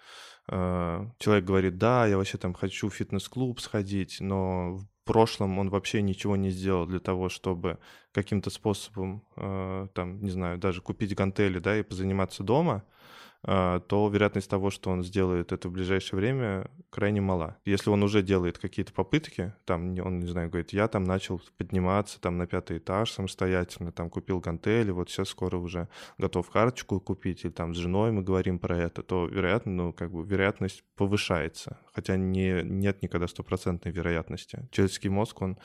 э, 0.48 1.06
человек 1.18 1.44
говорит, 1.44 1.78
да, 1.78 2.06
я 2.06 2.16
вообще 2.16 2.36
там 2.36 2.52
хочу 2.52 2.88
в 2.88 2.94
фитнес-клуб 2.94 3.60
сходить, 3.60 4.16
но 4.20 4.74
в 4.74 4.86
прошлом 5.04 5.58
он 5.58 5.70
вообще 5.70 6.02
ничего 6.02 6.36
не 6.36 6.50
сделал 6.50 6.86
для 6.86 6.98
того, 6.98 7.28
чтобы 7.28 7.78
каким-то 8.12 8.50
способом, 8.50 9.24
э, 9.36 9.86
там, 9.94 10.20
не 10.20 10.30
знаю, 10.30 10.58
даже 10.58 10.82
купить 10.82 11.14
гантели, 11.14 11.60
да, 11.60 11.78
и 11.78 11.84
позаниматься 11.84 12.42
дома, 12.42 12.82
то 13.46 14.10
вероятность 14.12 14.50
того, 14.50 14.70
что 14.70 14.90
он 14.90 15.04
сделает 15.04 15.52
это 15.52 15.68
в 15.68 15.72
ближайшее 15.72 16.18
время, 16.18 16.70
крайне 16.90 17.20
мала. 17.20 17.56
Если 17.64 17.90
он 17.90 18.02
уже 18.02 18.22
делает 18.22 18.58
какие-то 18.58 18.92
попытки, 18.92 19.52
там, 19.64 19.96
он, 20.00 20.18
не 20.18 20.26
знаю, 20.26 20.48
говорит, 20.48 20.72
я 20.72 20.88
там 20.88 21.04
начал 21.04 21.40
подниматься 21.56 22.20
там 22.20 22.38
на 22.38 22.46
пятый 22.46 22.78
этаж 22.78 23.12
самостоятельно, 23.12 23.92
там 23.92 24.10
купил 24.10 24.40
гантели, 24.40 24.90
вот 24.90 25.10
сейчас 25.10 25.28
скоро 25.28 25.58
уже 25.58 25.88
готов 26.18 26.50
карточку 26.50 26.98
купить, 26.98 27.44
или 27.44 27.52
там 27.52 27.74
с 27.74 27.78
женой 27.78 28.10
мы 28.10 28.22
говорим 28.22 28.58
про 28.58 28.76
это, 28.76 29.02
то 29.02 29.26
вероятно, 29.26 29.72
ну, 29.72 29.92
как 29.92 30.10
бы 30.10 30.24
вероятность 30.24 30.82
повышается, 30.96 31.78
хотя 31.96 32.16
не, 32.16 32.62
нет 32.62 33.02
никогда 33.02 33.26
стопроцентной 33.26 33.90
вероятности. 33.90 34.68
Человеческий 34.70 35.08
мозг, 35.08 35.40
он 35.40 35.58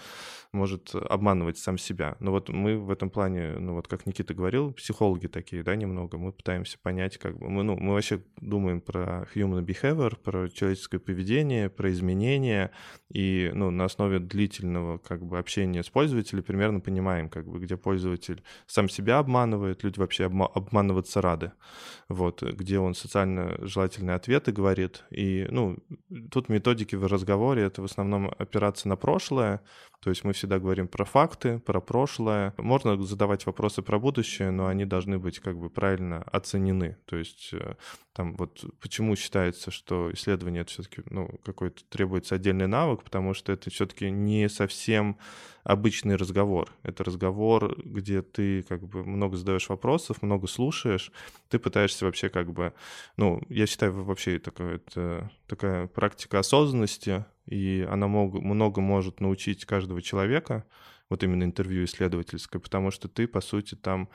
может 0.53 0.95
обманывать 0.95 1.57
сам 1.57 1.77
себя. 1.77 2.15
Но 2.21 2.31
вот 2.31 2.47
мы 2.47 2.77
в 2.77 2.89
этом 2.89 3.09
плане, 3.09 3.57
ну 3.59 3.75
вот 3.75 3.89
как 3.89 4.05
Никита 4.05 4.33
говорил, 4.33 4.71
психологи 4.71 5.27
такие, 5.27 5.61
да, 5.61 5.75
немного, 5.75 6.17
мы 6.17 6.31
пытаемся 6.31 6.77
понять, 6.81 7.17
как 7.17 7.37
бы, 7.37 7.49
мы, 7.49 7.63
ну, 7.63 7.77
мы 7.77 7.93
вообще 7.93 8.23
думаем 8.37 8.79
про 8.79 9.27
human 9.35 9.65
behavior, 9.65 10.15
про 10.17 10.49
человеческое 10.49 10.99
поведение, 10.99 11.69
про 11.69 11.91
изменения, 11.91 12.71
и, 13.13 13.51
ну, 13.53 13.71
на 13.71 13.85
основе 13.85 14.19
длительного, 14.19 14.97
как 14.97 15.25
бы, 15.25 15.37
общения 15.37 15.83
с 15.83 15.89
пользователем 15.89 16.43
примерно 16.43 16.79
понимаем, 16.79 17.29
как 17.29 17.45
бы, 17.47 17.59
где 17.59 17.75
пользователь 17.75 18.41
сам 18.67 18.87
себя 18.87 19.19
обманывает, 19.19 19.83
люди 19.83 19.99
вообще 19.99 20.25
обма- 20.25 20.51
обманываться 20.53 21.21
рады, 21.21 21.51
вот, 22.07 22.41
где 22.41 22.79
он 22.79 22.93
социально 22.93 23.57
желательные 23.65 24.15
ответы 24.15 24.51
говорит, 24.51 25.03
и, 25.11 25.47
ну, 25.49 25.77
тут 26.29 26.49
методики 26.49 26.95
в 26.95 27.05
разговоре, 27.05 27.63
это 27.63 27.81
в 27.81 27.85
основном 27.85 28.31
опираться 28.37 28.87
на 28.87 28.95
прошлое, 28.95 29.61
то 30.01 30.09
есть 30.09 30.23
мы 30.23 30.33
всегда 30.33 30.57
говорим 30.57 30.87
про 30.87 31.05
факты, 31.05 31.59
про 31.59 31.79
прошлое. 31.79 32.55
Можно 32.57 32.99
задавать 33.03 33.45
вопросы 33.45 33.83
про 33.83 33.99
будущее, 33.99 34.49
но 34.49 34.65
они 34.65 34.83
должны 34.83 35.19
быть 35.19 35.37
как 35.39 35.59
бы 35.59 35.69
правильно 35.69 36.23
оценены. 36.23 36.97
То 37.05 37.17
есть 37.17 37.49
э, 37.53 37.75
там 38.13 38.35
вот 38.35 38.65
почему 38.81 39.15
считается, 39.15 39.69
что 39.69 40.11
исследование 40.11 40.63
это 40.63 40.71
все-таки 40.71 41.03
ну, 41.11 41.29
какой-то 41.43 41.83
требуется 41.85 42.33
отдельный 42.33 42.65
навык, 42.65 43.03
потому 43.03 43.35
что 43.35 43.51
это 43.51 43.69
все-таки 43.69 44.09
не 44.09 44.49
совсем 44.49 45.19
обычный 45.63 46.15
разговор. 46.15 46.73
Это 46.81 47.03
разговор, 47.03 47.77
где 47.77 48.23
ты 48.23 48.63
как 48.63 48.81
бы 48.81 49.03
много 49.03 49.37
задаешь 49.37 49.69
вопросов, 49.69 50.23
много 50.23 50.47
слушаешь, 50.47 51.11
ты 51.49 51.59
пытаешься 51.59 52.05
вообще 52.05 52.29
как 52.29 52.51
бы, 52.51 52.73
ну, 53.17 53.39
я 53.49 53.67
считаю 53.67 54.03
вообще 54.03 54.39
такая, 54.39 54.77
это, 54.77 55.31
такая 55.47 55.85
практика 55.85 56.39
осознанности, 56.39 57.25
и 57.45 57.87
она 57.89 58.07
мог, 58.07 58.33
много 58.41 58.81
может 58.81 59.19
научить 59.19 59.65
каждого 59.65 60.01
человека, 60.01 60.65
вот 61.09 61.23
именно 61.23 61.43
интервью 61.43 61.83
исследовательское, 61.83 62.61
потому 62.61 62.89
что 62.89 63.09
ты, 63.09 63.27
по 63.27 63.41
сути, 63.41 63.75
там, 63.75 64.09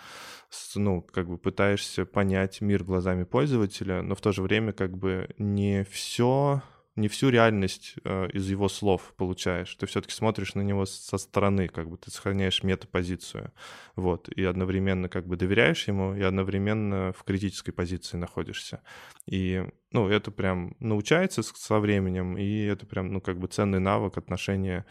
ну, 0.75 1.03
как 1.03 1.29
бы 1.29 1.37
пытаешься 1.37 2.07
понять 2.07 2.61
мир 2.61 2.85
глазами 2.85 3.25
пользователя, 3.25 4.03
но 4.03 4.15
в 4.15 4.21
то 4.21 4.33
же 4.33 4.43
время 4.43 4.73
как 4.73 4.97
бы 4.97 5.29
не 5.39 5.85
все 5.85 6.63
не 6.97 7.09
всю 7.09 7.29
реальность 7.29 7.95
э, 8.05 8.29
из 8.33 8.51
его 8.51 8.69
слов 8.69 9.15
получаешь. 9.17 9.75
Ты 9.77 9.87
все-таки 9.87 10.15
смотришь 10.15 10.55
на 10.55 10.63
него 10.63 10.87
со 10.87 11.19
стороны, 11.19 11.69
как 11.69 11.91
бы 11.91 11.99
ты 11.99 12.11
сохраняешь 12.11 12.63
метапозицию. 12.63 13.53
Вот. 13.95 14.29
И 14.31 14.43
одновременно 14.43 15.09
как 15.09 15.27
бы 15.27 15.37
доверяешь 15.37 15.87
ему, 15.89 16.15
и 16.15 16.23
одновременно 16.23 17.13
в 17.13 17.23
критической 17.25 17.75
позиции 17.75 18.17
находишься. 18.17 18.81
И, 19.27 19.65
ну, 19.93 20.09
это 20.09 20.31
прям 20.31 20.75
научается 20.81 21.43
со 21.43 21.79
временем, 21.79 22.39
и 22.39 22.65
это 22.65 22.87
прям, 22.87 23.13
ну, 23.13 23.21
как 23.21 23.39
бы 23.39 23.47
ценный 23.47 23.81
навык 23.81 24.17
отношения 24.17 24.87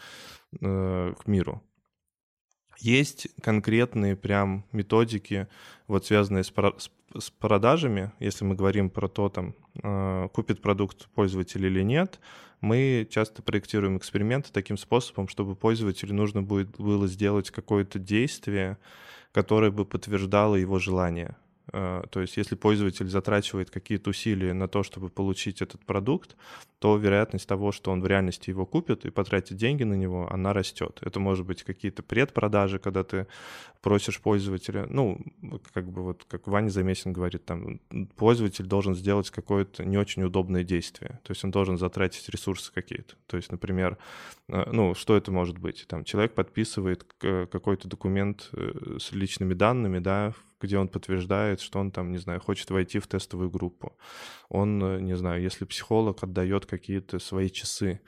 э, 0.62 1.13
к 1.20 1.28
миру. 1.28 1.63
Есть 2.80 3.28
конкретные 3.42 4.16
прям 4.16 4.66
методики, 4.72 5.48
вот 5.88 6.06
связанные 6.06 6.44
с, 6.44 6.52
с 7.18 7.30
продажами, 7.30 8.12
если 8.20 8.46
мы 8.46 8.56
говорим 8.56 8.90
про 8.90 9.08
то, 9.08 9.30
там, 9.30 9.56
э, 9.82 10.28
купит 10.34 10.62
продукт 10.62 11.08
пользователь 11.10 11.66
или 11.66 11.82
нет, 11.82 12.20
мы 12.62 13.08
часто 13.10 13.42
проектируем 13.42 13.98
эксперименты 13.98 14.50
таким 14.52 14.78
способом, 14.78 15.28
чтобы 15.28 15.56
пользователю 15.56 16.14
нужно 16.14 16.42
будет 16.42 16.76
было 16.78 17.08
сделать 17.08 17.52
какое-то 17.52 18.00
действие, 18.00 18.78
которое 19.32 19.72
бы 19.72 19.86
подтверждало 19.86 20.56
его 20.56 20.80
желание. 20.80 21.36
Э, 21.76 22.04
то 22.10 22.22
есть 22.22 22.38
если 22.38 22.56
пользователь 22.56 23.10
затрачивает 23.10 23.70
какие-то 23.70 24.12
усилия 24.12 24.54
на 24.54 24.70
то, 24.70 24.82
чтобы 24.82 25.10
получить 25.10 25.62
этот 25.62 25.86
продукт, 25.86 26.38
то 26.80 26.96
вероятность 26.96 27.48
того, 27.48 27.74
что 27.74 27.92
он 27.92 28.02
в 28.02 28.08
реальности 28.08 28.50
его 28.50 28.66
купит 28.66 29.06
и 29.06 29.10
потратит 29.10 29.58
деньги 29.58 29.84
на 29.84 29.96
него, 29.96 30.32
она 30.32 30.54
растет. 30.54 31.00
Это 31.02 31.20
может 31.20 31.46
быть 31.46 31.64
какие-то 31.64 32.02
предпродажи, 32.02 32.80
когда 32.80 33.04
ты 33.04 33.28
просишь 33.82 34.22
пользователя, 34.22 34.88
ну, 34.90 35.20
как 35.74 35.92
бы 35.92 36.02
вот, 36.04 36.26
как 36.30 36.48
Ваня 36.48 36.70
Замесин 36.70 37.12
говорит, 37.12 37.44
там, 37.44 37.82
пользователь 38.16 38.66
должен 38.66 38.96
сделать 38.96 39.30
какое-то 39.30 39.84
не 39.84 39.98
очень 39.98 40.24
удобное 40.24 40.64
действие. 40.64 41.20
То 41.24 41.32
есть 41.32 41.44
он 41.44 41.52
должен 41.52 41.78
затратить 41.78 42.30
ресурсы 42.30 42.72
какие-то. 42.74 43.16
То 43.28 43.36
есть, 43.36 43.52
например, 43.52 43.98
э, 44.48 44.70
ну, 44.72 44.96
что 44.96 45.18
это 45.18 45.30
может 45.30 45.58
быть? 45.58 45.86
Там 45.90 46.06
человек 46.06 46.36
подписывает 46.36 47.04
какой-то 47.20 47.90
документ 47.90 48.50
э, 48.54 48.98
с 49.00 49.12
личными 49.12 49.54
данными, 49.54 50.00
да, 50.00 50.34
где 50.65 50.78
он 50.78 50.88
подтверждает, 50.88 51.62
что 51.62 51.80
он 51.80 51.91
там, 51.91 52.12
не 52.12 52.17
знаю, 52.17 52.41
хочет 52.41 52.69
войти 52.71 52.99
в 52.99 53.08
тестовую 53.08 53.49
группу. 53.49 53.97
Он, 54.49 54.84
э, 54.84 55.01
не 55.01 55.15
знаю, 55.15 55.41
если 55.41 55.65
психолог 55.65 56.23
отдает 56.23 56.65
какие-то 56.65 57.19
свои 57.19 57.49
часы 57.49 57.99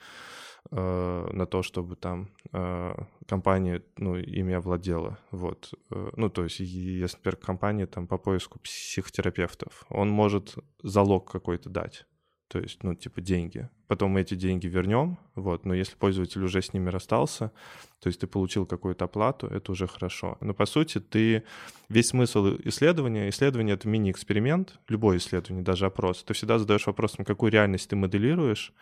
э, 0.70 1.28
на 1.32 1.46
то, 1.46 1.62
чтобы 1.62 1.96
там 1.96 2.28
э, 2.52 2.94
компания, 3.26 3.82
ну, 3.96 4.16
ими 4.16 4.54
овладела, 4.54 5.18
вот. 5.30 5.74
Э, 5.90 6.10
ну, 6.16 6.28
то 6.28 6.44
есть, 6.44 6.60
если, 6.60 7.16
например, 7.16 7.36
компания 7.36 7.86
там 7.86 8.06
по 8.06 8.18
поиску 8.18 8.58
психотерапевтов, 8.58 9.84
он 9.88 10.10
может 10.10 10.56
залог 10.82 11.30
какой-то 11.30 11.70
дать 11.70 12.06
то 12.48 12.58
есть, 12.58 12.82
ну, 12.82 12.94
типа 12.94 13.20
деньги. 13.20 13.68
Потом 13.88 14.12
мы 14.12 14.22
эти 14.22 14.34
деньги 14.34 14.66
вернем, 14.66 15.18
вот, 15.34 15.64
но 15.64 15.74
если 15.74 15.96
пользователь 15.96 16.42
уже 16.42 16.60
с 16.62 16.72
ними 16.72 16.88
расстался, 16.88 17.52
то 18.00 18.08
есть 18.08 18.20
ты 18.20 18.26
получил 18.26 18.66
какую-то 18.66 19.04
оплату, 19.04 19.46
это 19.46 19.72
уже 19.72 19.86
хорошо. 19.86 20.38
Но 20.40 20.54
по 20.54 20.66
сути 20.66 20.98
ты, 20.98 21.44
весь 21.88 22.08
смысл 22.08 22.56
исследования, 22.64 23.28
исследование— 23.28 23.74
это 23.76 23.88
мини-эксперимент, 23.88 24.78
любое 24.88 25.18
исследование, 25.18 25.64
даже 25.64 25.86
опрос. 25.86 26.22
Ты 26.24 26.34
всегда 26.34 26.58
задаешь 26.58 26.86
вопросом, 26.86 27.24
какую 27.24 27.52
реальность 27.52 27.90
ты 27.90 27.96
моделируешь, 27.96 28.72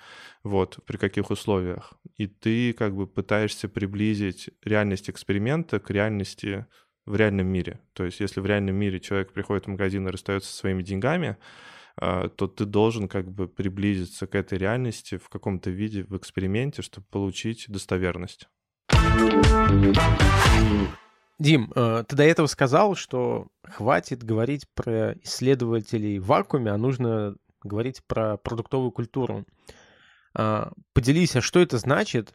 вот, 0.42 0.78
при 0.86 0.96
каких 0.96 1.30
условиях, 1.30 1.92
и 2.16 2.26
ты 2.26 2.72
как 2.72 2.94
бы 2.94 3.06
пытаешься 3.06 3.68
приблизить 3.68 4.50
реальность 4.64 5.10
эксперимента 5.10 5.80
к 5.80 5.90
реальности 5.90 6.66
в 7.04 7.16
реальном 7.16 7.46
мире. 7.46 7.80
То 7.94 8.04
есть 8.04 8.20
если 8.20 8.40
в 8.40 8.46
реальном 8.46 8.76
мире 8.76 9.00
человек 9.00 9.32
приходит 9.32 9.66
в 9.66 9.70
магазин 9.70 10.06
и 10.06 10.10
расстается 10.10 10.50
со 10.50 10.56
своими 10.58 10.82
деньгами, 10.82 11.36
то 11.98 12.46
ты 12.46 12.64
должен 12.66 13.08
как 13.08 13.30
бы 13.30 13.48
приблизиться 13.48 14.26
к 14.26 14.34
этой 14.34 14.58
реальности 14.58 15.16
в 15.16 15.28
каком-то 15.28 15.70
виде 15.70 16.04
в 16.04 16.16
эксперименте, 16.16 16.82
чтобы 16.82 17.06
получить 17.10 17.66
достоверность. 17.68 18.48
Дим, 21.38 21.70
э, 21.74 22.04
ты 22.08 22.16
до 22.16 22.22
этого 22.22 22.46
сказал, 22.46 22.94
что 22.94 23.48
хватит 23.62 24.22
говорить 24.24 24.66
про 24.74 25.12
исследователей 25.22 26.18
в 26.18 26.26
вакууме, 26.26 26.70
а 26.70 26.78
нужно 26.78 27.36
говорить 27.62 28.02
про 28.06 28.38
продуктовую 28.38 28.90
культуру. 28.90 29.44
А, 30.34 30.72
поделись, 30.94 31.36
а 31.36 31.40
что 31.40 31.60
это 31.60 31.78
значит? 31.78 32.34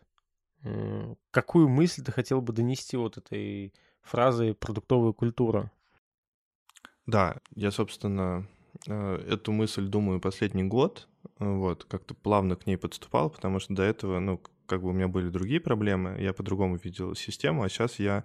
Какую 1.32 1.68
мысль 1.68 2.04
ты 2.04 2.12
хотел 2.12 2.42
бы 2.42 2.54
донести 2.54 2.96
вот 2.96 3.18
этой 3.18 3.74
фразой 4.04 4.54
«продуктовая 4.54 5.12
культура»? 5.12 5.72
Да, 7.08 7.38
я, 7.56 7.72
собственно, 7.72 8.48
эту 8.88 9.52
мысль 9.52 9.86
думаю 9.86 10.20
последний 10.20 10.64
год, 10.64 11.08
вот, 11.40 11.84
как-то 11.86 12.14
плавно 12.14 12.56
к 12.56 12.66
ней 12.66 12.78
подступал, 12.78 13.30
потому 13.30 13.60
что 13.60 13.74
до 13.74 13.84
этого, 13.84 14.20
ну, 14.20 14.42
как 14.72 14.84
бы 14.84 14.90
у 14.90 14.94
меня 14.94 15.10
были 15.10 15.28
другие 15.28 15.60
проблемы, 15.60 16.16
я 16.22 16.32
по-другому 16.32 16.78
видел 16.78 17.14
систему, 17.14 17.64
а 17.64 17.70
сейчас 17.70 18.00
я 18.00 18.24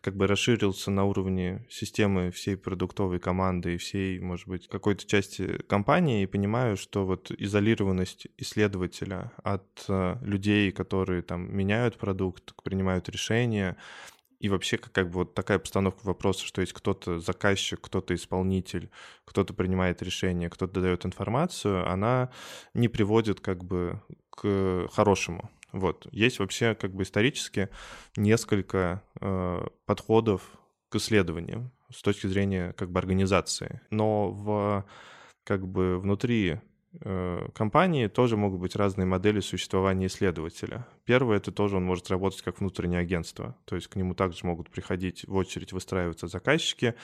как 0.00 0.14
бы 0.14 0.28
расширился 0.28 0.92
на 0.92 1.04
уровне 1.04 1.66
системы 1.68 2.30
всей 2.30 2.56
продуктовой 2.56 3.18
команды 3.18 3.74
и 3.74 3.78
всей, 3.78 4.20
может 4.20 4.46
быть, 4.46 4.68
какой-то 4.68 5.04
части 5.04 5.60
компании 5.66 6.22
и 6.22 6.26
понимаю, 6.26 6.76
что 6.76 7.04
вот 7.04 7.32
изолированность 7.32 8.28
исследователя 8.36 9.32
от 9.42 9.86
э, 9.88 10.16
людей, 10.22 10.70
которые 10.70 11.22
там 11.22 11.52
меняют 11.52 11.98
продукт, 11.98 12.54
принимают 12.62 13.08
решения, 13.08 13.76
и 14.40 14.48
вообще 14.48 14.78
как, 14.78 15.10
бы 15.10 15.20
вот 15.20 15.34
такая 15.34 15.58
постановка 15.58 16.06
вопроса, 16.06 16.44
что 16.46 16.60
есть 16.60 16.72
кто-то 16.72 17.18
заказчик, 17.18 17.80
кто-то 17.80 18.14
исполнитель, 18.14 18.90
кто-то 19.24 19.52
принимает 19.52 20.02
решение, 20.02 20.48
кто-то 20.48 20.80
дает 20.80 21.04
информацию, 21.04 21.90
она 21.90 22.30
не 22.74 22.88
приводит 22.88 23.40
как 23.40 23.64
бы 23.64 24.00
к 24.30 24.88
хорошему. 24.92 25.50
Вот. 25.72 26.06
Есть 26.12 26.38
вообще 26.38 26.74
как 26.74 26.94
бы 26.94 27.02
исторически 27.02 27.68
несколько 28.16 29.02
э, 29.20 29.66
подходов 29.86 30.42
к 30.88 30.96
исследованиям 30.96 31.70
с 31.92 32.00
точки 32.02 32.26
зрения 32.26 32.72
как 32.74 32.90
бы 32.90 32.98
организации. 33.00 33.80
Но 33.90 34.30
в 34.30 34.84
как 35.44 35.66
бы 35.66 35.98
внутри 35.98 36.60
компании 37.54 38.06
тоже 38.08 38.36
могут 38.36 38.60
быть 38.60 38.74
разные 38.74 39.04
модели 39.06 39.40
существования 39.40 40.06
исследователя. 40.06 40.86
Первое, 41.04 41.36
это 41.36 41.52
тоже 41.52 41.76
он 41.76 41.84
может 41.84 42.10
работать 42.10 42.40
как 42.42 42.60
внутреннее 42.60 43.00
агентство, 43.00 43.56
то 43.66 43.76
есть 43.76 43.88
к 43.88 43.96
нему 43.96 44.14
также 44.14 44.46
могут 44.46 44.70
приходить 44.70 45.26
в 45.28 45.34
очередь 45.36 45.72
выстраиваться 45.72 46.28
заказчики, 46.28 46.94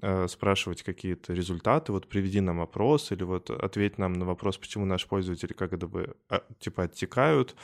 э, 0.00 0.28
спрашивать 0.28 0.82
какие-то 0.82 1.34
результаты, 1.34 1.92
вот 1.92 2.08
приведи 2.08 2.40
нам 2.40 2.60
опрос 2.60 3.12
или 3.12 3.22
вот 3.22 3.50
ответь 3.50 3.98
нам 3.98 4.14
на 4.14 4.24
вопрос, 4.24 4.56
почему 4.56 4.86
наши 4.86 5.06
пользователи 5.06 5.52
как 5.52 5.72
это 5.74 5.86
бы 5.86 6.16
а, 6.30 6.42
типа 6.58 6.84
оттекают. 6.84 7.54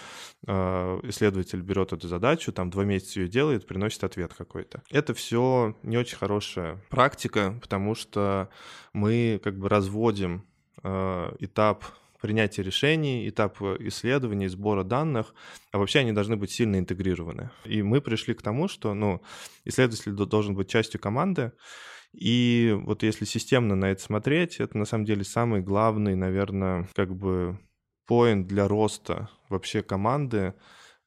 Э, 0.47 1.01
исследователь 1.05 1.63
берет 1.63 1.93
эту 1.93 2.09
задачу, 2.09 2.53
там 2.53 2.71
два 2.71 2.85
месяца 2.85 3.21
ее 3.21 3.29
делает, 3.29 3.67
приносит 3.67 4.05
ответ 4.05 4.35
какой-то. 4.35 4.83
Это 4.91 5.15
все 5.15 5.77
не 5.83 5.97
очень 5.97 6.19
хорошая 6.19 6.81
практика, 6.91 7.59
потому 7.61 7.95
что 7.95 8.51
мы 8.93 9.41
как 9.43 9.59
бы 9.59 9.69
разводим 9.69 10.45
Э, 10.50 10.50
этап 10.83 11.85
принятия 12.21 12.63
решений, 12.63 13.29
этап 13.29 13.61
исследований, 13.63 14.49
сбора 14.49 14.85
данных, 14.85 15.35
а 15.73 15.79
вообще 15.79 16.01
они 16.01 16.13
должны 16.13 16.37
быть 16.37 16.51
сильно 16.51 16.79
интегрированы. 16.79 17.51
И 17.65 17.83
мы 17.83 18.01
пришли 18.01 18.35
к 18.35 18.43
тому, 18.43 18.69
что 18.69 18.95
ну, 18.95 19.23
исследователь 19.65 20.13
должен 20.13 20.55
быть 20.55 20.69
частью 20.69 21.01
команды, 21.01 21.53
и 22.13 22.77
вот 22.85 23.03
если 23.03 23.25
системно 23.25 23.77
на 23.77 23.87
это 23.87 24.03
смотреть, 24.03 24.59
это 24.61 24.77
на 24.77 24.85
самом 24.85 25.05
деле 25.05 25.25
самый 25.25 25.61
главный, 25.61 26.17
наверное, 26.17 26.89
как 26.95 27.15
бы 27.15 27.59
поинт 28.07 28.49
для 28.49 28.67
роста 28.67 29.29
вообще 29.49 29.83
команды 29.83 30.37
э, 30.39 30.53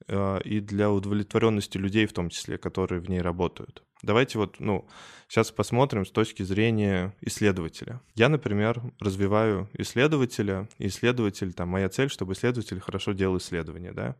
и 0.08 0.60
для 0.60 0.92
удовлетворенности 0.92 1.78
людей 1.78 2.06
в 2.06 2.14
том 2.14 2.30
числе, 2.30 2.58
которые 2.58 3.00
в 3.02 3.10
ней 3.10 3.22
работают. 3.22 3.84
Давайте 4.02 4.38
вот, 4.38 4.60
ну, 4.60 4.86
сейчас 5.30 5.52
посмотрим 5.52 6.06
с 6.06 6.12
точки 6.12 6.44
зрения 6.44 7.16
исследователя. 7.22 8.02
Я, 8.16 8.28
например, 8.28 8.82
развиваю 9.00 9.70
исследователя, 9.74 10.68
исследователь, 10.78 11.54
там, 11.54 11.70
моя 11.70 11.88
цель, 11.88 12.10
чтобы 12.10 12.34
исследователь 12.34 12.82
хорошо 12.82 13.14
делал 13.14 13.38
исследования, 13.38 13.94
да. 13.94 14.18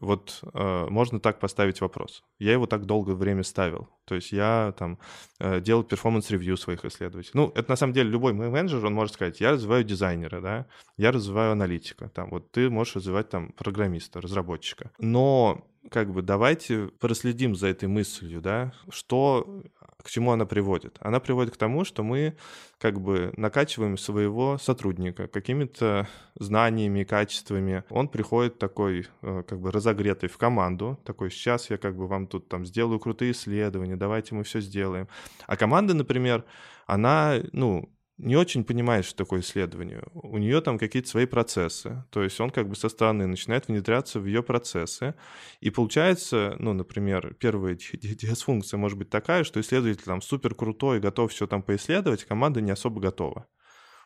Вот 0.00 0.40
э, 0.54 0.86
можно 0.88 1.20
так 1.20 1.40
поставить 1.40 1.80
вопрос. 1.80 2.22
Я 2.38 2.52
его 2.52 2.66
так 2.66 2.86
долгое 2.86 3.14
время 3.14 3.42
ставил. 3.42 3.88
То 4.04 4.14
есть 4.14 4.32
я 4.32 4.74
там 4.78 4.98
э, 5.38 5.60
делал 5.60 5.82
performance 5.82 6.30
review 6.30 6.56
своих 6.56 6.84
исследователей. 6.84 7.32
Ну, 7.34 7.52
это 7.54 7.70
на 7.70 7.76
самом 7.76 7.92
деле 7.92 8.10
любой 8.10 8.32
мой 8.32 8.48
менеджер, 8.48 8.84
он 8.84 8.94
может 8.94 9.14
сказать, 9.14 9.40
я 9.40 9.52
развиваю 9.52 9.84
дизайнера, 9.84 10.40
да, 10.40 10.66
я 10.96 11.12
развиваю 11.12 11.52
аналитика, 11.52 12.08
там, 12.08 12.30
вот 12.30 12.50
ты 12.50 12.70
можешь 12.70 12.96
развивать 12.96 13.28
там 13.28 13.52
программиста, 13.52 14.20
разработчика. 14.20 14.90
Но 14.98 15.66
как 15.90 16.12
бы 16.12 16.22
давайте 16.22 16.88
проследим 17.00 17.54
за 17.54 17.68
этой 17.68 17.88
мыслью, 17.88 18.40
да, 18.40 18.72
что, 18.90 19.62
к 20.02 20.10
чему 20.10 20.32
она 20.32 20.46
приводит. 20.46 20.96
Она 21.00 21.18
приводит 21.20 21.54
к 21.54 21.56
тому, 21.56 21.84
что 21.84 22.02
мы 22.02 22.36
как 22.78 23.00
бы 23.00 23.32
накачиваем 23.36 23.98
своего 23.98 24.56
сотрудника 24.58 25.26
какими-то 25.26 26.06
знаниями, 26.38 27.02
качествами. 27.02 27.82
Он 27.90 28.08
приходит 28.08 28.58
такой, 28.58 29.06
э, 29.22 29.42
как 29.46 29.60
бы 29.60 29.72
разогретый 29.72 30.28
в 30.28 30.38
команду, 30.38 30.98
такой, 31.04 31.30
сейчас 31.30 31.70
я 31.70 31.78
как 31.78 31.96
бы 31.96 32.06
вам 32.06 32.28
тут 32.28 32.48
там 32.48 32.64
сделаю 32.64 33.00
крутые 33.00 33.32
исследования, 33.32 33.96
давайте 33.96 34.34
мы 34.34 34.44
все 34.44 34.60
сделаем. 34.60 35.08
А 35.46 35.56
команда, 35.56 35.94
например, 35.94 36.44
она, 36.86 37.34
ну, 37.52 37.88
не 38.18 38.36
очень 38.36 38.64
понимает, 38.64 39.04
что 39.04 39.16
такое 39.16 39.40
исследование. 39.40 40.02
У 40.12 40.38
нее 40.38 40.60
там 40.60 40.76
какие-то 40.76 41.08
свои 41.08 41.24
процессы. 41.24 42.04
То 42.10 42.22
есть 42.22 42.40
он 42.40 42.50
как 42.50 42.68
бы 42.68 42.74
со 42.74 42.88
стороны 42.88 43.26
начинает 43.26 43.68
внедряться 43.68 44.18
в 44.18 44.26
ее 44.26 44.42
процессы. 44.42 45.14
И 45.60 45.70
получается, 45.70 46.56
ну, 46.58 46.72
например, 46.72 47.34
первая 47.34 47.76
дисфункция 47.76 48.78
может 48.78 48.98
быть 48.98 49.08
такая, 49.08 49.44
что 49.44 49.60
исследователь 49.60 50.02
там 50.02 50.20
супер 50.20 50.54
крутой, 50.54 50.98
готов 50.98 51.32
все 51.32 51.46
там 51.46 51.62
поисследовать, 51.62 52.24
команда 52.24 52.60
не 52.60 52.72
особо 52.72 53.00
готова. 53.00 53.46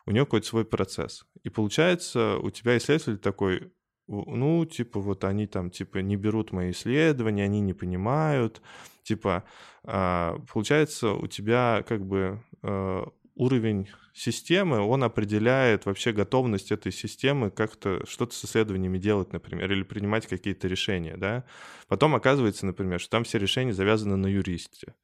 У 0.05 0.11
нее 0.11 0.25
какой-то 0.25 0.47
свой 0.47 0.65
процесс. 0.65 1.25
И 1.43 1.49
получается, 1.49 2.37
у 2.37 2.51
тебя 2.51 2.77
исследователь 2.77 3.17
такой, 3.17 3.73
ну, 4.07 4.63
типа, 4.65 4.99
вот 4.99 5.23
они 5.23 5.47
там, 5.47 5.71
типа, 5.71 5.99
не 5.99 6.17
берут 6.17 6.51
мои 6.51 6.71
исследования, 6.71 7.45
они 7.45 7.61
не 7.61 7.73
понимают. 7.73 8.61
Типа, 9.01 9.43
а, 9.83 10.37
получается, 10.51 11.13
у 11.13 11.25
тебя 11.27 11.83
как 11.87 12.05
бы 12.05 12.43
а, 12.61 13.07
уровень 13.35 13.89
системы, 14.13 14.79
он 14.79 15.03
определяет 15.03 15.85
вообще 15.85 16.11
готовность 16.11 16.71
этой 16.71 16.91
системы 16.91 17.49
как-то 17.49 18.05
что-то 18.07 18.35
с 18.35 18.45
исследованиями 18.45 18.97
делать, 18.97 19.33
например, 19.33 19.71
или 19.71 19.83
принимать 19.83 20.27
какие-то 20.27 20.67
решения, 20.67 21.17
да. 21.17 21.45
Потом 21.87 22.15
оказывается, 22.15 22.65
например, 22.65 22.99
что 22.99 23.09
там 23.09 23.23
все 23.23 23.39
решения 23.39 23.73
завязаны 23.73 24.15
на 24.15 24.27
юристе. 24.27 24.95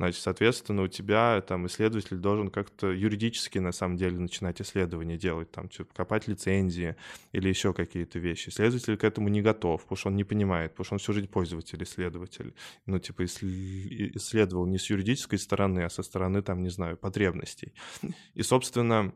Значит, 0.00 0.22
соответственно, 0.22 0.84
у 0.84 0.88
тебя 0.88 1.42
там 1.46 1.66
исследователь 1.66 2.16
должен 2.16 2.48
как-то 2.48 2.86
юридически 2.86 3.58
на 3.58 3.70
самом 3.70 3.98
деле 3.98 4.18
начинать 4.18 4.58
исследования 4.62 5.18
делать, 5.18 5.50
там, 5.50 5.68
типа, 5.68 5.92
копать 5.94 6.26
лицензии 6.26 6.96
или 7.32 7.50
еще 7.50 7.74
какие-то 7.74 8.18
вещи. 8.18 8.48
Исследователь 8.48 8.96
к 8.96 9.04
этому 9.04 9.28
не 9.28 9.42
готов, 9.42 9.82
потому 9.82 9.98
что 9.98 10.08
он 10.08 10.16
не 10.16 10.24
понимает, 10.24 10.70
потому 10.70 10.84
что 10.86 10.94
он 10.94 11.00
всю 11.00 11.12
жизнь 11.12 11.28
пользователь, 11.28 11.82
исследователь. 11.82 12.54
Ну, 12.86 12.98
типа, 12.98 13.26
исследовал 13.26 14.64
не 14.64 14.78
с 14.78 14.88
юридической 14.88 15.38
стороны, 15.38 15.80
а 15.80 15.90
со 15.90 16.02
стороны, 16.02 16.40
там, 16.40 16.62
не 16.62 16.70
знаю, 16.70 16.96
потребностей. 16.96 17.74
И, 18.32 18.42
собственно, 18.42 19.12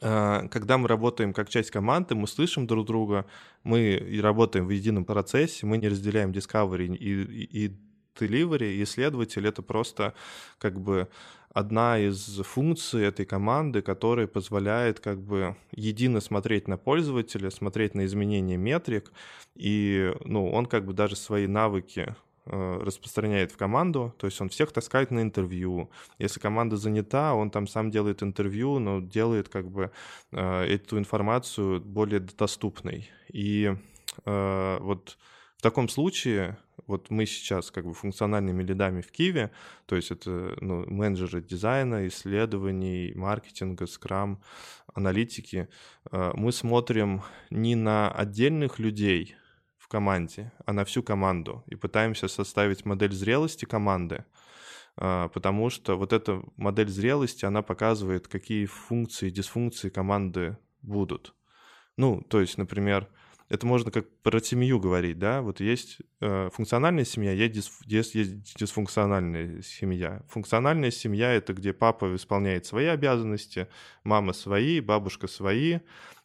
а, 0.00 0.48
когда 0.48 0.78
мы 0.78 0.88
работаем 0.88 1.32
как 1.32 1.48
часть 1.48 1.70
команды, 1.70 2.16
мы 2.16 2.26
слышим 2.26 2.66
друг 2.66 2.86
друга, 2.86 3.24
мы 3.62 4.18
работаем 4.20 4.66
в 4.66 4.70
едином 4.70 5.04
процессе, 5.04 5.64
мы 5.64 5.78
не 5.78 5.86
разделяем 5.86 6.32
discovery 6.32 6.88
и, 6.96 7.22
и, 7.22 7.66
и 7.66 7.85
delivery, 8.18 8.82
исследователь— 8.82 9.46
это 9.48 9.62
просто 9.62 10.14
как 10.58 10.80
бы 10.80 11.08
одна 11.56 11.98
из 11.98 12.42
функций 12.44 13.02
этой 13.06 13.24
команды, 13.24 13.80
которая 13.80 14.26
позволяет 14.26 15.00
как 15.00 15.22
бы 15.22 15.56
едино 15.72 16.20
смотреть 16.20 16.68
на 16.68 16.76
пользователя, 16.76 17.50
смотреть 17.50 17.94
на 17.94 18.04
изменения 18.04 18.58
метрик, 18.58 19.10
и 19.54 20.12
ну, 20.26 20.50
он 20.50 20.66
как 20.66 20.84
бы 20.84 20.92
даже 20.92 21.16
свои 21.16 21.46
навыки 21.46 22.14
э, 22.44 22.78
распространяет 22.82 23.52
в 23.52 23.56
команду, 23.56 24.14
то 24.18 24.26
есть 24.26 24.38
он 24.42 24.50
всех 24.50 24.70
таскает 24.70 25.10
на 25.10 25.20
интервью. 25.20 25.88
Если 26.18 26.40
команда 26.40 26.76
занята, 26.76 27.32
он 27.32 27.50
там 27.50 27.66
сам 27.66 27.90
делает 27.90 28.22
интервью, 28.22 28.78
но 28.78 29.00
делает 29.00 29.48
как 29.48 29.70
бы 29.70 29.90
э, 30.32 30.64
эту 30.64 30.98
информацию 30.98 31.80
более 31.80 32.20
доступной. 32.20 33.08
И 33.32 33.74
э, 34.26 34.78
вот 34.82 35.16
в 35.56 35.62
таком 35.62 35.88
случае 35.88 36.58
вот 36.86 37.10
мы 37.10 37.26
сейчас 37.26 37.70
как 37.70 37.84
бы 37.84 37.94
функциональными 37.94 38.62
лидами 38.62 39.00
в 39.00 39.10
Киеве, 39.10 39.50
то 39.86 39.96
есть 39.96 40.10
это 40.10 40.56
ну, 40.60 40.84
менеджеры 40.86 41.42
дизайна, 41.42 42.06
исследований, 42.06 43.12
маркетинга, 43.14 43.86
скрам, 43.86 44.42
аналитики, 44.94 45.68
э, 46.10 46.32
мы 46.34 46.52
смотрим 46.52 47.22
не 47.50 47.74
на 47.74 48.10
отдельных 48.10 48.78
людей 48.78 49.36
в 49.78 49.88
команде, 49.88 50.52
а 50.64 50.72
на 50.72 50.84
всю 50.84 51.02
команду 51.02 51.64
и 51.66 51.76
пытаемся 51.76 52.28
составить 52.28 52.84
модель 52.84 53.12
зрелости 53.12 53.64
команды, 53.64 54.24
э, 54.96 55.28
потому 55.32 55.70
что 55.70 55.96
вот 55.96 56.12
эта 56.12 56.42
модель 56.56 56.88
зрелости, 56.88 57.44
она 57.44 57.62
показывает, 57.62 58.28
какие 58.28 58.66
функции 58.66 59.28
и 59.28 59.32
дисфункции 59.32 59.88
команды 59.88 60.56
будут. 60.82 61.34
Ну, 61.96 62.22
то 62.22 62.40
есть, 62.40 62.58
например, 62.58 63.08
это 63.48 63.66
можно 63.66 63.90
как 63.90 64.08
про 64.22 64.40
семью 64.40 64.80
говорить, 64.80 65.18
да, 65.18 65.40
вот 65.40 65.60
есть 65.60 65.98
э, 66.20 66.50
функциональная 66.52 67.04
семья, 67.04 67.32
есть, 67.32 67.54
дис, 67.54 67.70
есть, 67.84 68.14
есть 68.14 68.56
дисфункциональная 68.56 69.62
семья. 69.62 70.22
Функциональная 70.28 70.90
семья— 70.90 71.32
это 71.32 71.52
где 71.52 71.72
папа 71.72 72.14
исполняет 72.16 72.66
свои 72.66 72.86
обязанности, 72.86 73.68
мама 74.02 74.32
свои, 74.32 74.80
бабушка 74.80 75.28
свои, 75.28 75.78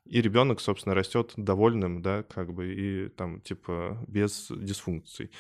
и 0.06 0.22
ребенок, 0.22 0.60
собственно, 0.60 0.96
растет 0.96 1.34
довольным, 1.38 2.02
да, 2.02 2.24
как 2.24 2.54
бы, 2.54 2.74
и 2.74 3.10
там, 3.10 3.40
типа, 3.42 3.98
без 4.08 4.48
дисфункций. 4.50 5.32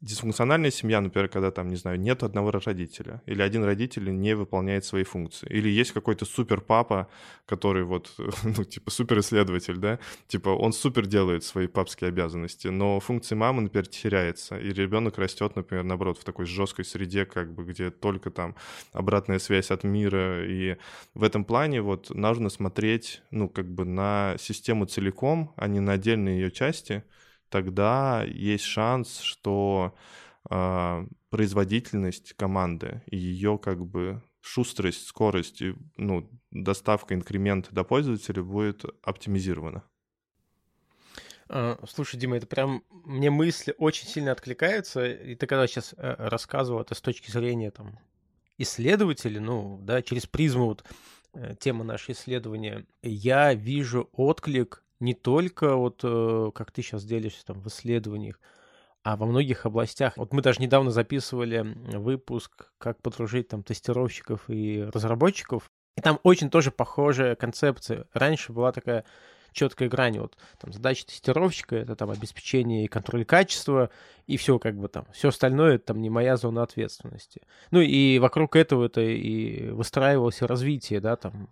Дисфункциональная 0.00 0.70
семья, 0.70 1.00
например, 1.00 1.28
когда 1.28 1.50
там, 1.50 1.68
не 1.68 1.76
знаю, 1.76 2.00
нет 2.00 2.22
одного 2.22 2.50
родителя, 2.50 3.22
или 3.26 3.40
один 3.40 3.64
родитель 3.64 4.14
не 4.14 4.34
выполняет 4.34 4.84
свои 4.84 5.04
функции, 5.04 5.48
или 5.48 5.68
есть 5.68 5.92
какой-то 5.92 6.24
супер 6.24 6.60
папа, 6.60 7.08
который 7.46 7.84
вот, 7.84 8.12
ну, 8.42 8.64
типа, 8.64 8.90
супер 8.90 9.20
исследователь, 9.20 9.76
да, 9.76 9.98
типа, 10.26 10.50
он 10.50 10.72
супер 10.72 11.06
делает 11.06 11.44
свои 11.44 11.66
папские 11.66 12.08
обязанности, 12.08 12.68
но 12.68 12.98
функции 12.98 13.36
мамы, 13.36 13.62
например, 13.62 13.86
теряется, 13.86 14.58
и 14.58 14.72
ребенок 14.72 15.18
растет, 15.18 15.54
например, 15.54 15.84
наоборот, 15.84 16.18
в 16.18 16.24
такой 16.24 16.46
жесткой 16.46 16.84
среде, 16.84 17.24
как 17.24 17.54
бы, 17.54 17.64
где 17.64 17.90
только 17.90 18.30
там 18.30 18.56
обратная 18.92 19.38
связь 19.38 19.70
от 19.70 19.84
мира, 19.84 20.44
и 20.44 20.76
в 21.14 21.22
этом 21.22 21.44
плане 21.44 21.80
вот 21.80 22.10
нужно 22.10 22.48
смотреть, 22.48 23.22
ну, 23.30 23.48
как 23.48 23.66
бы 23.70 23.84
на 23.84 23.99
систему 24.38 24.86
целиком, 24.86 25.52
а 25.56 25.68
не 25.68 25.80
на 25.80 25.92
отдельные 25.92 26.40
ее 26.40 26.50
части, 26.50 27.04
тогда 27.48 28.24
есть 28.26 28.64
шанс, 28.64 29.20
что 29.20 29.94
э, 30.50 31.06
производительность 31.30 32.34
команды 32.34 33.02
и 33.06 33.16
ее 33.16 33.58
как 33.58 33.84
бы 33.86 34.22
шустрость, 34.40 35.06
скорость, 35.06 35.62
и, 35.62 35.74
ну, 35.96 36.28
доставка 36.50 37.14
инкремента 37.14 37.74
до 37.74 37.84
пользователя 37.84 38.42
будет 38.42 38.84
оптимизирована. 39.02 39.84
А, 41.48 41.78
слушай, 41.88 42.16
Дима, 42.16 42.36
это 42.36 42.46
прям 42.46 42.84
мне 42.90 43.30
мысли 43.30 43.74
очень 43.76 44.06
сильно 44.06 44.32
откликаются. 44.32 45.06
И 45.06 45.34
ты 45.34 45.46
когда 45.46 45.66
сейчас 45.66 45.94
э, 45.96 46.14
рассказывал 46.18 46.80
это 46.80 46.94
с 46.94 47.00
точки 47.00 47.30
зрения 47.30 47.70
там 47.70 47.98
исследователей, 48.56 49.40
ну, 49.40 49.78
да, 49.82 50.00
через 50.02 50.26
призму 50.26 50.66
вот 50.66 50.84
тема 51.58 51.84
нашего 51.84 52.12
исследования, 52.12 52.86
я 53.02 53.54
вижу 53.54 54.08
отклик 54.12 54.82
не 55.00 55.14
только 55.14 55.76
вот, 55.76 56.00
э, 56.02 56.50
как 56.54 56.70
ты 56.70 56.82
сейчас 56.82 57.04
делишься 57.04 57.44
там 57.46 57.60
в 57.60 57.66
исследованиях, 57.68 58.38
а 59.02 59.16
во 59.16 59.26
многих 59.26 59.64
областях. 59.64 60.16
Вот 60.16 60.32
мы 60.32 60.42
даже 60.42 60.60
недавно 60.60 60.90
записывали 60.90 61.60
выпуск 61.96 62.70
«Как 62.78 63.00
подружить 63.00 63.48
там 63.48 63.62
тестировщиков 63.62 64.48
и 64.48 64.82
разработчиков». 64.92 65.70
И 65.96 66.02
там 66.02 66.20
очень 66.22 66.50
тоже 66.50 66.70
похожая 66.70 67.34
концепция. 67.34 68.06
Раньше 68.12 68.52
была 68.52 68.72
такая 68.72 69.04
четкой 69.52 69.88
грани. 69.88 70.18
Вот 70.18 70.36
там 70.58 70.72
задача 70.72 71.06
тестировщика— 71.06 71.76
это 71.76 71.96
там 71.96 72.10
обеспечение 72.10 72.84
и 72.84 72.88
контроль 72.88 73.24
качества, 73.24 73.90
и 74.26 74.36
все 74.36 74.58
как 74.58 74.76
бы 74.76 74.88
там. 74.88 75.06
Все 75.12 75.28
остальное— 75.28 75.74
это 75.76 75.86
там 75.86 76.00
не 76.00 76.10
моя 76.10 76.36
зона 76.36 76.62
ответственности. 76.62 77.42
Ну 77.70 77.80
и 77.80 78.18
вокруг 78.18 78.56
этого 78.56 78.86
это 78.86 79.00
и 79.00 79.70
выстраивалось 79.70 80.42
развитие, 80.42 81.00
да, 81.00 81.16
там. 81.16 81.48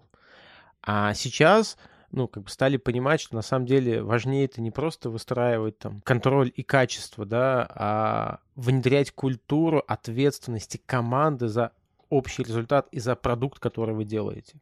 А 0.82 1.12
сейчас 1.14 1.76
ну, 2.11 2.26
как 2.26 2.44
бы 2.44 2.50
стали 2.50 2.76
понимать, 2.76 3.20
что 3.20 3.34
на 3.34 3.42
самом 3.42 3.66
деле 3.66 4.02
важнее 4.02 4.46
это 4.46 4.61
не 4.62 4.70
просто 4.70 5.11
выстраивать 5.11 5.78
там 5.78 6.00
контроль 6.02 6.50
и 6.54 6.62
качество, 6.62 7.26
да, 7.26 7.68
а 7.74 8.38
внедрять 8.56 9.12
культуру 9.12 9.82
ответственности 9.87 10.80
команды 10.84 11.48
за 11.48 11.72
общий 12.11 12.42
результат 12.42 12.88
и 12.90 13.01
за 13.01 13.16
продукт, 13.16 13.59
который 13.59 13.94
вы 13.94 14.05
делаете. 14.05 14.61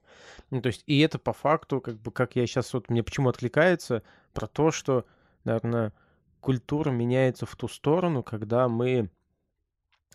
Ну, 0.50 0.60
то 0.60 0.68
есть, 0.68 0.82
и 0.86 1.00
это 1.00 1.18
по 1.18 1.32
факту, 1.32 1.80
как 1.80 1.96
бы, 2.00 2.10
как 2.10 2.36
я 2.36 2.46
сейчас 2.46 2.72
вот, 2.74 2.90
мне 2.90 3.02
почему 3.02 3.28
откликается, 3.28 4.02
про 4.32 4.46
то, 4.46 4.70
что, 4.70 5.06
наверное, 5.44 5.92
культура 6.40 6.90
меняется 6.90 7.46
в 7.46 7.56
ту 7.56 7.68
сторону, 7.68 8.22
когда 8.22 8.68
мы 8.68 9.10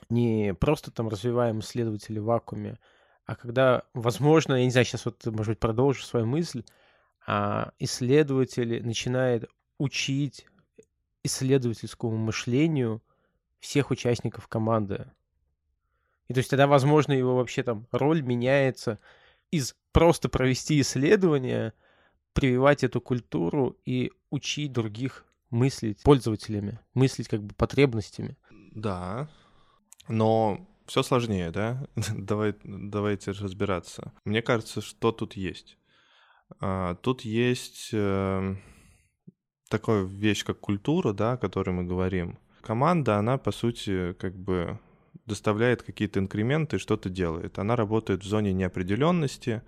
не 0.10 0.54
просто 0.54 0.91
там 0.91 1.10
развиваем 1.10 1.60
исследователи 1.60 2.20
в 2.20 2.26
вакууме, 2.26 2.80
а 3.26 3.36
когда, 3.36 3.84
возможно, 3.94 4.56
я 4.56 4.65
не 4.65 4.72
знаю, 4.72 4.86
сейчас 4.86 5.06
вот, 5.06 5.26
может 5.26 5.52
быть, 5.52 5.60
продолжу 5.60 6.04
свою 6.04 6.26
мысль, 6.26 6.63
а 7.26 7.72
исследователи 7.80 8.80
начинают 8.80 9.50
учить 9.78 10.48
исследовательскому 11.24 12.17
мышлению 12.17 13.02
всех 13.60 13.91
участников 13.91 14.48
команды. 14.48 15.12
И 16.32 16.34
то 16.34 16.38
есть 16.38 16.50
тогда, 16.50 16.65
возможно, 16.65 17.12
его 17.12 17.36
вообще 17.36 17.62
там 17.62 17.88
роль 17.91 18.22
меняется 18.22 19.00
из 19.52 19.76
просто 19.91 20.30
провести 20.30 20.80
исследование, 20.80 21.74
прививать 22.32 22.86
эту 22.86 23.02
культуру 23.02 23.78
и 23.84 24.13
учить 24.30 24.72
других 24.72 25.26
мыслить 25.50 26.02
пользователями, 26.04 26.80
мыслить 26.94 27.28
как 27.28 27.44
бы 27.44 27.54
потребностями. 27.54 28.38
Да, 28.72 29.28
но 30.08 30.65
все 30.86 31.04
сложнее, 31.04 31.52
да? 31.52 31.86
Давай, 32.15 32.56
давайте 32.63 33.32
разбираться. 33.32 34.13
Мне 34.24 34.41
кажется, 34.41 34.80
что 34.80 35.12
тут 35.12 35.34
есть. 35.34 35.78
А, 36.62 36.96
тут 36.96 37.26
есть 37.26 37.89
э, 37.91 38.56
такая 39.67 40.04
вещь, 40.04 40.46
как 40.46 40.62
культура, 40.62 41.12
да, 41.12 41.34
о 41.34 41.38
которой 41.38 41.72
мы 41.72 41.84
говорим. 41.84 42.39
Команда, 42.62 43.17
она, 43.17 43.38
по 43.38 43.52
сути, 43.52 44.13
как 44.13 44.38
бы 44.38 44.80
доставляет 45.26 45.84
какие-то 45.84 46.19
инкременты 46.19 46.78
что-то 46.78 47.10
делает. 47.10 47.60
Она 47.60 47.76
работает 47.76 48.24
в 48.24 48.28
зоне 48.28 48.54
неопределенности, 48.54 49.62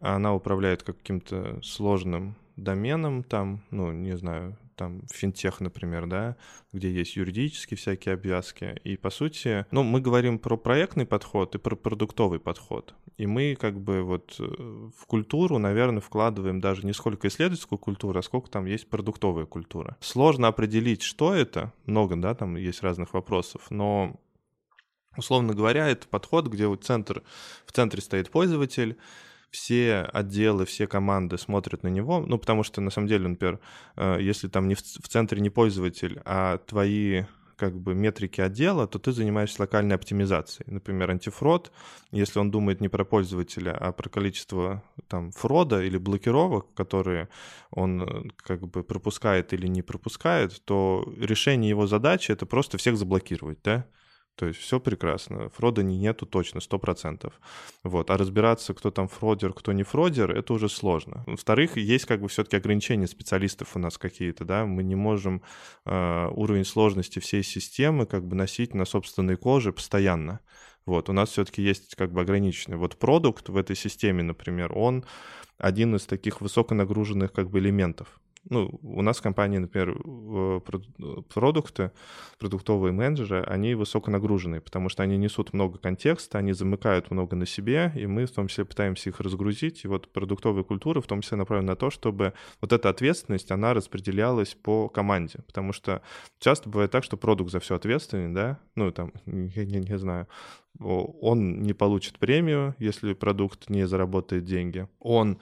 она 0.00 0.34
управляет 0.34 0.82
каким-то 0.82 1.60
сложным 1.62 2.36
доменом, 2.56 3.22
там, 3.22 3.62
ну, 3.70 3.92
не 3.92 4.16
знаю, 4.16 4.56
там 4.78 5.02
финтех, 5.12 5.60
например, 5.60 6.06
да, 6.06 6.36
где 6.72 6.90
есть 6.90 7.16
юридические 7.16 7.76
всякие 7.76 8.14
обвязки. 8.14 8.80
И 8.84 8.96
по 8.96 9.10
сути, 9.10 9.66
ну, 9.70 9.82
мы 9.82 10.00
говорим 10.00 10.38
про 10.38 10.56
проектный 10.56 11.04
подход 11.04 11.54
и 11.54 11.58
про 11.58 11.76
продуктовый 11.76 12.38
подход. 12.38 12.94
И 13.16 13.26
мы 13.26 13.56
как 13.60 13.80
бы 13.80 14.02
вот 14.02 14.36
э, 14.38 14.44
в 14.44 15.06
культуру, 15.06 15.58
наверное, 15.58 16.00
вкладываем 16.00 16.60
даже 16.60 16.86
не 16.86 16.92
сколько 16.92 17.26
исследовательскую 17.26 17.78
культуру, 17.78 18.18
а 18.18 18.22
сколько 18.22 18.48
там 18.48 18.66
есть 18.66 18.88
продуктовая 18.88 19.44
культура. 19.44 19.96
Сложно 20.00 20.46
определить, 20.46 21.02
что 21.02 21.34
это, 21.34 21.72
много, 21.84 22.14
да, 22.16 22.34
там 22.34 22.56
есть 22.56 22.82
разных 22.82 23.14
вопросов, 23.14 23.62
но 23.70 24.20
Условно 25.18 25.52
говоря, 25.52 25.88
это 25.88 26.06
подход, 26.08 26.46
где 26.46 26.66
вот 26.66 26.84
центр, 26.84 27.22
в 27.66 27.72
центре 27.72 28.00
стоит 28.00 28.30
пользователь, 28.30 28.96
все 29.50 30.08
отделы, 30.12 30.64
все 30.64 30.86
команды 30.86 31.38
смотрят 31.38 31.82
на 31.82 31.88
него, 31.88 32.20
ну, 32.20 32.38
потому 32.38 32.62
что, 32.62 32.80
на 32.80 32.90
самом 32.90 33.08
деле, 33.08 33.28
например, 33.28 33.58
э, 33.96 34.18
если 34.20 34.48
там 34.48 34.68
не 34.68 34.74
в, 34.74 34.80
в 34.80 35.08
центре 35.08 35.40
не 35.40 35.50
пользователь, 35.50 36.20
а 36.24 36.58
твои 36.58 37.24
как 37.56 37.76
бы 37.76 37.94
метрики 37.94 38.40
отдела, 38.40 38.86
то 38.86 39.00
ты 39.00 39.10
занимаешься 39.10 39.62
локальной 39.62 39.96
оптимизацией. 39.96 40.72
Например, 40.72 41.10
антифрод, 41.10 41.72
если 42.12 42.38
он 42.38 42.52
думает 42.52 42.80
не 42.80 42.88
про 42.88 43.04
пользователя, 43.04 43.76
а 43.76 43.90
про 43.90 44.08
количество 44.08 44.84
там 45.08 45.32
фрода 45.32 45.82
или 45.82 45.98
блокировок, 45.98 46.72
которые 46.74 47.28
он 47.70 48.02
э, 48.02 48.28
как 48.36 48.68
бы 48.68 48.84
пропускает 48.84 49.52
или 49.52 49.66
не 49.66 49.82
пропускает, 49.82 50.62
то 50.64 51.12
решение 51.18 51.70
его 51.70 51.88
задачи— 51.88 52.30
это 52.32 52.46
просто 52.46 52.78
всех 52.78 52.96
заблокировать, 52.96 53.58
да? 53.64 53.86
То 54.38 54.46
есть 54.46 54.60
все 54.60 54.78
прекрасно. 54.78 55.48
Фрода 55.48 55.82
не 55.82 55.98
нету 55.98 56.24
точно, 56.24 56.60
100%. 56.60 57.32
Вот. 57.82 58.08
А 58.08 58.16
разбираться, 58.16 58.72
кто 58.72 58.92
там 58.92 59.08
фродер, 59.08 59.52
кто 59.52 59.72
не 59.72 59.82
фродер, 59.82 60.30
это 60.30 60.52
уже 60.52 60.68
сложно. 60.68 61.24
Во-вторых, 61.26 61.76
есть 61.76 62.04
как 62.04 62.20
бы 62.20 62.28
все-таки 62.28 62.56
ограничения 62.56 63.08
специалистов 63.08 63.74
у 63.74 63.80
нас 63.80 63.98
какие-то, 63.98 64.44
да, 64.44 64.64
мы 64.64 64.84
не 64.84 64.94
можем 64.94 65.42
э, 65.86 66.28
уровень 66.30 66.64
сложности 66.64 67.18
всей 67.18 67.42
системы 67.42 68.06
как 68.06 68.24
бы 68.24 68.36
носить 68.36 68.74
на 68.74 68.84
собственной 68.84 69.36
коже 69.36 69.72
постоянно. 69.72 70.38
Вот, 70.86 71.08
у 71.08 71.12
нас 71.12 71.30
все-таки 71.30 71.60
есть 71.60 71.96
как 71.96 72.12
бы 72.12 72.20
ограниченный. 72.20 72.76
Вот 72.76 72.96
продукт 72.96 73.48
в 73.48 73.56
этой 73.56 73.74
системе, 73.74 74.22
например, 74.22 74.72
он 74.72 75.04
один 75.58 75.96
из 75.96 76.06
таких 76.06 76.40
высоконагруженных 76.40 77.32
как 77.32 77.50
бы 77.50 77.58
элементов 77.58 78.20
ну, 78.50 78.78
у 78.82 79.02
нас 79.02 79.18
в 79.18 79.22
компании, 79.22 79.58
например, 79.58 79.98
продукты, 81.32 81.92
продуктовые 82.38 82.92
менеджеры, 82.92 83.42
они 83.42 83.74
высоко 83.74 84.10
нагружены, 84.10 84.60
потому 84.60 84.88
что 84.88 85.02
они 85.02 85.16
несут 85.16 85.52
много 85.52 85.78
контекста, 85.78 86.38
они 86.38 86.52
замыкают 86.52 87.10
много 87.10 87.36
на 87.36 87.46
себе, 87.46 87.92
и 87.94 88.06
мы 88.06 88.26
в 88.26 88.30
том 88.30 88.48
числе 88.48 88.64
пытаемся 88.64 89.10
их 89.10 89.20
разгрузить. 89.20 89.84
И 89.84 89.88
вот 89.88 90.12
продуктовая 90.12 90.62
культура 90.62 91.00
в 91.00 91.06
том 91.06 91.20
числе 91.20 91.36
направлена 91.36 91.72
на 91.72 91.76
то, 91.76 91.90
чтобы 91.90 92.32
вот 92.60 92.72
эта 92.72 92.88
ответственность, 92.88 93.50
она 93.50 93.74
распределялась 93.74 94.54
по 94.54 94.88
команде, 94.88 95.40
потому 95.46 95.72
что 95.72 96.02
часто 96.38 96.68
бывает 96.68 96.90
так, 96.90 97.04
что 97.04 97.16
продукт 97.16 97.52
за 97.52 97.60
все 97.60 97.74
ответственный, 97.74 98.34
да, 98.34 98.58
ну, 98.74 98.90
там, 98.92 99.12
я 99.26 99.64
не, 99.64 99.80
не 99.80 99.98
знаю, 99.98 100.26
он 100.80 101.62
не 101.62 101.72
получит 101.72 102.18
премию, 102.18 102.74
если 102.78 103.12
продукт 103.12 103.68
не 103.68 103.86
заработает 103.86 104.44
деньги. 104.44 104.86
Он 105.00 105.38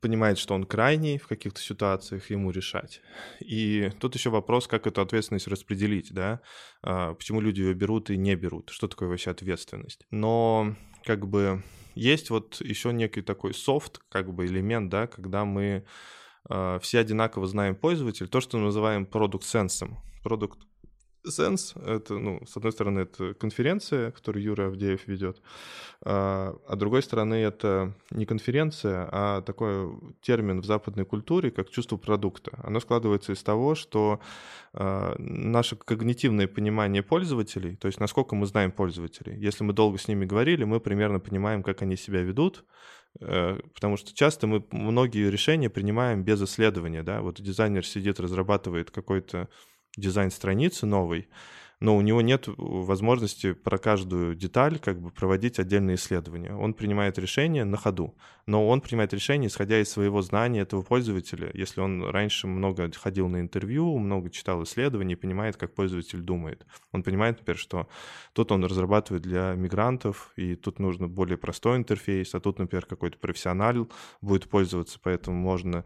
понимает, 0.00 0.38
что 0.38 0.54
он 0.54 0.64
крайний 0.64 1.18
в 1.18 1.26
каких-то 1.26 1.60
ситуациях, 1.60 2.30
ему 2.30 2.50
решать. 2.50 3.00
И 3.40 3.90
тут 4.00 4.14
еще 4.14 4.30
вопрос, 4.30 4.66
как 4.66 4.86
эту 4.86 5.00
ответственность 5.00 5.48
распределить, 5.48 6.12
да, 6.12 6.40
а, 6.82 7.14
почему 7.14 7.40
люди 7.40 7.60
ее 7.60 7.74
берут 7.74 8.10
и 8.10 8.16
не 8.16 8.34
берут, 8.36 8.70
что 8.70 8.88
такое 8.88 9.08
вообще 9.08 9.30
ответственность. 9.30 10.06
Но 10.10 10.74
как 11.04 11.26
бы 11.26 11.62
есть 11.94 12.30
вот 12.30 12.60
еще 12.60 12.92
некий 12.92 13.22
такой 13.22 13.54
софт, 13.54 14.00
как 14.08 14.32
бы 14.32 14.46
элемент, 14.46 14.90
да, 14.90 15.06
когда 15.06 15.44
мы 15.44 15.84
э, 16.48 16.78
все 16.82 16.98
одинаково 16.98 17.46
знаем 17.46 17.76
пользователя, 17.76 18.26
то, 18.26 18.40
что 18.40 18.58
мы 18.58 18.64
называем 18.64 19.06
продукт 19.06 19.44
сенсом. 19.44 19.98
Продукт 20.22 20.58
Sense— 21.26 21.74
это, 21.86 22.14
ну, 22.14 22.40
с 22.46 22.56
одной 22.56 22.72
стороны, 22.72 23.00
это 23.00 23.34
конференция, 23.34 24.10
которую 24.10 24.42
Юра 24.42 24.66
Авдеев 24.66 25.06
ведет, 25.06 25.40
а, 26.02 26.56
а 26.66 26.74
с 26.74 26.78
другой 26.78 27.02
стороны, 27.02 27.34
это 27.34 27.94
не 28.10 28.26
конференция, 28.26 29.08
а 29.10 29.42
такой 29.42 29.90
термин 30.20 30.60
в 30.60 30.64
западной 30.64 31.04
культуре, 31.04 31.50
как 31.50 31.70
чувство 31.70 31.96
продукта. 31.96 32.58
Оно 32.62 32.80
складывается 32.80 33.32
из 33.32 33.42
того, 33.42 33.74
что 33.74 34.20
а, 34.72 35.14
наше 35.18 35.76
когнитивное 35.76 36.46
понимание 36.46 37.02
пользователей, 37.02 37.76
то 37.76 37.86
есть 37.86 38.00
насколько 38.00 38.34
мы 38.34 38.46
знаем 38.46 38.72
пользователей, 38.72 39.38
если 39.38 39.64
мы 39.64 39.72
долго 39.72 39.98
с 39.98 40.08
ними 40.08 40.24
говорили, 40.24 40.64
мы 40.64 40.80
примерно 40.80 41.20
понимаем, 41.20 41.62
как 41.62 41.82
они 41.82 41.96
себя 41.96 42.22
ведут, 42.22 42.64
э, 43.20 43.60
потому 43.74 43.96
что 43.96 44.14
часто 44.14 44.46
мы 44.46 44.64
многие 44.70 45.30
решения 45.30 45.70
принимаем 45.70 46.24
без 46.24 46.42
исследования, 46.42 47.02
да, 47.02 47.22
вот 47.22 47.40
дизайнер 47.40 47.86
сидит, 47.86 48.20
разрабатывает 48.20 48.90
какой-то 48.90 49.48
дизайн 49.96 50.30
страницы 50.30 50.86
новый, 50.86 51.28
но 51.80 51.96
у 51.96 52.00
него 52.00 52.22
нет 52.22 52.44
возможности 52.46 53.52
про 53.52 53.78
каждую 53.78 54.34
деталь 54.34 54.78
как 54.78 55.00
бы 55.00 55.10
проводить 55.10 55.58
отдельные 55.58 55.96
исследования. 55.96 56.54
Он 56.54 56.72
принимает 56.72 57.18
решение 57.18 57.64
на 57.64 57.76
ходу, 57.76 58.16
но 58.46 58.66
он 58.68 58.80
принимает 58.80 59.12
решение, 59.12 59.48
исходя 59.48 59.80
из 59.80 59.90
своего 59.90 60.22
знания 60.22 60.60
этого 60.60 60.82
пользователя. 60.82 61.50
Если 61.52 61.80
он 61.80 62.02
раньше 62.04 62.46
много 62.46 62.90
ходил 62.92 63.28
на 63.28 63.40
интервью, 63.40 63.98
много 63.98 64.30
читал 64.30 64.62
исследований, 64.62 65.16
понимает, 65.16 65.56
как 65.56 65.74
пользователь 65.74 66.20
думает. 66.20 66.64
Он 66.92 67.02
понимает, 67.02 67.38
например, 67.38 67.58
что 67.58 67.88
тут 68.32 68.52
он 68.52 68.64
разрабатывает 68.64 69.22
для 69.22 69.52
мигрантов, 69.54 70.32
и 70.36 70.54
тут 70.54 70.78
нужно 70.78 71.08
более 71.08 71.36
простой 71.36 71.76
интерфейс, 71.76 72.34
а 72.34 72.40
тут, 72.40 72.58
например, 72.58 72.86
какой-то 72.86 73.18
профессионал 73.18 73.90
будет 74.20 74.48
пользоваться, 74.48 74.98
поэтому 75.02 75.36
можно 75.36 75.84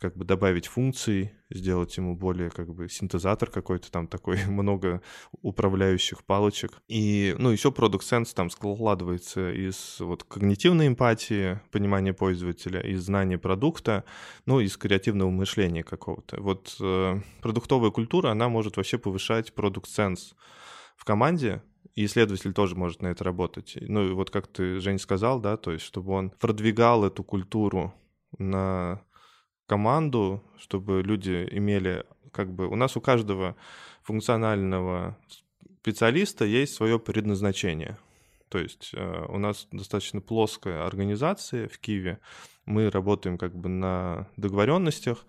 как 0.00 0.16
бы 0.16 0.24
добавить 0.24 0.66
функций, 0.66 1.32
сделать 1.50 1.96
ему 1.98 2.16
более 2.16 2.50
как 2.50 2.72
бы 2.74 2.88
синтезатор 2.88 3.50
какой-то 3.50 3.90
там 3.92 4.06
такой, 4.08 4.38
много 4.48 5.02
управляющих 5.42 6.24
палочек. 6.24 6.72
И, 6.88 7.36
ну, 7.38 7.50
еще 7.50 7.68
Product 7.68 8.00
Sense 8.00 8.32
там 8.34 8.50
складывается 8.50 9.52
из 9.52 10.00
вот 10.00 10.24
когнитивной 10.24 10.88
эмпатии, 10.88 11.60
понимания 11.70 12.14
пользователя, 12.14 12.80
из 12.80 13.02
знания 13.02 13.38
продукта, 13.38 14.04
ну, 14.46 14.60
из 14.60 14.76
креативного 14.76 15.30
мышления 15.30 15.84
какого-то. 15.84 16.40
Вот 16.40 16.76
э, 16.80 17.20
продуктовая 17.42 17.90
культура, 17.90 18.30
она 18.30 18.48
может 18.48 18.78
вообще 18.78 18.96
повышать 18.96 19.52
Product 19.54 19.84
Sense 19.84 20.34
в 20.96 21.04
команде, 21.04 21.62
и 21.94 22.06
исследователь 22.06 22.54
тоже 22.54 22.74
может 22.74 23.02
на 23.02 23.08
это 23.08 23.22
работать. 23.24 23.76
Ну, 23.80 24.08
и 24.08 24.12
вот 24.12 24.30
как 24.30 24.46
ты, 24.46 24.80
Жень, 24.80 24.98
сказал, 24.98 25.40
да, 25.40 25.58
то 25.58 25.72
есть 25.72 25.84
чтобы 25.84 26.12
он 26.12 26.30
продвигал 26.30 27.04
эту 27.04 27.22
культуру 27.22 27.92
на 28.38 29.02
команду, 29.70 30.42
чтобы 30.58 31.00
люди 31.00 31.48
имели 31.52 32.04
как 32.32 32.52
бы... 32.52 32.66
У 32.66 32.74
нас 32.74 32.96
у 32.96 33.00
каждого 33.00 33.54
функционального 34.02 35.16
специалиста 35.82 36.44
есть 36.44 36.74
свое 36.74 36.98
предназначение. 36.98 37.96
То 38.48 38.58
есть 38.58 38.90
э, 38.94 39.26
у 39.28 39.38
нас 39.38 39.68
достаточно 39.70 40.20
плоская 40.20 40.84
организация 40.84 41.68
в 41.68 41.78
Киеве. 41.78 42.18
Мы 42.66 42.90
работаем 42.90 43.38
как 43.38 43.54
бы 43.54 43.68
на 43.68 44.26
договоренностях, 44.36 45.24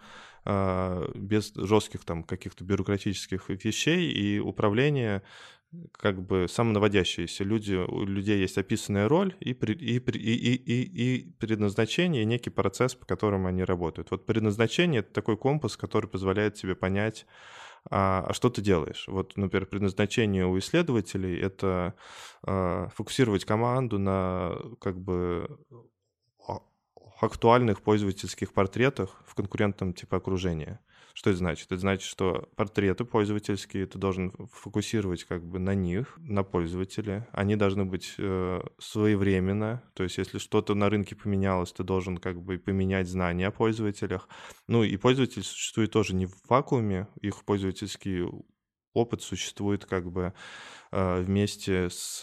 э, 0.45 1.11
без 1.13 1.53
жестких 1.53 2.03
там 2.03 2.23
каких-то 2.23 2.63
бюрократических 2.63 3.47
вещей, 3.49 4.11
и 4.11 4.39
управление 4.39 5.21
как 5.93 6.21
бы 6.21 6.47
самонаводящиеся. 6.49 7.43
Люди, 7.43 7.75
у 7.75 8.05
людей 8.05 8.39
есть 8.39 8.57
описанная 8.57 9.07
роль 9.07 9.35
и, 9.39 9.51
и, 9.51 9.97
и, 9.97 10.55
и, 10.55 10.83
и 10.83 11.31
предназначение, 11.39 12.23
и 12.23 12.25
некий 12.25 12.49
процесс, 12.49 12.95
по 12.95 13.05
которому 13.05 13.47
они 13.47 13.63
работают. 13.63 14.11
Вот 14.11 14.25
предназначение— 14.25 14.99
это 15.01 15.13
такой 15.13 15.37
компас, 15.37 15.77
который 15.77 16.09
позволяет 16.09 16.55
тебе 16.55 16.75
понять, 16.75 17.25
а, 17.89 18.25
а 18.27 18.33
что 18.33 18.49
ты 18.49 18.61
делаешь. 18.61 19.05
Вот, 19.07 19.37
например, 19.37 19.65
предназначение 19.65 20.45
у 20.45 20.57
исследователей— 20.59 21.39
это 21.41 21.95
а, 22.43 22.89
фокусировать 22.89 23.45
команду 23.45 23.97
на 23.97 24.57
как 24.79 24.99
бы 24.99 25.57
актуальных 27.21 27.81
пользовательских 27.81 28.51
портретах 28.51 29.21
в 29.25 29.35
конкурентном 29.35 29.93
типа 29.93 30.17
окружения. 30.17 30.79
Что 31.13 31.29
это 31.29 31.39
значит? 31.39 31.67
Это 31.67 31.79
значит, 31.79 32.03
что 32.03 32.49
портреты 32.55 33.05
пользовательские 33.05 33.85
ты 33.85 33.97
должен 33.97 34.33
фокусировать 34.51 35.23
как 35.23 35.43
бы 35.45 35.59
на 35.59 35.75
них, 35.75 36.17
на 36.17 36.43
пользователе. 36.43 37.27
Они 37.31 37.55
должны 37.55 37.85
быть 37.85 38.15
э, 38.17 38.61
своевременно. 38.79 39.83
То 39.93 40.03
есть, 40.03 40.17
если 40.17 40.37
что-то 40.37 40.75
на 40.75 40.89
рынке 40.89 41.15
поменялось, 41.15 41.71
ты 41.71 41.83
должен 41.83 42.17
как 42.17 42.41
бы 42.41 42.57
поменять 42.57 43.07
знания 43.07 43.47
о 43.47 43.51
пользователях. 43.51 44.27
Ну 44.67 44.83
и 44.83 44.97
пользователь 44.97 45.43
существует 45.43 45.91
тоже 45.91 46.15
не 46.15 46.25
в 46.25 46.33
вакууме, 46.47 47.07
их 47.21 47.43
пользовательский 47.43 48.25
опыт 48.93 49.21
существует 49.21 49.85
как 49.85 50.11
бы 50.11 50.33
э, 50.91 51.21
вместе 51.21 51.89
с 51.89 52.21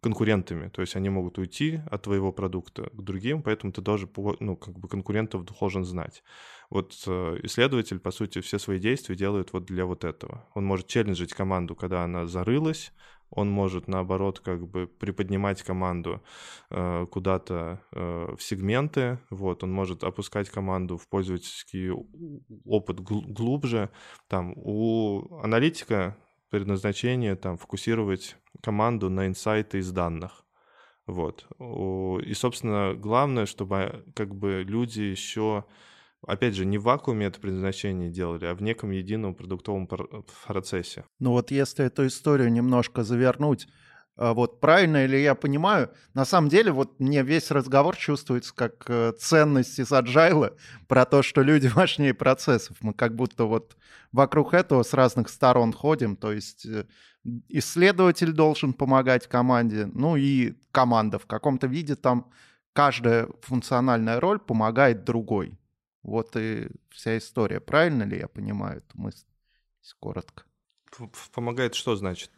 конкурентами, 0.00 0.68
то 0.68 0.82
есть 0.82 0.96
они 0.96 1.08
могут 1.10 1.38
уйти 1.38 1.80
от 1.90 2.02
твоего 2.02 2.32
продукта 2.32 2.90
к 2.92 3.02
другим, 3.02 3.42
поэтому 3.42 3.72
ты 3.72 3.80
даже, 3.80 4.08
ну, 4.40 4.56
как 4.56 4.78
бы 4.78 4.88
конкурентов 4.88 5.44
должен 5.44 5.84
знать. 5.84 6.22
Вот 6.70 6.94
э, 7.06 7.40
исследователь, 7.42 7.98
по 7.98 8.10
сути, 8.10 8.40
все 8.40 8.58
свои 8.58 8.78
действия 8.78 9.16
делает 9.16 9.52
вот 9.52 9.64
для 9.64 9.84
вот 9.84 10.04
этого. 10.04 10.46
Он 10.54 10.64
может 10.64 10.86
челленджить 10.86 11.32
команду, 11.32 11.74
когда 11.74 12.04
она 12.04 12.26
зарылась, 12.26 12.92
он 13.30 13.48
может, 13.48 13.86
наоборот, 13.86 14.40
как 14.40 14.66
бы 14.68 14.86
приподнимать 14.86 15.62
команду 15.62 16.20
э, 16.70 17.06
куда-то 17.10 17.80
э, 17.92 18.34
в 18.36 18.42
сегменты, 18.42 19.20
вот, 19.30 19.62
он 19.62 19.72
может 19.72 20.02
опускать 20.02 20.50
команду 20.50 20.96
в 20.96 21.08
пользовательский 21.08 21.90
опыт 22.64 23.00
гл- 23.00 23.24
глубже. 23.26 23.90
Там 24.28 24.52
у 24.56 25.38
аналитика 25.42 26.16
предназначение 26.50 27.36
там 27.36 27.56
фокусировать 27.56 28.36
команду 28.62 29.08
на 29.08 29.26
инсайты 29.26 29.78
из 29.78 29.90
данных. 29.92 30.44
Вот. 31.06 31.46
И, 31.58 32.34
собственно, 32.34 32.94
главное, 32.94 33.46
чтобы 33.46 34.04
как 34.14 34.34
бы 34.34 34.62
люди 34.64 35.00
еще, 35.00 35.64
опять 36.24 36.54
же, 36.54 36.64
не 36.64 36.78
в 36.78 36.82
вакууме 36.84 37.26
это 37.26 37.40
предназначение 37.40 38.10
делали, 38.10 38.44
а 38.44 38.54
в 38.54 38.62
неком 38.62 38.90
едином 38.90 39.34
продуктовом 39.34 39.88
процессе. 40.46 41.04
Ну 41.18 41.32
вот 41.32 41.50
если 41.50 41.84
эту 41.84 42.06
историю 42.06 42.52
немножко 42.52 43.02
завернуть, 43.02 43.66
а 43.66 43.89
вот 44.16 44.60
правильно 44.60 45.06
ли 45.06 45.22
я 45.22 45.34
понимаю? 45.34 45.90
На 46.14 46.24
самом 46.24 46.50
деле, 46.50 46.72
вот 46.72 47.00
мне 47.00 47.22
весь 47.22 47.50
разговор 47.50 47.96
чувствуется 47.96 48.54
как 48.54 48.84
э, 48.88 49.12
ценность 49.18 49.78
из 49.78 49.92
agile 49.92 50.56
про 50.88 51.06
то, 51.06 51.22
что 51.22 51.42
люди 51.42 51.68
важнее 51.74 52.12
процессов. 52.12 52.76
Мы 52.80 52.92
как 52.92 53.14
будто 53.14 53.44
вот 53.44 53.76
вокруг 54.12 54.52
этого 54.54 54.82
с 54.82 54.92
разных 54.92 55.28
сторон 55.28 55.72
ходим. 55.72 56.16
То 56.16 56.32
есть 56.32 56.66
э, 56.66 56.84
исследователь 57.48 58.32
должен 58.32 58.72
помогать 58.72 59.26
команде, 59.26 59.86
ну 59.86 60.16
и 60.16 60.54
команда 60.70 61.18
в 61.18 61.26
каком-то 61.26 61.66
виде 61.66 61.96
там 61.96 62.30
каждая 62.72 63.28
функциональная 63.42 64.20
роль 64.20 64.38
помогает 64.38 65.04
другой. 65.04 65.58
Вот 66.02 66.36
и 66.36 66.68
вся 66.90 67.18
история. 67.18 67.60
Правильно 67.60 68.04
ли 68.04 68.18
я 68.18 68.28
понимаю 68.28 68.78
эту 68.78 68.98
мысль? 68.98 69.26
Коротко. 69.98 70.44
Помогает 71.32 71.74
что 71.74 71.96
значит? 71.96 72.30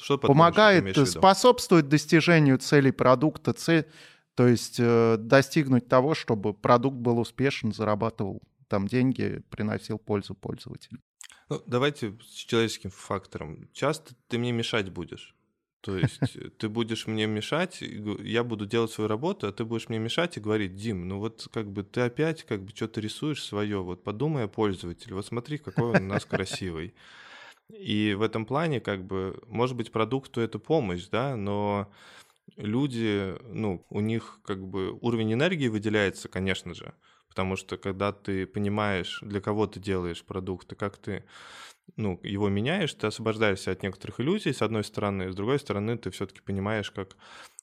Что 0.00 0.18
помогает, 0.18 0.96
способствует 1.08 1.88
достижению 1.88 2.58
целей 2.58 2.92
продукта, 2.92 3.52
цель, 3.52 3.86
то 4.34 4.46
есть 4.46 4.76
э, 4.78 5.16
достигнуть 5.18 5.88
того, 5.88 6.14
чтобы 6.14 6.54
продукт 6.54 6.96
был 6.96 7.18
успешен, 7.18 7.72
зарабатывал 7.72 8.42
там 8.68 8.86
деньги, 8.86 9.42
приносил 9.50 9.98
пользу 9.98 10.34
пользователю. 10.34 11.00
Ну, 11.48 11.60
давайте 11.66 12.16
с 12.22 12.44
человеческим 12.44 12.90
фактором. 12.90 13.68
Часто 13.72 14.14
ты 14.28 14.38
мне 14.38 14.52
мешать 14.52 14.90
будешь. 14.90 15.34
То 15.80 15.96
есть 15.96 16.36
ты 16.58 16.68
будешь 16.68 17.06
мне 17.06 17.26
мешать, 17.26 17.80
я 17.80 18.44
буду 18.44 18.66
делать 18.66 18.92
свою 18.92 19.08
работу, 19.08 19.48
а 19.48 19.52
ты 19.52 19.64
будешь 19.64 19.88
мне 19.88 19.98
мешать 19.98 20.36
и 20.36 20.40
говорить, 20.40 20.76
Дим, 20.76 21.08
ну 21.08 21.18
вот 21.18 21.48
как 21.52 21.70
бы 21.70 21.82
ты 21.82 22.02
опять 22.02 22.44
как 22.44 22.62
бы 22.62 22.70
что-то 22.74 23.00
рисуешь 23.00 23.42
свое, 23.42 23.82
вот 23.82 24.04
подумай 24.04 24.44
о 24.44 24.48
пользователе, 24.48 25.14
вот 25.14 25.26
смотри, 25.26 25.58
какой 25.58 25.96
он 25.96 26.04
у 26.04 26.06
нас 26.06 26.24
красивый. 26.26 26.94
И 27.78 28.14
в 28.14 28.22
этом 28.22 28.46
плане, 28.46 28.80
как 28.80 29.04
бы, 29.04 29.40
может 29.46 29.76
быть, 29.76 29.92
продукту 29.92 30.40
это 30.40 30.58
помощь, 30.58 31.08
да, 31.08 31.36
но 31.36 31.92
люди, 32.56 33.36
ну, 33.42 33.84
у 33.90 34.00
них 34.00 34.40
как 34.44 34.66
бы 34.66 34.92
уровень 35.00 35.32
энергии 35.32 35.68
выделяется, 35.68 36.28
конечно 36.28 36.74
же, 36.74 36.94
потому 37.28 37.56
что 37.56 37.76
когда 37.76 38.12
ты 38.12 38.46
понимаешь, 38.46 39.20
для 39.22 39.40
кого 39.40 39.66
ты 39.66 39.80
делаешь 39.80 40.24
продукт 40.24 40.72
и 40.72 40.76
как 40.76 40.96
ты 40.98 41.24
ну, 41.96 42.20
его 42.22 42.48
меняешь, 42.48 42.94
ты 42.94 43.06
освобождаешься 43.06 43.72
от 43.72 43.82
некоторых 43.82 44.20
иллюзий, 44.20 44.52
с 44.52 44.62
одной 44.62 44.84
стороны, 44.84 45.32
с 45.32 45.34
другой 45.34 45.58
стороны, 45.58 45.96
ты 45.98 46.10
все-таки 46.10 46.40
понимаешь, 46.40 46.90
как 46.90 47.16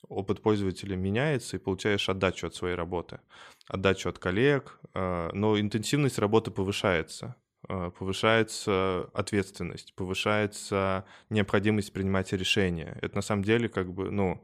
опыт 0.08 0.42
пользователя 0.42 0.96
меняется 0.96 1.58
и 1.58 1.60
получаешь 1.60 2.10
отдачу 2.10 2.48
от 2.48 2.56
своей 2.56 2.76
работы, 2.76 3.20
отдачу 3.68 4.10
от 4.10 4.20
коллег, 4.20 4.80
а, 4.94 5.32
но 5.34 5.60
интенсивность 5.60 6.20
работы 6.20 6.52
повышается. 6.52 7.36
Э, 7.70 7.92
повышается 7.98 9.10
ответственность, 9.14 9.94
повышается 9.96 11.06
необходимость 11.30 11.92
принимать 11.92 12.32
решения. 12.32 12.98
Это 13.02 13.18
на 13.18 13.22
самом 13.22 13.44
деле 13.44 13.68
как 13.68 13.92
бы, 13.92 14.10
ну, 14.10 14.42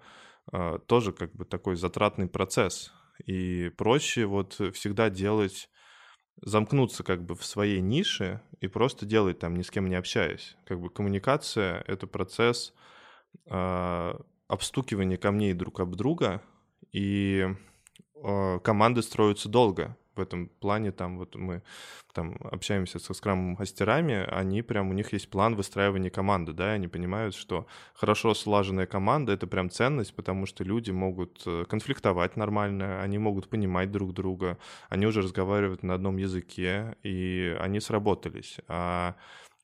э, 0.51 0.79
тоже 0.87 1.13
как 1.13 1.33
бы 1.33 1.45
такой 1.45 1.77
затратный 1.77 2.27
процесс. 2.27 2.91
И 3.25 3.71
проще 3.77 4.25
вот 4.25 4.59
всегда 4.73 5.09
делать 5.09 5.69
замкнуться 6.41 7.03
как 7.03 7.23
бы 7.23 7.35
в 7.35 7.45
своей 7.45 7.79
нише 7.79 8.41
и 8.59 8.67
просто 8.67 9.05
делать 9.05 9.39
там, 9.39 9.55
ни 9.55 9.61
с 9.61 9.71
кем 9.71 9.87
не 9.87 9.95
общаясь. 9.95 10.57
Как 10.65 10.81
бы 10.81 10.89
коммуникация— 10.89 11.81
это 11.87 12.07
процесс 12.07 12.73
э, 13.45 14.13
обстукивания 14.49 15.17
камней 15.17 15.53
друг 15.53 15.79
об 15.79 15.95
друга, 15.95 16.41
и 16.91 17.47
э, 18.21 18.59
команды 18.59 19.01
строятся 19.01 19.47
долго 19.47 19.95
в 20.15 20.19
этом 20.19 20.47
плане 20.59 20.91
там 20.91 21.17
вот 21.17 21.35
мы 21.35 21.61
там 22.13 22.35
общаемся 22.51 22.99
со 22.99 23.13
скрам-мастерами, 23.13 24.25
они 24.29 24.61
прям, 24.61 24.89
у 24.89 24.93
них 24.93 25.13
есть 25.13 25.29
план 25.29 25.55
выстраивания 25.55 26.09
команды, 26.09 26.53
да, 26.53 26.73
и 26.73 26.75
они 26.75 26.87
понимают, 26.87 27.35
что 27.35 27.65
хорошо 27.93 28.33
слаженная 28.33 28.85
команда— 28.85 29.31
это 29.33 29.47
прям 29.47 29.69
ценность, 29.69 30.15
потому 30.15 30.45
что 30.45 30.63
люди 30.63 30.91
могут 30.91 31.41
э, 31.45 31.65
конфликтовать 31.67 32.37
нормально, 32.37 33.01
они 33.01 33.17
могут 33.17 33.49
понимать 33.49 33.91
друг 33.91 34.13
друга, 34.13 34.57
они 34.89 35.07
уже 35.07 35.21
разговаривают 35.21 35.83
на 35.83 35.95
одном 35.95 36.17
языке, 36.17 36.95
и 37.03 37.57
они 37.59 37.79
сработались. 37.79 38.57
А 38.67 39.15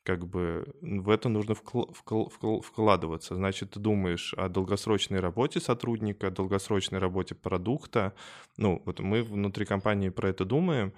как 0.03 0.27
бы 0.27 0.65
в 0.81 1.09
это 1.09 1.29
нужно 1.29 1.53
вкл- 1.53 1.93
вкл- 1.93 2.31
вкл- 2.31 2.61
вкладываться. 2.61 3.35
Значит, 3.35 3.71
ты 3.71 3.79
думаешь 3.79 4.33
о 4.35 4.49
долгосрочной 4.49 5.19
работе 5.19 5.59
сотрудника, 5.59 6.27
о 6.27 6.31
долгосрочной 6.31 6.99
работе 6.99 7.35
продукта. 7.35 8.13
Ну, 8.57 8.81
вот 8.85 8.99
мы 8.99 9.23
внутри 9.23 9.65
компании 9.65 10.09
про 10.09 10.29
это 10.29 10.45
думаем, 10.45 10.93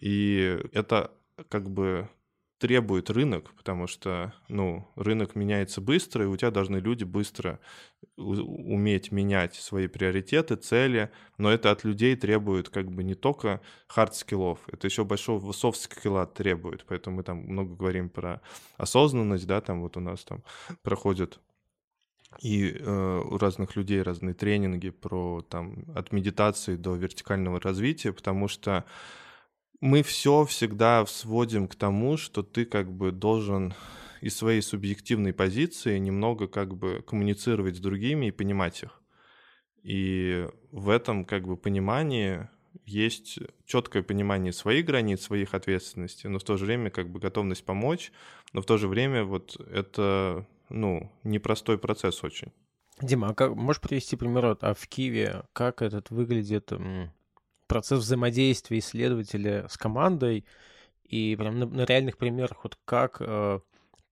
и 0.00 0.58
это 0.72 1.12
как 1.48 1.70
бы 1.70 2.08
требует 2.58 3.10
рынок, 3.10 3.52
потому 3.54 3.86
что, 3.86 4.32
ну, 4.48 4.88
рынок 4.96 5.34
меняется 5.34 5.80
быстро, 5.80 6.24
и 6.24 6.28
у 6.28 6.36
тебя 6.36 6.50
должны 6.50 6.78
люди 6.78 7.04
быстро 7.04 7.60
уметь 8.16 9.12
менять 9.12 9.54
свои 9.54 9.88
приоритеты, 9.88 10.56
цели, 10.56 11.10
но 11.36 11.50
это 11.50 11.70
от 11.70 11.84
людей 11.84 12.16
требует 12.16 12.70
как 12.70 12.90
бы 12.90 13.04
не 13.04 13.14
только 13.14 13.60
hard 13.88 14.12
skill 14.12 14.42
ов, 14.42 14.60
это 14.68 14.86
еще 14.86 15.04
большого 15.04 15.52
soft 15.52 15.82
skill 15.82 16.19
а 16.19 16.26
требует, 16.26 16.86
поэтому 16.86 17.16
мы 17.16 17.22
там 17.22 17.38
много 17.38 17.74
говорим 17.74 18.08
про 18.08 18.40
осознанность, 18.78 19.46
да, 19.46 19.60
там 19.60 19.82
вот 19.82 19.96
у 19.96 20.00
нас 20.00 20.24
там 20.24 20.42
проходят 20.82 21.40
и 22.42 22.76
э, 22.78 23.22
у 23.24 23.38
разных 23.38 23.76
людей 23.76 24.02
разные 24.02 24.34
тренинги 24.34 24.90
про 24.90 25.42
там 25.48 25.84
от 25.94 26.12
медитации 26.12 26.76
до 26.76 26.94
вертикального 26.94 27.60
развития, 27.60 28.12
потому 28.12 28.48
что 28.48 28.84
мы 29.80 30.02
все 30.02 30.44
всегда 30.44 31.04
сводим 31.06 31.68
к 31.68 31.74
тому, 31.74 32.16
что 32.16 32.42
ты 32.42 32.64
как 32.64 32.90
бы 32.90 33.12
должен 33.12 33.74
из 34.20 34.36
своей 34.36 34.62
субъективной 34.62 35.32
позиции 35.32 35.98
немного 35.98 36.48
как 36.48 36.74
бы 36.74 37.02
коммуницировать 37.06 37.76
с 37.76 37.80
другими 37.80 38.26
и 38.26 38.30
понимать 38.30 38.82
их. 38.82 39.02
И 39.82 40.48
в 40.72 40.88
этом 40.88 41.24
как 41.24 41.46
бы 41.46 41.56
понимании 41.56 42.48
есть 42.84 43.38
четкое 43.66 44.02
понимание 44.02 44.52
своих 44.52 44.86
границ, 44.86 45.22
своих 45.22 45.54
ответственностей, 45.54 46.28
но 46.28 46.38
в 46.38 46.44
то 46.44 46.56
же 46.56 46.66
время 46.66 46.90
как 46.90 47.08
бы 47.08 47.20
готовность 47.20 47.64
помочь, 47.64 48.12
но 48.52 48.62
в 48.62 48.66
то 48.66 48.78
же 48.78 48.88
время 48.88 49.24
вот 49.24 49.56
это, 49.70 50.46
ну, 50.68 51.12
непростой 51.22 51.78
процесс 51.78 52.22
очень. 52.24 52.52
Дима, 53.00 53.28
а 53.28 53.34
как, 53.34 53.54
можешь 53.54 53.80
привести 53.80 54.16
пример, 54.16 54.56
а 54.60 54.74
в 54.74 54.88
Киеве 54.88 55.44
как 55.52 55.82
этот 55.82 56.10
выглядит 56.10 56.72
процесс 57.66 58.00
взаимодействия 58.00 58.78
исследователя 58.78 59.66
с 59.68 59.76
командой 59.76 60.44
и 61.04 61.36
прям 61.36 61.58
на, 61.58 61.66
на 61.66 61.84
реальных 61.84 62.16
примерах, 62.16 62.64
вот 62.64 62.78
как 62.84 63.18
э, 63.20 63.60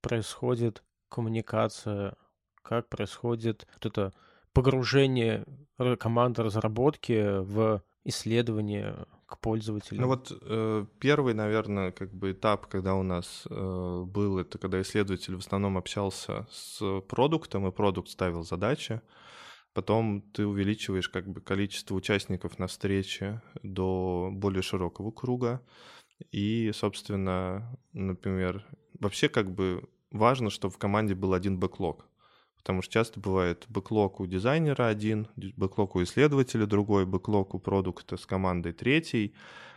происходит 0.00 0.82
коммуникация, 1.08 2.14
как 2.62 2.88
происходит 2.88 3.66
вот 3.74 3.86
это 3.86 4.12
погружение 4.52 5.44
команды 5.98 6.42
разработки 6.42 7.40
в 7.40 7.82
исследование 8.04 9.06
к 9.26 9.38
пользователю. 9.38 10.00
Ну 10.02 10.06
вот 10.08 10.30
э, 10.30 10.86
первый, 11.00 11.34
наверное, 11.34 11.90
как 11.90 12.12
бы 12.12 12.32
этап, 12.32 12.66
когда 12.66 12.94
у 12.94 13.02
нас 13.02 13.44
э, 13.48 14.04
был, 14.06 14.38
это 14.38 14.58
когда 14.58 14.80
исследователь 14.80 15.34
в 15.34 15.40
основном 15.40 15.76
общался 15.78 16.46
с 16.50 17.00
продуктом, 17.08 17.66
и 17.66 17.72
продукт 17.72 18.10
ставил 18.10 18.44
задачи. 18.44 19.00
Потом 19.74 20.22
ты 20.32 20.46
увеличиваешь 20.46 21.08
как 21.08 21.28
бы 21.28 21.40
количество 21.40 21.96
участников 21.96 22.60
на 22.60 22.68
встрече 22.68 23.42
до 23.64 24.30
более 24.32 24.62
широкого 24.62 25.10
круга. 25.10 25.60
И, 26.30 26.70
собственно, 26.72 27.76
например, 27.92 28.64
вообще 29.00 29.28
как 29.28 29.50
бы 29.52 29.88
важно, 30.12 30.50
чтобы 30.50 30.72
в 30.72 30.78
команде 30.78 31.16
был 31.16 31.34
один 31.34 31.58
бэклог. 31.58 32.06
Потому 32.56 32.82
что 32.82 32.92
часто 32.92 33.18
бывает 33.18 33.66
бэклог 33.68 34.20
у 34.20 34.26
дизайнера 34.26 34.86
один, 34.86 35.26
бэклог 35.34 35.96
у 35.96 36.02
исследователя 36.04 36.66
другой, 36.66 37.04
бэклог 37.04 37.54
у 37.54 37.58
продукта 37.58 38.16
с 38.16 38.24
командой 38.24 38.72
третий. 38.72 39.34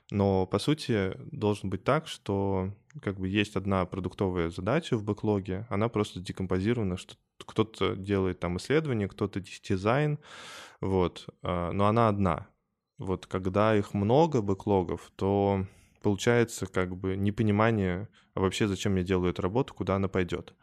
Но, 0.10 0.46
по 0.46 0.58
сути, 0.58 1.14
должен 1.32 1.70
быть 1.70 1.84
так, 1.84 2.08
что 2.08 2.72
как 3.02 3.20
бы 3.20 3.28
есть 3.28 3.56
одна 3.56 3.86
продуктовая 3.86 4.50
задача 4.50 4.96
в 4.96 5.04
бэклоге, 5.04 5.68
она 5.70 5.90
просто 5.90 6.22
декомпозирована, 6.22 6.98
что 6.98 7.16
кто-то 7.46 7.96
делает 7.96 8.40
там 8.40 8.58
исследование, 8.58 9.08
кто-то 9.08 9.42
дизайн, 9.42 10.20
вот, 10.80 11.28
а, 11.44 11.72
но 11.72 11.88
она 11.88 12.08
одна. 12.08 12.48
Вот 12.98 13.28
когда 13.28 13.76
их 13.76 13.94
много 13.94 14.42
бэклогов, 14.42 15.12
то 15.16 15.66
получается 16.02 16.68
как 16.68 16.96
бы 16.96 17.16
непонимание, 17.18 18.08
а 18.34 18.40
вообще 18.40 18.68
зачем 18.68 18.96
я 18.96 19.04
делаю 19.04 19.32
эту 19.32 19.42
работу, 19.42 19.74
куда 19.74 19.96
она 19.96 20.08
пойдет. 20.08 20.54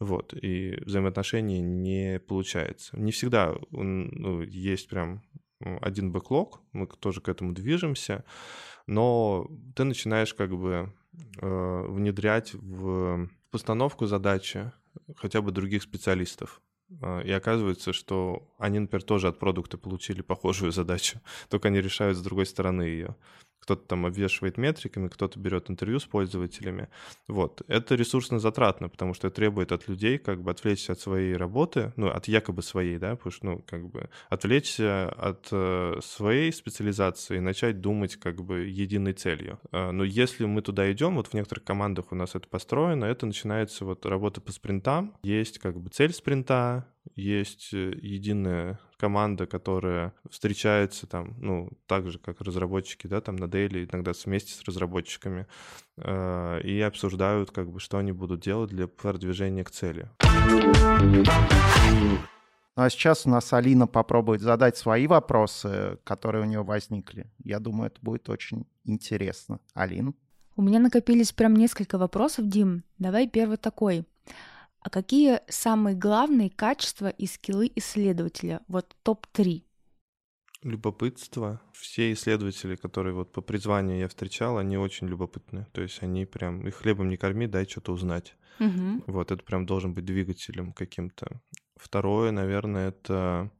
Вот, 0.00 0.32
и 0.32 0.80
взаимоотношений 0.84 1.60
не 1.60 2.20
получается. 2.20 2.96
Не 2.96 3.12
всегда 3.12 3.54
ну, 3.70 4.42
есть 4.42 4.88
прям 4.88 5.22
один 5.60 6.12
бэклог, 6.12 6.60
мы 6.72 6.86
тоже 6.86 7.20
к 7.20 7.28
этому 7.28 7.52
движемся, 7.52 8.24
но 8.88 9.46
ты 9.76 9.84
начинаешь 9.84 10.34
как 10.34 10.50
бы 10.50 10.92
э, 11.40 11.84
внедрять 11.88 12.54
в 12.54 13.28
постановку 13.50 14.06
задачи 14.06 14.72
хотя 15.16 15.42
бы 15.42 15.52
других 15.52 15.82
специалистов. 15.82 16.60
А, 17.02 17.20
и 17.20 17.30
оказывается, 17.30 17.92
что 17.92 18.48
они, 18.58 18.78
например, 18.78 19.02
тоже 19.02 19.28
от 19.28 19.38
продукта 19.38 19.76
получили 19.76 20.22
похожую 20.22 20.72
задачу, 20.72 21.20
только 21.48 21.68
они 21.68 21.80
решают 21.80 22.16
с 22.16 22.22
другой 22.22 22.46
стороны 22.46 22.82
ее 22.82 23.14
кто-то 23.68 23.86
там 23.86 24.06
обвешивает 24.06 24.56
метриками, 24.56 25.08
кто-то 25.08 25.38
берет 25.38 25.68
интервью 25.68 25.98
с 25.98 26.06
пользователями. 26.06 26.88
Вот. 27.26 27.60
Это 27.68 27.96
ресурсно 27.96 28.38
затратно, 28.38 28.88
потому 28.88 29.12
что 29.12 29.28
требует 29.28 29.72
от 29.72 29.88
людей 29.88 30.16
как 30.16 30.42
бы 30.42 30.50
отвлечься 30.50 30.92
от 30.92 31.00
своей 31.00 31.36
работы, 31.36 31.92
ну, 31.96 32.08
от 32.08 32.28
якобы 32.28 32.62
своей, 32.62 32.96
да, 32.96 33.14
потому 33.14 33.30
что, 33.30 33.46
ну, 33.46 33.64
как 33.66 33.86
бы 33.90 34.08
отвлечься 34.30 35.10
от 35.10 35.48
э, 35.52 36.00
своей 36.02 36.50
специализации 36.50 37.36
и 37.36 37.40
начать 37.40 37.82
думать 37.82 38.16
как 38.16 38.42
бы 38.42 38.60
единой 38.60 39.12
целью. 39.12 39.58
Э, 39.70 39.90
но 39.90 40.02
если 40.02 40.46
мы 40.46 40.62
туда 40.62 40.90
идем, 40.90 41.16
вот 41.16 41.26
в 41.26 41.34
некоторых 41.34 41.64
командах 41.64 42.10
у 42.10 42.14
нас 42.14 42.34
это 42.34 42.48
построено, 42.48 43.04
это 43.04 43.26
начинается 43.26 43.84
вот 43.84 44.06
работа 44.06 44.40
по 44.40 44.50
спринтам, 44.50 45.14
есть 45.22 45.58
как 45.58 45.78
бы 45.78 45.90
цель 45.90 46.14
спринта, 46.14 46.86
есть 47.16 47.74
э, 47.74 47.92
единая 48.00 48.80
команда, 48.98 49.46
которая 49.46 50.12
встречается 50.28 51.06
там, 51.06 51.34
ну, 51.40 51.70
так 51.86 52.10
же, 52.10 52.18
как 52.18 52.40
разработчики, 52.40 53.06
да, 53.06 53.20
там 53.20 53.36
на 53.36 53.48
дейли, 53.48 53.88
иногда 53.90 54.12
вместе 54.24 54.52
с 54.52 54.64
разработчиками, 54.64 55.46
э, 55.96 56.60
и 56.62 56.80
обсуждают, 56.80 57.50
как 57.50 57.70
бы, 57.70 57.80
что 57.80 57.98
они 57.98 58.12
будут 58.12 58.40
делать 58.40 58.70
для 58.70 58.88
продвижения 58.88 59.64
к 59.64 59.70
цели. 59.70 60.10
Ну 62.78 62.84
а 62.84 62.90
сейчас 62.90 63.26
у 63.26 63.30
нас 63.30 63.52
Алина 63.52 63.88
попробует 63.88 64.40
задать 64.40 64.76
свои 64.76 65.08
вопросы, 65.08 65.98
которые 66.04 66.44
у 66.44 66.46
нее 66.46 66.62
возникли. 66.62 67.26
Я 67.42 67.58
думаю, 67.58 67.88
это 67.88 67.98
будет 68.00 68.28
очень 68.28 68.66
интересно. 68.84 69.58
Алин? 69.74 70.14
У 70.54 70.62
меня 70.62 70.78
накопились 70.78 71.32
прям 71.32 71.54
несколько 71.54 71.98
вопросов, 71.98 72.48
Дим. 72.48 72.84
Давай 72.98 73.28
первый 73.28 73.56
такой. 73.56 74.04
А 74.80 74.90
какие 74.90 75.40
самые 75.48 75.96
главные 75.96 76.50
качества 76.50 77.08
и 77.08 77.26
скиллы 77.26 77.70
исследователя? 77.74 78.60
Вот 78.68 78.96
топ-3. 79.02 79.64
Любопытство. 80.62 81.60
Все 81.72 82.12
исследователи, 82.12 82.74
которые 82.74 83.14
вот 83.14 83.32
по 83.32 83.40
призванию 83.40 83.98
я 83.98 84.08
встречал, 84.08 84.58
они 84.58 84.76
очень 84.76 85.06
любопытны. 85.06 85.66
То 85.72 85.82
есть 85.82 86.02
они 86.02 86.26
прям, 86.26 86.66
их 86.66 86.76
хлебом 86.76 87.08
не 87.08 87.16
корми, 87.16 87.46
дай 87.46 87.66
что-то 87.66 87.92
узнать. 87.92 88.36
Угу. 88.58 89.04
Вот 89.06 89.30
это 89.30 89.44
прям 89.44 89.66
должен 89.66 89.94
быть 89.94 90.04
двигателем 90.04 90.72
каким-то. 90.72 91.40
Второе, 91.76 92.32
наверное, 92.32 92.88
это, 92.88 93.52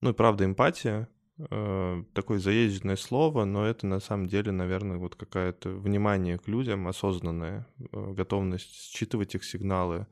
ну 0.00 0.10
и 0.10 0.12
правда, 0.12 0.44
эмпатия. 0.44 1.08
Э, 1.36 2.04
такое 2.12 2.38
заезженное 2.38 2.96
слово, 2.96 3.44
но 3.44 3.66
это 3.66 3.86
на 3.86 3.98
самом 3.98 4.28
деле, 4.28 4.52
наверное, 4.52 4.98
вот 4.98 5.16
какое-то 5.16 5.70
внимание 5.70 6.38
к 6.38 6.46
людям, 6.46 6.86
осознанное, 6.86 7.66
э, 7.78 8.12
готовность 8.12 8.72
считывать 8.72 9.34
их 9.34 9.44
сигналы, 9.44 10.06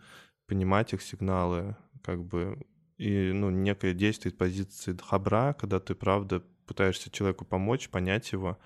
понимать 0.47 0.93
их 0.93 1.03
сигналы, 1.03 1.77
как 2.03 2.25
бы, 2.25 2.66
и, 2.99 3.31
ну, 3.33 3.51
некое 3.51 3.95
действие 3.95 4.35
позиции 4.35 4.97
хабра, 5.01 5.55
когда 5.59 5.79
ты, 5.79 5.95
правда, 5.95 6.43
пытаешься 6.66 7.11
человеку 7.11 7.45
помочь, 7.45 7.89
понять 7.89 8.33
его, 8.33 8.59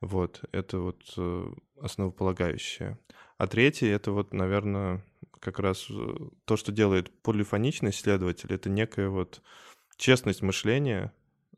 вот, 0.00 0.42
это 0.50 0.78
вот 0.80 1.00
э, 1.16 1.52
основополагающее. 1.80 2.98
А 3.38 3.46
третье, 3.46 3.88
это 3.88 4.10
вот, 4.10 4.32
наверное, 4.34 5.04
как 5.38 5.60
раз 5.60 5.88
то, 6.44 6.56
что 6.56 6.72
делает 6.72 7.10
полифоничный 7.22 7.90
исследователь, 7.90 8.52
это 8.52 8.68
некая 8.68 9.08
вот 9.10 9.42
честность 9.96 10.42
мышления, 10.42 11.12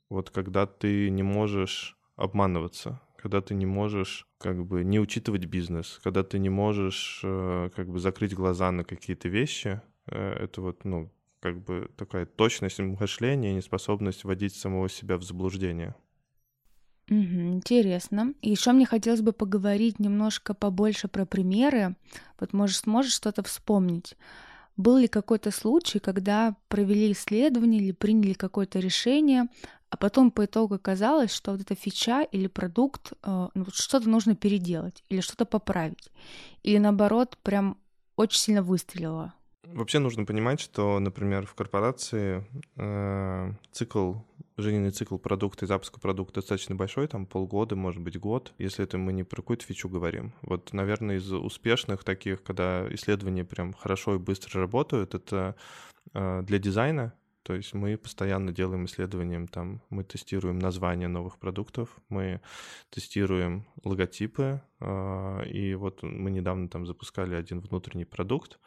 вот 0.08 0.30
когда 0.30 0.66
ты 0.66 1.10
не 1.10 1.22
можешь 1.22 1.96
обманываться, 2.16 3.00
когда 3.16 3.40
ты 3.40 3.54
не 3.54 3.66
можешь 3.66 4.26
как 4.38 4.64
бы 4.64 4.84
не 4.84 5.00
учитывать 5.00 5.46
бизнес, 5.46 6.00
когда 6.02 6.22
ты 6.22 6.38
не 6.38 6.48
можешь 6.48 7.20
э, 7.24 7.70
как 7.74 7.88
бы 7.88 7.98
закрыть 7.98 8.34
глаза 8.34 8.70
на 8.70 8.84
какие-то 8.84 9.28
вещи. 9.28 9.80
Э, 10.06 10.32
это 10.44 10.60
вот, 10.60 10.84
ну, 10.84 11.10
как 11.40 11.60
бы 11.62 11.90
такая 11.96 12.26
точность 12.26 12.78
мышления 12.78 13.50
и 13.50 13.54
неспособность 13.54 14.24
вводить 14.24 14.54
самого 14.54 14.88
себя 14.88 15.16
в 15.16 15.22
заблуждение. 15.22 15.94
Угу, 17.08 17.54
интересно. 17.54 18.34
И 18.42 18.50
еще 18.50 18.72
мне 18.72 18.84
хотелось 18.84 19.20
бы 19.20 19.32
поговорить 19.32 20.00
немножко 20.00 20.54
побольше 20.54 21.06
про 21.08 21.24
примеры. 21.24 21.94
Вот, 22.40 22.52
может, 22.52 22.78
сможешь 22.78 23.14
что-то 23.14 23.42
вспомнить? 23.44 24.16
Был 24.76 24.98
ли 24.98 25.08
какой-то 25.08 25.50
случай, 25.50 25.98
когда 25.98 26.56
провели 26.68 27.12
исследование 27.12 27.80
или 27.80 27.92
приняли 27.92 28.34
какое-то 28.34 28.78
решение, 28.78 29.48
а 29.88 29.96
потом 29.96 30.30
по 30.30 30.44
итогу 30.44 30.74
оказалось, 30.74 31.32
что 31.32 31.52
вот 31.52 31.60
эта 31.60 31.74
фича 31.74 32.22
или 32.22 32.46
продукт, 32.46 33.12
э, 33.22 33.48
ну, 33.54 33.66
что-то 33.72 34.08
нужно 34.08 34.34
переделать 34.34 35.02
или 35.08 35.20
что-то 35.20 35.46
поправить, 35.46 36.10
или 36.62 36.78
наоборот, 36.78 37.38
прям 37.42 37.78
очень 38.16 38.40
сильно 38.40 38.62
выстрелило? 38.62 39.32
Вообще 39.72 39.98
нужно 39.98 40.24
понимать, 40.24 40.60
что, 40.60 40.98
например, 40.98 41.46
в 41.46 41.54
корпорации 41.54 42.46
э, 42.76 43.52
цикл, 43.72 44.14
жизненный 44.56 44.90
цикл 44.90 45.18
продукта 45.18 45.64
и 45.64 45.68
запуска 45.68 46.00
продукта 46.00 46.40
достаточно 46.40 46.74
большой, 46.74 47.08
там 47.08 47.26
полгода, 47.26 47.76
может 47.76 48.00
быть, 48.00 48.18
год, 48.18 48.54
если 48.58 48.84
это 48.84 48.98
мы 48.98 49.12
не 49.12 49.24
про 49.24 49.42
какую-то 49.42 49.64
фичу 49.64 49.88
говорим. 49.88 50.32
Вот, 50.42 50.72
наверное, 50.72 51.16
из 51.16 51.30
успешных 51.32 52.04
таких, 52.04 52.42
когда 52.42 52.86
исследования 52.90 53.44
прям 53.44 53.72
хорошо 53.72 54.14
и 54.14 54.18
быстро 54.18 54.60
работают, 54.60 55.14
это 55.14 55.56
э, 56.14 56.42
для 56.42 56.58
дизайна, 56.58 57.12
то 57.46 57.54
есть 57.54 57.74
мы 57.74 57.96
постоянно 57.96 58.50
делаем 58.50 58.86
исследования, 58.86 59.46
там 59.46 59.80
мы 59.88 60.02
тестируем 60.02 60.58
названия 60.58 61.06
новых 61.06 61.38
продуктов, 61.38 61.96
мы 62.08 62.40
тестируем 62.90 63.66
логотипы, 63.84 64.62
э, 64.80 65.48
и 65.48 65.74
вот 65.74 66.02
мы 66.02 66.32
недавно 66.32 66.68
там 66.68 66.86
запускали 66.86 67.34
один 67.36 67.60
внутренний 67.60 68.04
продукт, 68.04 68.58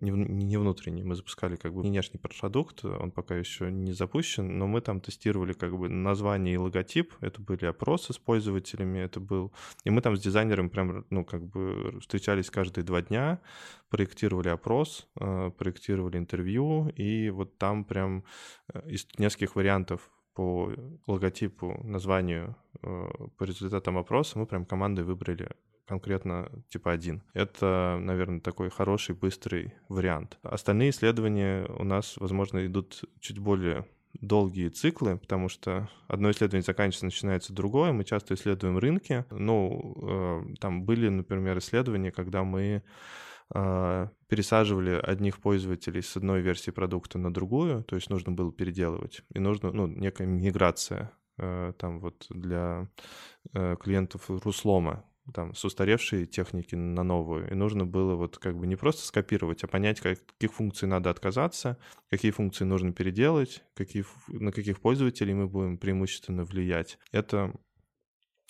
не, 0.00 0.10
не 0.10 0.56
внутренний, 0.56 1.04
мы 1.04 1.14
запускали 1.14 1.56
как 1.56 1.72
бы 1.72 1.82
внешний 1.82 2.18
продукт, 2.18 2.84
он 2.84 3.10
пока 3.10 3.36
еще 3.36 3.70
не 3.70 3.92
запущен, 3.92 4.58
но 4.58 4.66
мы 4.66 4.80
там 4.80 5.00
тестировали 5.00 5.52
как 5.52 5.76
бы 5.76 5.88
название 5.88 6.54
и 6.54 6.58
логотип, 6.58 7.14
это 7.20 7.40
были 7.40 7.64
опросы 7.66 8.12
с 8.12 8.18
пользователями, 8.18 8.98
это 8.98 9.20
был... 9.20 9.52
И 9.84 9.90
мы 9.90 10.00
там 10.00 10.16
с 10.16 10.20
дизайнером 10.20 10.70
прям, 10.70 11.04
ну, 11.10 11.24
как 11.24 11.44
бы 11.46 11.98
встречались 12.00 12.50
каждые 12.50 12.84
два 12.84 13.02
дня, 13.02 13.40
проектировали 13.88 14.48
опрос, 14.48 15.08
а, 15.20 15.50
проектировали 15.50 16.18
интервью, 16.18 16.88
и 16.88 17.30
вот 17.30 17.58
там 17.58 17.84
прям 17.84 18.24
э, 18.72 18.90
из 18.90 19.06
нескольких 19.18 19.56
вариантов 19.56 20.10
по 20.34 20.70
логотипу, 21.06 21.80
названию, 21.82 22.56
по 22.82 23.44
результатам 23.44 23.96
опроса 23.96 24.38
мы 24.38 24.46
прям 24.46 24.66
командой 24.66 25.02
выбрали 25.02 25.48
конкретно 25.86 26.50
типа 26.68 26.92
1. 26.92 27.22
Это, 27.34 27.98
наверное, 28.00 28.40
такой 28.40 28.70
хороший, 28.70 29.14
быстрый 29.14 29.74
вариант. 29.88 30.38
Остальные 30.42 30.90
исследования 30.90 31.66
у 31.78 31.84
нас, 31.84 32.16
возможно, 32.16 32.66
идут 32.66 33.04
чуть 33.20 33.38
более 33.38 33.86
долгие 34.20 34.68
циклы, 34.68 35.18
потому 35.18 35.48
что 35.48 35.88
одно 36.08 36.30
исследование 36.30 36.62
заканчивается, 36.62 37.04
начинается 37.04 37.52
другое. 37.52 37.92
Мы 37.92 38.04
часто 38.04 38.34
исследуем 38.34 38.78
рынки. 38.78 39.24
Ну, 39.30 39.94
э, 40.02 40.54
там 40.60 40.84
были, 40.84 41.08
например, 41.08 41.58
исследования, 41.58 42.10
когда 42.10 42.42
мы 42.44 42.82
э, 43.54 44.08
пересаживали 44.28 45.00
одних 45.02 45.38
пользователей 45.38 46.02
с 46.02 46.16
одной 46.16 46.40
версии 46.40 46.70
продукта 46.70 47.18
на 47.18 47.32
другую, 47.32 47.84
то 47.84 47.96
есть 47.96 48.10
нужно 48.10 48.32
было 48.32 48.52
переделывать, 48.52 49.22
и 49.34 49.38
нужно, 49.38 49.70
ну, 49.70 49.86
некая 49.86 50.26
миграция 50.26 51.12
э, 51.38 51.72
там 51.78 52.00
вот 52.00 52.26
для 52.30 52.88
клиентов 53.52 54.28
Руслома, 54.28 55.04
там, 55.32 55.54
с 55.54 55.64
устаревшей 55.64 56.26
техники 56.26 56.74
на 56.74 57.02
новую, 57.02 57.50
и 57.50 57.54
нужно 57.54 57.84
было 57.84 58.14
вот 58.14 58.38
как 58.38 58.56
бы 58.56 58.66
не 58.66 58.76
просто 58.76 59.06
скопировать, 59.06 59.64
а 59.64 59.68
понять, 59.68 60.00
как, 60.00 60.24
каких 60.26 60.54
функций 60.54 60.88
надо 60.88 61.10
отказаться, 61.10 61.78
какие 62.10 62.30
функции 62.30 62.64
нужно 62.64 62.92
переделать, 62.92 63.62
какие, 63.74 64.04
на 64.28 64.52
каких 64.52 64.80
пользователей 64.80 65.34
мы 65.34 65.48
будем 65.48 65.78
преимущественно 65.78 66.44
влиять. 66.44 66.98
Это 67.12 67.52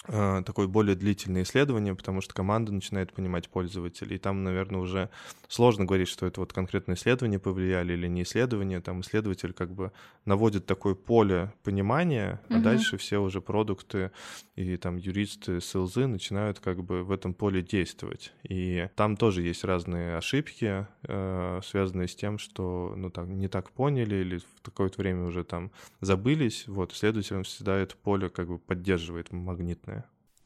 такое 0.07 0.67
более 0.67 0.97
длительное 0.97 1.43
исследование, 1.43 1.95
потому 1.95 2.21
что 2.21 2.35
команда 2.35 2.73
начинает 2.73 3.13
понимать 3.13 3.49
пользователей. 3.49 4.17
И 4.17 4.19
там, 4.19 4.45
наверное, 4.45 4.81
уже 4.81 5.11
сложно 5.49 5.85
говорить, 5.85 6.09
что 6.09 6.27
это 6.27 6.41
вот 6.41 6.53
конкретное 6.53 6.97
исследование 6.97 7.39
повлияли 7.39 7.95
или 7.95 8.07
не 8.07 8.23
исследование. 8.23 8.81
Там 8.81 9.01
исследователь 9.01 9.53
как 9.53 9.73
бы 9.73 9.93
наводит 10.25 10.67
такое 10.67 10.95
поле 10.95 11.53
понимания, 11.63 12.41
угу. 12.49 12.59
а 12.59 12.61
дальше 12.61 12.97
все 12.97 13.19
уже 13.19 13.41
продукты 13.41 14.11
и 14.55 14.77
там 14.77 14.97
юристы, 14.97 15.61
селзы 15.61 16.07
начинают 16.07 16.61
как 16.61 16.83
бы 16.83 17.03
в 17.03 17.11
этом 17.11 17.35
поле 17.35 17.63
действовать. 17.63 18.33
И 18.43 18.89
там 18.97 19.17
тоже 19.17 19.43
есть 19.43 19.65
разные 19.65 20.17
ошибки, 20.17 20.87
э, 21.03 21.61
связанные 21.65 22.09
с 22.09 22.17
тем, 22.17 22.39
что 22.39 22.95
ну, 22.97 23.11
там, 23.11 23.39
не 23.39 23.49
так 23.49 23.71
поняли 23.71 24.17
или 24.17 24.39
в 24.39 24.61
такое-то 24.63 25.01
время 25.01 25.25
уже 25.25 25.45
там 25.45 25.71
забылись. 26.01 26.67
Вот, 26.67 26.93
следователям 26.93 27.45
всегда 27.45 27.77
это 27.77 27.97
поле 27.97 28.29
как 28.29 28.49
бы 28.49 28.59
поддерживает 28.59 29.33
магнитное. 29.33 29.95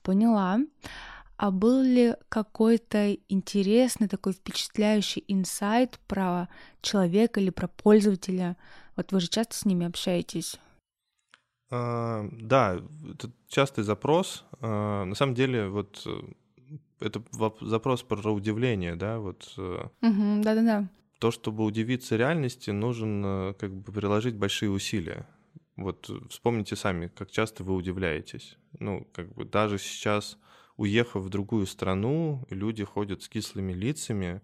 Поняла. 0.03 0.61
А 1.37 1.51
был 1.51 1.81
ли 1.83 2.17
какой-то 2.29 3.15
интересный, 3.31 4.09
такой 4.09 4.35
впечатляющий 4.35 5.25
инсайт 5.27 5.99
про 6.07 6.49
человека 6.83 7.41
или 7.41 7.49
про 7.49 7.67
пользователя? 7.67 8.59
Вот 8.95 9.13
вы 9.13 9.21
же 9.21 9.29
часто 9.29 9.57
с 9.57 9.65
ними 9.65 9.87
общаетесь? 9.87 10.57
А, 11.71 12.29
да, 12.33 12.81
это 13.11 13.31
частый 13.49 13.85
запрос. 13.85 14.45
А, 14.61 15.05
на 15.05 15.15
самом 15.15 15.35
деле, 15.35 15.69
вот 15.69 16.03
э, 16.05 16.21
это 17.01 17.23
запрос 17.63 18.03
про 18.03 18.31
удивление, 18.31 18.97
да, 18.97 19.19
вот. 19.19 19.55
Угу, 19.57 20.43
да-да-да. 20.43 20.89
То, 21.21 21.31
чтобы 21.31 21.65
удивиться 21.65 22.17
реальности, 22.17 22.71
нужно 22.71 23.55
как 23.59 23.73
бы 23.73 23.93
приложить 23.93 24.37
большие 24.37 24.71
усилия. 24.71 25.27
Вот 25.81 26.11
вспомните 26.29 26.77
сами, 26.77 27.09
как 27.09 27.31
часто 27.31 27.65
вы 27.65 27.75
удивляетесь. 27.75 28.59
Ну, 28.79 29.09
как 29.15 29.33
бы 29.35 29.47
даже 29.47 29.79
сейчас, 29.79 30.39
уехав 30.77 31.23
в 31.23 31.31
другую 31.31 31.67
страну, 31.67 32.47
люди 32.51 32.85
ходят 32.85 33.23
с 33.23 33.29
кислыми 33.31 33.73
лицами 33.73 34.43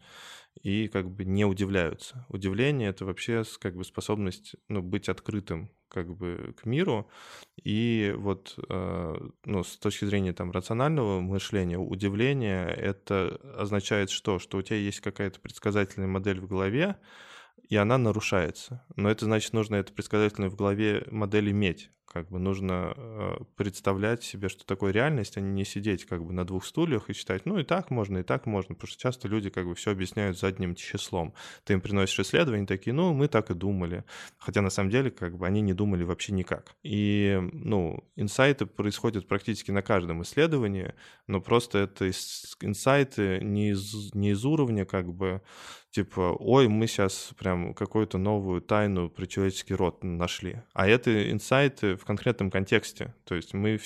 и 0.62 0.88
как 0.88 1.10
бы 1.10 1.26
не 1.26 1.44
удивляются. 1.44 2.24
Удивление— 2.30 2.88
это 2.90 3.04
вообще 3.04 3.44
как 3.60 3.76
бы 3.76 3.84
способность 3.84 4.56
ну, 4.68 4.80
быть 4.80 5.10
открытым 5.10 5.70
как 5.88 6.16
бы 6.16 6.54
к 6.58 6.64
миру. 6.64 7.08
И 7.62 8.14
вот 8.16 8.58
э, 8.70 9.28
ну, 9.44 9.62
с 9.62 9.76
точки 9.76 10.06
зрения 10.06 10.32
там 10.32 10.50
рационального 10.50 11.20
мышления, 11.20 11.78
удивление— 11.78 12.66
это 12.76 13.38
означает 13.58 14.08
что? 14.08 14.38
Что 14.38 14.56
у 14.56 14.62
тебя 14.62 14.78
есть 14.78 15.00
какая-то 15.00 15.38
предсказательная 15.40 16.08
модель 16.08 16.40
в 16.40 16.48
голове, 16.48 16.96
и 17.68 17.76
она 17.76 17.98
нарушается. 17.98 18.84
Но 18.96 19.10
это 19.10 19.24
значит, 19.24 19.52
нужно 19.52 19.76
это 19.76 19.92
предсказательную 19.92 20.50
в 20.50 20.56
голове 20.56 21.06
модель 21.10 21.50
иметь. 21.50 21.90
Как 22.06 22.28
бы 22.28 22.38
нужно 22.38 22.94
э, 22.96 23.36
представлять 23.56 24.22
себе, 24.22 24.48
что 24.48 24.64
такое 24.64 24.92
реальность, 24.92 25.36
а 25.36 25.40
не 25.40 25.64
сидеть 25.64 26.04
как 26.04 26.24
бы 26.24 26.32
на 26.32 26.46
двух 26.46 26.64
стульях 26.64 27.10
и 27.10 27.12
считать, 27.12 27.46
ну 27.46 27.58
и 27.58 27.64
так 27.64 27.90
можно, 27.90 28.18
и 28.18 28.22
так 28.22 28.46
можно, 28.46 28.74
потому 28.74 28.88
что 28.88 29.00
часто 29.00 29.28
люди 29.28 29.50
как 29.50 29.66
бы 29.66 29.74
все 29.74 29.90
объясняют 29.90 30.38
задним 30.38 30.74
числом. 30.74 31.34
Ты 31.64 31.74
им 31.74 31.80
приносишь 31.80 32.20
исследования, 32.20 32.66
такие, 32.66 32.94
ну 32.94 33.12
мы 33.12 33.28
так 33.28 33.50
и 33.50 33.54
думали. 33.54 34.04
Хотя 34.38 34.62
на 34.62 34.70
самом 34.70 34.90
деле 34.90 35.10
как 35.10 35.36
бы 35.36 35.46
они 35.46 35.60
не 35.60 35.74
думали 35.74 36.04
вообще 36.04 36.32
никак. 36.32 36.76
И, 36.82 37.38
ну, 37.52 38.04
инсайты 38.14 38.66
происходят 38.66 39.26
практически 39.26 39.70
на 39.70 39.82
каждом 39.82 40.22
исследовании, 40.22 40.94
но 41.26 41.40
просто 41.40 41.78
это 41.78 42.08
инсайты 42.60 43.40
не 43.42 43.70
из, 43.70 44.14
не 44.14 44.30
из 44.30 44.44
уровня 44.44 44.84
как 44.84 45.12
бы 45.12 45.42
типа, 45.96 46.36
ой, 46.38 46.68
мы 46.68 46.86
сейчас 46.86 47.30
прям 47.38 47.72
какую-то 47.72 48.18
новую 48.18 48.60
тайну 48.60 49.08
про 49.08 49.26
человеческий 49.26 49.74
род 49.74 50.04
нашли. 50.04 50.62
А 50.74 50.86
это 50.86 51.30
инсайты 51.30 51.95
в 51.96 52.04
конкретном 52.04 52.50
контексте. 52.50 53.14
То 53.24 53.34
есть 53.34 53.54
мы 53.54 53.78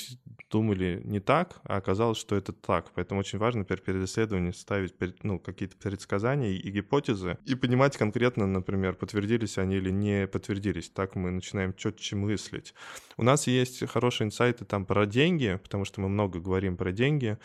думали 0.50 1.00
не 1.04 1.20
так, 1.20 1.60
а 1.64 1.76
оказалось, 1.76 2.18
что 2.18 2.36
это 2.36 2.52
так. 2.52 2.90
Поэтому 2.94 3.20
очень 3.20 3.38
важно 3.38 3.64
перед 3.64 4.04
исследованием 4.04 4.52
ставить 4.52 4.94
ну, 5.22 5.38
какие-то 5.38 5.76
предсказания 5.76 6.52
и 6.52 6.70
гипотезы 6.70 7.38
и 7.44 7.54
понимать 7.54 7.96
конкретно, 7.96 8.46
например, 8.46 8.94
подтвердились 8.94 9.58
они 9.58 9.76
или 9.76 9.90
не 9.90 10.26
подтвердились. 10.26 10.90
Так 10.90 11.14
мы 11.14 11.30
начинаем 11.30 11.74
четче 11.74 12.16
мыслить. 12.16 12.74
У 13.16 13.22
нас 13.22 13.46
есть 13.46 13.86
хорошие 13.88 14.26
инсайты 14.26 14.64
там 14.64 14.84
про 14.84 15.06
деньги, 15.06 15.58
потому 15.62 15.84
что 15.84 16.00
мы 16.00 16.08
много 16.08 16.40
говорим 16.40 16.76
про 16.76 16.92
деньги. 16.92 17.38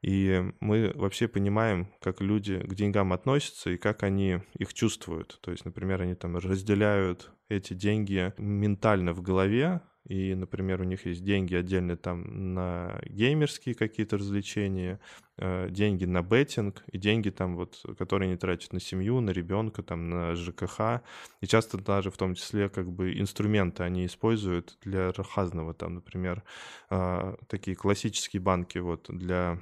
И 0.00 0.52
мы 0.60 0.92
вообще 0.94 1.26
понимаем, 1.26 1.88
как 2.00 2.20
люди 2.20 2.60
к 2.60 2.74
деньгам 2.74 3.12
относятся 3.12 3.70
и 3.70 3.76
как 3.76 4.04
они 4.04 4.40
их 4.56 4.72
чувствуют. 4.72 5.38
То 5.42 5.50
есть, 5.50 5.64
например, 5.64 6.02
они 6.02 6.14
там 6.14 6.36
разделяют 6.36 7.32
эти 7.48 7.74
деньги 7.74 8.32
ментально 8.38 9.12
в 9.12 9.22
голове, 9.22 9.80
и, 10.08 10.34
например, 10.34 10.80
у 10.80 10.84
них 10.84 11.04
есть 11.06 11.22
деньги 11.22 11.54
отдельно 11.54 11.96
там 11.96 12.54
на 12.54 12.98
геймерские 13.06 13.74
какие-то 13.74 14.16
развлечения, 14.16 15.00
э, 15.36 15.68
деньги 15.70 16.06
на 16.06 16.22
беттинг 16.22 16.82
и 16.90 16.98
деньги 16.98 17.28
там 17.30 17.56
вот, 17.56 17.84
которые 17.98 18.28
они 18.28 18.36
тратят 18.38 18.72
на 18.72 18.80
семью, 18.80 19.20
на 19.20 19.30
ребенка, 19.30 19.82
там 19.82 20.08
на 20.08 20.34
ЖКХ. 20.34 21.02
И 21.42 21.46
часто 21.46 21.76
даже 21.78 22.10
в 22.10 22.16
том 22.16 22.34
числе 22.34 22.70
как 22.70 22.90
бы 22.90 23.18
инструменты 23.18 23.82
они 23.82 24.06
используют 24.06 24.78
для 24.82 25.12
разного, 25.36 25.74
там, 25.74 25.94
например, 25.94 26.42
э, 26.90 27.36
такие 27.46 27.76
классические 27.76 28.40
банки 28.40 28.78
вот 28.78 29.06
для 29.08 29.60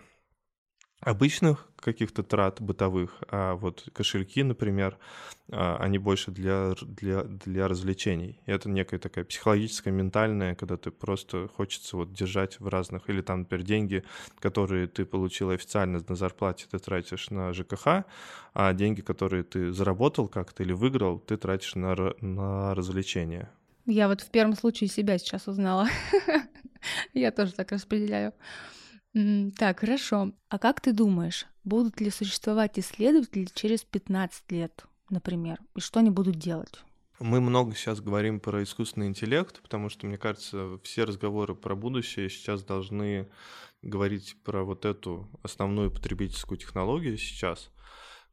обычных 1.00 1.68
каких-то 1.76 2.22
трат 2.22 2.60
бытовых, 2.60 3.22
а 3.28 3.54
вот 3.54 3.88
кошельки, 3.92 4.42
например, 4.42 4.98
а, 5.50 5.76
они 5.76 5.98
больше 5.98 6.30
для, 6.30 6.74
для, 6.82 7.22
для 7.22 7.68
развлечений. 7.68 8.40
И 8.46 8.50
это 8.50 8.68
некая 8.68 8.98
такая 8.98 9.24
психологическая, 9.24 9.92
ментальная, 9.92 10.54
когда 10.54 10.76
ты 10.76 10.90
просто 10.90 11.48
хочется 11.48 11.96
вот 11.96 12.12
держать 12.12 12.58
в 12.58 12.68
разных, 12.68 13.08
или 13.08 13.20
там, 13.20 13.40
например, 13.40 13.64
деньги, 13.64 14.04
которые 14.40 14.88
ты 14.88 15.04
получил 15.04 15.50
официально 15.50 16.02
на 16.08 16.16
зарплате, 16.16 16.66
ты 16.70 16.78
тратишь 16.78 17.30
на 17.30 17.52
ЖКХ, 17.52 18.04
а 18.54 18.72
деньги, 18.72 19.02
которые 19.02 19.44
ты 19.44 19.72
заработал 19.72 20.28
как-то 20.28 20.62
или 20.62 20.72
выиграл, 20.72 21.18
ты 21.20 21.36
тратишь 21.36 21.74
на, 21.74 21.94
на 22.20 22.74
развлечения. 22.74 23.50
Я 23.84 24.08
вот 24.08 24.22
в 24.22 24.30
первом 24.30 24.56
случае 24.56 24.88
себя 24.88 25.18
сейчас 25.18 25.46
узнала. 25.46 25.88
Я 27.14 27.30
тоже 27.30 27.52
так 27.52 27.70
распределяю. 27.70 28.32
Так, 29.56 29.80
хорошо. 29.80 30.32
А 30.48 30.58
как 30.58 30.80
ты 30.80 30.92
думаешь, 30.92 31.46
будут 31.64 32.00
ли 32.00 32.10
существовать 32.10 32.78
исследователи 32.78 33.46
через 33.54 33.82
15 33.82 34.52
лет, 34.52 34.84
например, 35.08 35.58
и 35.74 35.80
что 35.80 36.00
они 36.00 36.10
будут 36.10 36.36
делать? 36.38 36.82
Мы 37.18 37.40
много 37.40 37.74
сейчас 37.74 38.02
говорим 38.02 38.40
про 38.40 38.62
искусственный 38.62 39.06
интеллект, 39.06 39.62
потому 39.62 39.88
что, 39.88 40.06
мне 40.06 40.18
кажется, 40.18 40.78
все 40.82 41.04
разговоры 41.04 41.54
про 41.54 41.74
будущее 41.74 42.28
сейчас 42.28 42.62
должны 42.62 43.30
говорить 43.80 44.36
про 44.44 44.64
вот 44.64 44.84
эту 44.84 45.26
основную 45.42 45.90
потребительскую 45.90 46.58
технологию 46.58 47.16
сейчас. 47.16 47.70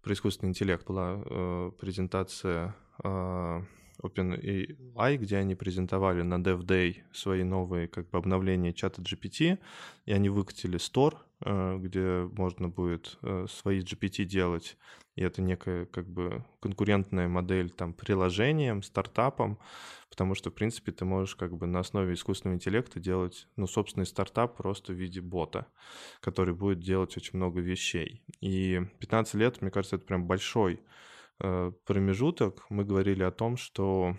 Про 0.01 0.13
искусственный 0.13 0.49
интеллект 0.49 0.85
была 0.85 1.23
э, 1.23 1.71
презентация 1.79 2.75
э, 3.01 3.61
OpenAI, 4.01 5.17
где 5.17 5.37
они 5.37 5.55
презентовали 5.55 6.21
на 6.21 6.35
Dev 6.35 6.61
Day 6.61 6.97
свои 7.11 7.43
новые 7.43 7.87
как 7.87 8.09
бы 8.09 8.17
обновления 8.17 8.73
чата 8.73 9.01
GPT, 9.01 9.59
и 10.05 10.11
они 10.13 10.29
выкатили 10.29 10.77
Store, 10.77 11.17
э, 11.41 11.77
где 11.79 12.29
можно 12.31 12.69
будет 12.69 13.17
э, 13.21 13.45
свои 13.49 13.81
GPT 13.81 14.25
делать, 14.25 14.77
и 15.15 15.21
это 15.21 15.41
некая 15.41 15.85
как 15.85 16.07
бы 16.07 16.43
конкурентная 16.59 17.27
модель 17.27 17.69
там 17.69 17.93
приложением, 17.93 18.81
стартапом, 18.81 19.59
потому 20.09 20.35
что, 20.35 20.49
в 20.49 20.53
принципе, 20.53 20.91
ты 20.91 21.05
можешь 21.05 21.35
как 21.35 21.55
бы 21.55 21.67
на 21.67 21.79
основе 21.79 22.13
искусственного 22.13 22.55
интеллекта 22.55 22.99
делать, 22.99 23.47
ну, 23.55 23.67
собственный 23.67 24.05
стартап 24.05 24.57
просто 24.57 24.93
в 24.93 24.95
виде 24.95 25.21
бота, 25.21 25.67
который 26.19 26.53
будет 26.53 26.79
делать 26.79 27.15
очень 27.17 27.37
много 27.37 27.59
вещей. 27.61 28.23
И 28.41 28.81
15 28.99 29.33
лет, 29.35 29.61
мне 29.61 29.71
кажется, 29.71 29.97
это 29.97 30.05
прям 30.05 30.25
большой 30.25 30.81
промежуток 31.85 32.65
мы 32.69 32.85
говорили 32.85 33.23
о 33.23 33.31
том, 33.31 33.57
что 33.57 34.15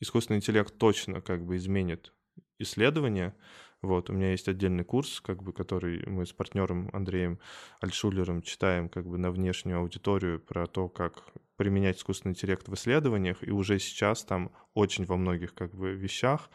искусственный 0.00 0.38
интеллект 0.38 0.76
точно 0.76 1.20
как 1.20 1.44
бы 1.44 1.56
изменит 1.56 2.12
исследования. 2.58 3.34
Вот, 3.82 4.08
у 4.08 4.14
меня 4.14 4.30
есть 4.30 4.48
отдельный 4.48 4.84
курс, 4.84 5.20
как 5.20 5.42
бы, 5.42 5.52
который 5.52 6.06
мы 6.06 6.24
с 6.24 6.32
партнером 6.32 6.88
Андреем 6.92 7.38
Альшулером 7.80 8.40
читаем 8.40 8.88
как 8.88 9.06
бы 9.06 9.18
на 9.18 9.30
внешнюю 9.30 9.78
аудиторию 9.78 10.40
про 10.40 10.66
то, 10.66 10.88
как 10.88 11.22
применять 11.56 11.98
искусственный 11.98 12.32
интеллект 12.32 12.68
в 12.68 12.74
исследованиях, 12.74 13.38
и 13.42 13.50
уже 13.50 13.78
сейчас 13.78 14.24
там 14.24 14.50
очень 14.74 15.04
во 15.04 15.16
многих 15.16 15.54
как 15.54 15.74
бы 15.74 15.92
вещах 15.92 16.50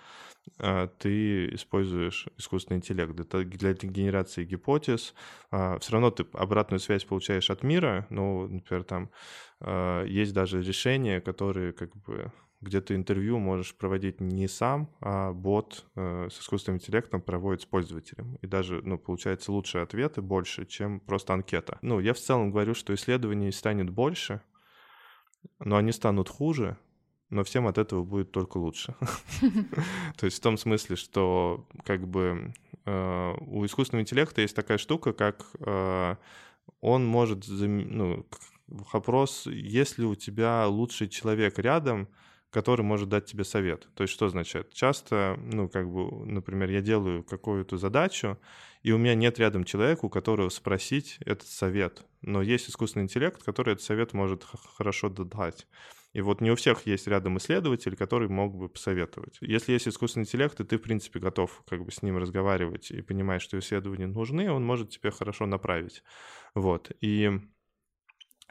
э, 0.60 0.88
ты 0.97 1.54
используешь 1.56 2.28
искусственный 2.38 2.78
интеллект 2.78 3.14
для, 3.14 3.54
для 3.54 3.74
генерации 3.74 4.45
гипотез. 4.45 5.14
Э, 5.52 5.78
все 5.80 5.93
равно 5.93 6.12
ты 6.12 6.26
обратную 6.34 6.80
связь 6.80 7.06
получаешь 7.06 7.50
от 7.50 7.64
мира, 7.64 8.08
но, 8.10 8.47
например, 8.47 8.84
там 8.84 9.10
э, 9.62 10.06
есть 10.08 10.34
даже 10.34 10.62
решения, 10.62 11.22
которые 11.22 11.74
как 11.74 11.95
бы 11.95 12.32
где 12.62 12.82
ты 12.82 12.95
интервью 12.95 13.39
можешь 13.39 13.76
проводить 13.76 14.20
не 14.20 14.47
сам, 14.47 14.89
а 15.00 15.32
бот 15.32 15.86
э, 15.95 16.28
с 16.30 16.39
искусственным 16.39 16.78
интеллектом 16.78 17.22
проводит 17.22 17.62
с 17.62 17.66
пользователем. 17.66 18.36
И 18.41 18.47
даже, 18.47 18.82
ну, 18.84 18.97
получается 18.97 19.52
лучшие 19.52 19.84
ответы 19.84 20.22
больше, 20.22 20.66
чем 20.66 21.00
просто 21.00 21.34
анкета. 21.34 21.80
Ну, 21.82 22.00
я 22.00 22.14
в 22.14 22.20
целом 22.20 22.52
говорю, 22.52 22.74
что 22.74 22.93
исследований 22.93 23.52
станет 23.52 23.89
больше, 23.89 24.41
но 25.60 25.78
они 25.78 25.92
станут 25.92 26.30
хуже, 26.30 26.78
но 27.30 27.44
всем 27.44 27.68
от 27.68 27.78
этого 27.78 28.04
будет 28.04 28.32
только 28.32 28.58
лучше. 28.58 28.96
То 30.18 30.26
есть 30.26 30.38
в 30.38 30.42
том 30.42 30.58
смысле, 30.58 30.96
что 30.96 31.68
как 31.84 32.08
бы 32.08 32.54
э, 32.86 33.34
у 33.42 33.66
искусственного 33.66 34.04
интеллекта 34.04 34.42
есть 34.42 34.56
такая 34.56 34.78
штука, 34.78 35.14
как 35.14 35.46
э, 35.60 36.16
он 36.82 37.06
может, 37.06 37.46
ну, 37.48 38.26
вопрос, 38.68 39.48
есть 39.48 39.98
ли 39.98 40.06
у 40.06 40.16
тебя 40.16 40.68
лучший 40.68 41.08
человек 41.08 41.60
рядом, 41.60 42.08
который 42.50 42.82
может 42.82 43.10
дать 43.10 43.26
тебе 43.26 43.44
совет. 43.44 43.88
То 43.94 44.04
есть 44.04 44.14
что 44.14 44.26
означает? 44.26 44.74
Часто, 44.74 45.40
ну, 45.40 45.70
как 45.70 45.90
бы, 45.92 46.26
например, 46.26 46.70
я 46.72 46.82
делаю 46.82 47.24
какую-то 47.24 47.78
задачу, 47.78 48.40
и 48.82 48.92
у 48.92 48.98
меня 48.98 49.16
нет 49.16 49.40
рядом 49.40 49.64
человека, 49.64 50.06
у 50.06 50.10
которого 50.10 50.50
спросить 50.50 51.18
этот 51.26 51.48
совет. 51.48 52.06
Но 52.22 52.42
есть 52.42 52.70
искусственный 52.70 53.04
интеллект, 53.04 53.44
который 53.44 53.74
этот 53.74 53.84
совет 53.84 54.14
может 54.14 54.44
хорошо 54.44 55.10
дать. 55.10 55.68
И 56.14 56.22
вот 56.22 56.42
не 56.42 56.50
у 56.50 56.56
всех 56.56 56.88
есть 56.88 57.08
рядом 57.08 57.38
исследователь, 57.38 57.96
который 57.96 58.30
мог 58.30 58.56
бы 58.56 58.68
посоветовать. 58.68 59.38
Если 59.42 59.74
есть 59.74 59.88
искусственный 59.88 60.24
интеллект, 60.24 60.60
и 60.60 60.64
ты, 60.64 60.78
в 60.78 60.82
принципе, 60.82 61.20
готов 61.20 61.62
как 61.68 61.86
бы 61.86 61.92
с 61.92 62.02
ним 62.02 62.18
разговаривать 62.18 62.90
и 62.90 63.02
понимаешь, 63.02 63.44
что 63.44 63.60
исследования 63.60 64.08
нужны, 64.08 64.52
он 64.52 64.66
может 64.66 64.90
тебе 64.90 65.12
хорошо 65.12 65.46
направить. 65.46 66.04
Вот. 66.56 66.92
И 67.00 67.40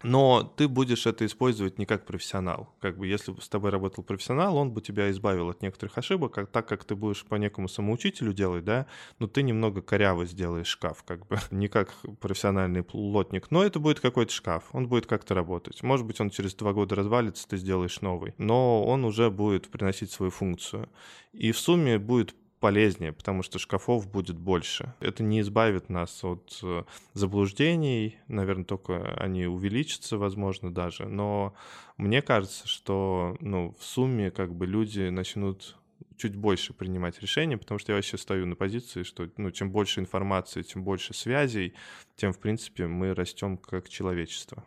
но 0.03 0.43
ты 0.57 0.69
будешь 0.69 1.07
это 1.07 1.27
использовать 1.27 1.79
не 1.79 1.87
как 1.87 2.07
профессионал. 2.07 2.75
Как 2.81 2.97
бы 2.97 3.07
если 3.07 3.33
бы 3.33 3.43
с 3.43 3.49
тобой 3.49 3.71
работал 3.71 4.05
профессионал, 4.05 4.57
он 4.57 4.71
бы 4.71 4.81
тебя 4.81 5.11
избавил 5.11 5.51
от 5.51 5.63
некоторых 5.63 5.99
ошибок, 5.99 6.33
как, 6.33 6.51
так 6.51 6.69
как 6.69 6.85
ты 6.85 6.95
будешь 6.95 7.25
по 7.25 7.35
некому 7.35 7.69
самоучителю 7.69 8.33
делать, 8.33 8.65
да, 8.65 8.87
но 9.19 9.27
ты 9.27 9.43
немного 9.43 9.83
коряво 9.83 10.27
сделаешь 10.27 10.69
шкаф, 10.69 11.03
как 11.05 11.27
бы, 11.27 11.39
не 11.51 11.69
как 11.69 11.95
профессиональный 12.21 12.83
плотник, 12.83 13.51
но 13.51 13.65
это 13.65 13.81
будет 13.81 14.01
какой-то 14.01 14.33
шкаф, 14.33 14.65
он 14.73 14.89
будет 14.89 15.07
как-то 15.07 15.35
работать. 15.35 15.83
Может 15.83 16.07
быть, 16.07 16.21
он 16.21 16.31
через 16.31 16.55
два 16.55 16.73
года 16.73 16.95
развалится, 16.95 17.49
ты 17.49 17.57
сделаешь 17.57 18.01
новый, 18.01 18.35
но 18.39 18.85
он 18.85 19.05
уже 19.05 19.31
будет 19.31 19.69
приносить 19.69 20.13
свою 20.13 20.31
функцию. 20.31 20.89
И 21.33 21.53
в 21.53 21.59
сумме 21.59 21.99
будет 21.99 22.35
полезнее, 22.61 23.13
потому 23.13 23.43
что 23.43 23.59
шкафов 23.59 24.11
будет 24.11 24.39
больше. 24.39 24.95
Это 25.01 25.23
не 25.23 25.41
избавит 25.41 25.89
нас 25.89 26.23
от 26.25 26.59
э, 26.63 26.85
заблуждений, 27.15 28.19
наверное, 28.29 28.65
только 28.65 29.15
они 29.15 29.47
увеличатся, 29.47 30.19
возможно, 30.19 30.73
даже. 30.73 31.07
Но 31.07 31.55
мне 31.97 32.23
кажется, 32.23 32.67
что 32.67 33.37
ну, 33.41 33.75
в 33.79 33.85
сумме 33.85 34.31
как 34.31 34.55
бы 34.55 34.67
люди 34.67 35.09
начнут 35.09 35.77
чуть 36.17 36.37
больше 36.37 36.73
принимать 36.73 37.21
решения, 37.21 37.57
потому 37.57 37.79
что 37.79 37.93
я 37.93 37.97
вообще 37.97 38.19
стою 38.19 38.47
на 38.47 38.57
позиции, 38.57 39.05
что 39.05 39.29
ну, 39.37 39.51
чем 39.51 39.71
больше 39.71 40.01
информации, 40.01 40.63
тем 40.63 40.83
больше 40.83 41.15
связей, 41.15 41.75
тем, 42.17 42.33
в 42.33 42.39
принципе, 42.39 42.87
мы 42.87 43.15
растем 43.15 43.57
как 43.57 43.89
человечество. 43.89 44.65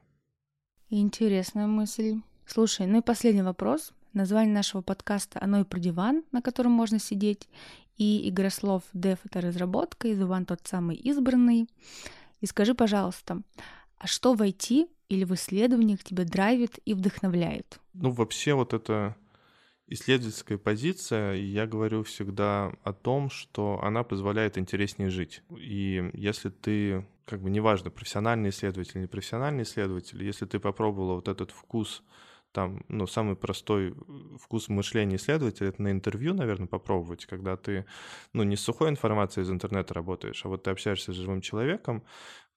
Интересная 0.90 1.68
мысль. 1.68 2.22
Слушай, 2.46 2.88
ну 2.88 3.00
и 3.00 3.02
последний 3.02 3.44
вопрос. 3.44 3.94
Название 4.14 4.54
нашего 4.54 4.82
подкаста 4.82 5.40
«Оно 5.42 5.62
и 5.62 5.64
про 5.64 5.80
диван», 5.80 6.24
на 6.34 6.42
котором 6.42 6.74
можно 6.74 7.00
сидеть, 7.00 7.48
и 7.98 8.28
игрослов 8.28 8.84
Dev— 8.94 9.20
это 9.24 9.40
разработка, 9.40 10.10
и 10.10 10.16
Диван 10.16 10.46
тот 10.46 10.60
самый 10.66 10.98
избранный. 10.98 11.70
И 12.42 12.46
скажи, 12.46 12.74
пожалуйста, 12.74 13.42
а 13.98 14.08
что 14.08 14.34
в 14.34 14.42
IT 14.42 14.90
или 15.08 15.24
в 15.24 15.34
исследованиях 15.34 16.04
тебя 16.04 16.26
драйвит 16.26 16.80
и 16.84 16.94
вдохновляет? 16.94 17.80
Ну, 17.94 18.12
вообще 18.12 18.54
вот 18.54 18.74
эта 18.74 19.16
исследовательская 19.88 20.58
позиция, 20.58 21.36
я 21.36 21.66
говорю 21.66 22.04
всегда 22.04 22.74
о 22.84 22.92
том, 22.92 23.30
что 23.30 23.80
она 23.82 24.04
позволяет 24.04 24.58
интереснее 24.58 25.10
жить. 25.10 25.42
И 25.58 26.10
если 26.14 26.50
ты, 26.50 27.06
как 27.26 27.42
бы 27.42 27.50
неважно, 27.50 27.92
профессиональный 27.92 28.50
исследователь, 28.50 29.00
не 29.00 29.08
профессиональный 29.08 29.64
исследователь, 29.64 30.22
если 30.22 30.46
ты 30.46 30.60
попробовала 30.60 31.16
вот 31.16 31.30
этот 31.30 31.52
вкус 31.52 32.04
там, 32.52 32.84
ну, 32.88 33.08
самый 33.08 33.36
простой 33.36 33.92
э, 33.92 33.94
вкус 34.40 34.70
мышления 34.70 35.16
исследователя— 35.16 35.68
это 35.70 35.82
на 35.82 35.92
интервью, 35.92 36.34
наверное, 36.34 36.68
попробовать, 36.68 37.26
когда 37.26 37.58
ты, 37.58 37.86
ну, 38.34 38.44
не 38.44 38.56
с 38.56 38.62
сухой 38.62 38.90
информацией 38.90 39.46
из 39.46 39.52
интернета 39.52 39.94
работаешь, 39.94 40.44
а 40.46 40.50
вот 40.50 40.64
ты 40.64 40.72
общаешься 40.72 41.14
с 41.14 41.16
живым 41.16 41.42
человеком, 41.42 42.04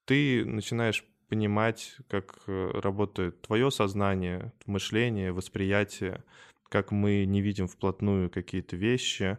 ты 0.05 0.45
начинаешь 0.45 1.05
понимать, 1.29 1.97
как 2.09 2.43
э, 2.47 2.71
работает 2.75 3.41
твое 3.43 3.71
сознание, 3.71 4.53
мышление, 4.67 5.33
восприятие, 5.33 6.25
как 6.69 6.91
мы 6.91 7.25
не 7.25 7.41
видим 7.41 7.69
вплотную 7.69 8.31
какие-то 8.31 8.77
вещи, 8.77 9.39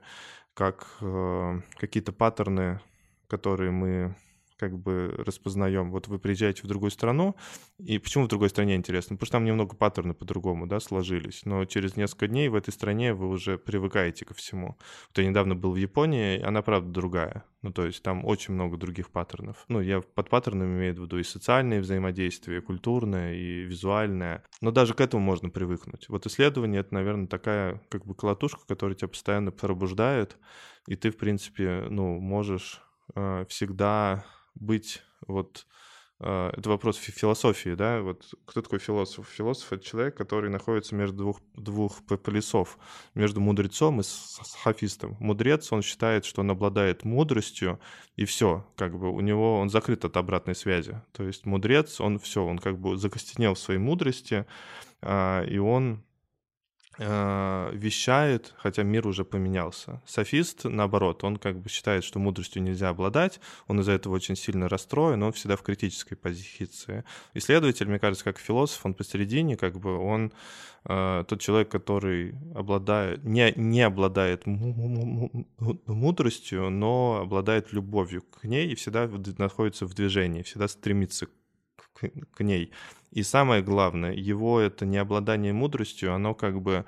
как 0.53 0.87
э, 1.01 1.61
какие-то 1.77 2.13
паттерны, 2.13 2.79
которые 3.27 3.71
мы 3.71 4.15
как 4.57 4.77
бы 4.77 5.13
распознаем. 5.17 5.91
Вот 5.91 6.07
вы 6.07 6.19
приезжаете 6.19 6.63
в 6.63 6.67
другую 6.67 6.91
страну, 6.91 7.35
и 7.77 7.97
почему 7.99 8.25
в 8.25 8.27
другой 8.27 8.49
стране 8.49 8.75
интересно? 8.75 9.15
Потому 9.15 9.25
что 9.25 9.33
там 9.33 9.45
немного 9.45 9.75
паттерны 9.75 10.13
по-другому, 10.13 10.67
да, 10.67 10.79
сложились. 10.79 11.41
Но 11.45 11.65
через 11.65 11.95
несколько 11.95 12.27
дней 12.27 12.49
в 12.49 12.55
этой 12.55 12.71
стране 12.71 13.13
вы 13.13 13.27
уже 13.27 13.57
привыкаете 13.57 14.25
ко 14.25 14.33
всему. 14.33 14.77
Вот 15.09 15.17
я 15.17 15.27
недавно 15.27 15.55
был 15.55 15.71
в 15.71 15.77
Японии, 15.77 16.41
она, 16.41 16.61
правда, 16.61 16.89
другая. 16.91 17.43
Ну, 17.61 17.71
то 17.71 17.85
есть 17.85 18.03
там 18.03 18.23
очень 18.25 18.53
много 18.53 18.77
других 18.77 19.09
паттернов. 19.09 19.65
Ну, 19.69 19.81
я 19.81 20.01
под 20.01 20.29
паттернами 20.29 20.77
имею 20.77 20.95
в 20.95 20.99
виду 20.99 21.17
и 21.17 21.23
социальные 21.23 21.81
взаимодействия, 21.81 22.57
и 22.57 22.61
культурное, 22.61 23.33
и 23.33 23.61
визуальное. 23.61 24.43
Но 24.61 24.69
даже 24.69 24.93
к 24.93 25.01
этому 25.01 25.23
можно 25.23 25.49
привыкнуть. 25.49 26.07
Вот 26.07 26.27
исследование— 26.27 26.81
это, 26.81 26.93
наверное, 26.93 27.27
такая 27.27 27.81
как 27.89 28.05
бы 28.05 28.13
колотушка, 28.13 28.61
которая 28.67 28.95
тебя 28.95 29.07
постоянно 29.07 29.51
пробуждает, 29.51 30.37
и 30.87 30.95
ты, 30.95 31.09
в 31.09 31.17
принципе, 31.17 31.87
ну, 31.89 32.19
можешь 32.19 32.81
э, 33.15 33.45
всегда 33.49 34.23
быть 34.55 35.01
вот 35.27 35.65
а, 36.17 36.51
это 36.57 36.69
вопрос 36.69 36.97
философии, 36.97 37.75
да, 37.75 38.01
вот 38.01 38.33
кто 38.45 38.61
такой 38.61 38.79
философ? 38.79 39.27
Философ— 39.27 39.71
это 39.73 39.83
человек, 39.83 40.15
который 40.15 40.49
находится 40.49 40.95
между 40.95 41.17
двух, 41.17 41.41
двух 41.55 42.03
полюсов, 42.05 42.77
между 43.15 43.41
мудрецом 43.41 43.99
и 43.99 44.03
хафистом. 44.63 45.17
Мудрец, 45.19 45.73
он 45.73 45.81
считает, 45.81 46.23
что 46.23 46.41
он 46.41 46.51
обладает 46.51 47.03
мудростью, 47.03 47.79
и 48.15 48.23
все, 48.23 48.65
как 48.77 48.97
бы 48.97 49.11
у 49.11 49.19
него, 49.19 49.59
он 49.59 49.69
закрыт 49.69 50.05
от 50.05 50.15
обратной 50.15 50.55
связи. 50.55 51.01
То 51.11 51.23
есть 51.23 51.45
мудрец, 51.45 51.99
он 51.99 52.17
все, 52.19 52.45
он 52.45 52.59
как 52.59 52.79
бы 52.79 52.97
закостенел 52.97 53.55
в 53.55 53.59
своей 53.59 53.79
мудрости, 53.79 54.45
а, 55.01 55.43
и 55.43 55.57
он 55.57 56.04
вещает, 56.97 58.53
хотя 58.57 58.83
мир 58.83 59.07
уже 59.07 59.25
поменялся. 59.25 60.01
Софист, 60.05 60.63
наоборот, 60.63 61.23
он 61.23 61.37
как 61.37 61.59
бы 61.59 61.69
считает, 61.69 62.03
что 62.03 62.19
мудростью 62.19 62.63
нельзя 62.63 62.89
обладать, 62.89 63.39
он 63.67 63.81
из-за 63.81 63.93
этого 63.93 64.13
очень 64.15 64.35
сильно 64.35 64.69
расстроен, 64.69 65.23
он 65.23 65.33
всегда 65.33 65.55
в 65.55 65.61
критической 65.61 66.17
позиции. 66.17 67.03
Исследователь, 67.33 67.87
мне 67.87 67.99
кажется, 67.99 68.23
как 68.23 68.39
философ, 68.39 68.85
он 68.85 68.93
посередине, 68.93 69.57
как 69.57 69.77
бы 69.79 69.97
он 69.97 70.31
э, 70.85 71.23
тот 71.27 71.41
человек, 71.41 71.69
который 71.69 72.35
обладает, 72.53 73.23
не, 73.23 73.51
не 73.55 73.81
обладает 73.81 74.43
мудростью, 75.87 76.69
но 76.69 77.19
обладает 77.21 77.73
любовью 77.73 78.21
к 78.21 78.43
ней 78.45 78.71
и 78.71 78.75
всегда 78.75 79.09
находится 79.37 79.85
в 79.85 79.93
движении, 79.93 80.43
всегда 80.43 80.67
стремится 80.67 81.25
к, 81.27 81.31
к 81.99 82.43
ней. 82.43 82.71
И 83.11 83.23
самое 83.23 83.61
главное, 83.61 84.13
его 84.13 84.59
это 84.59 84.85
необладание 84.85 85.53
мудростью, 85.53 86.13
оно 86.13 86.33
как 86.33 86.61
бы 86.61 86.85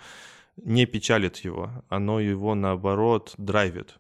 не 0.57 0.85
печалит 0.85 1.37
его, 1.37 1.71
оно 1.87 2.19
его 2.19 2.55
наоборот 2.55 3.33
драйвит. 3.37 3.99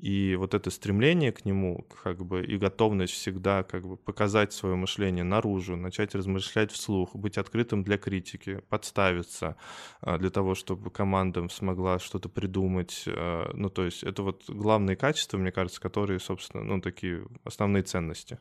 И 0.00 0.36
вот 0.36 0.54
это 0.54 0.70
стремление 0.70 1.32
к 1.32 1.44
нему, 1.44 1.86
как 2.02 2.24
бы, 2.24 2.44
и 2.44 2.58
готовность 2.58 3.12
всегда 3.12 3.62
как 3.62 3.86
бы 3.86 3.96
показать 3.96 4.52
свое 4.52 4.74
мышление 4.74 5.24
наружу, 5.24 5.76
начать 5.76 6.14
размышлять 6.14 6.72
вслух, 6.72 7.14
быть 7.14 7.38
открытым 7.38 7.84
для 7.84 7.96
критики, 7.96 8.60
подставиться 8.68 9.56
а, 10.00 10.18
для 10.18 10.30
того, 10.30 10.54
чтобы 10.54 10.90
команда 10.90 11.48
смогла 11.48 11.98
что-то 11.98 12.28
придумать. 12.28 13.04
А, 13.06 13.50
ну, 13.54 13.70
то 13.70 13.84
есть 13.84 14.02
это 14.02 14.22
вот 14.22 14.44
главные 14.48 14.96
качества, 14.96 15.38
мне 15.38 15.52
кажется, 15.52 15.80
которые, 15.80 16.18
собственно, 16.18 16.64
ну, 16.64 16.80
такие 16.80 17.26
основные 17.44 17.84
ценности. 17.84 18.38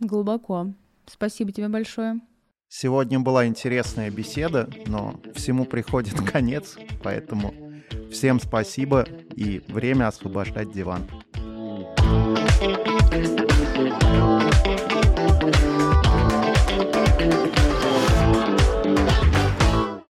Глубоко. 0.00 0.74
Спасибо 1.10 1.52
тебе 1.52 1.68
большое. 1.68 2.20
Сегодня 2.68 3.18
была 3.18 3.46
интересная 3.46 4.10
беседа, 4.10 4.70
но 4.86 5.20
всему 5.34 5.64
приходит 5.64 6.14
конец, 6.30 6.76
поэтому 7.02 7.52
всем 8.12 8.38
спасибо 8.38 9.06
и 9.34 9.60
время 9.68 10.06
освобождать 10.08 10.72
диван. 10.72 11.08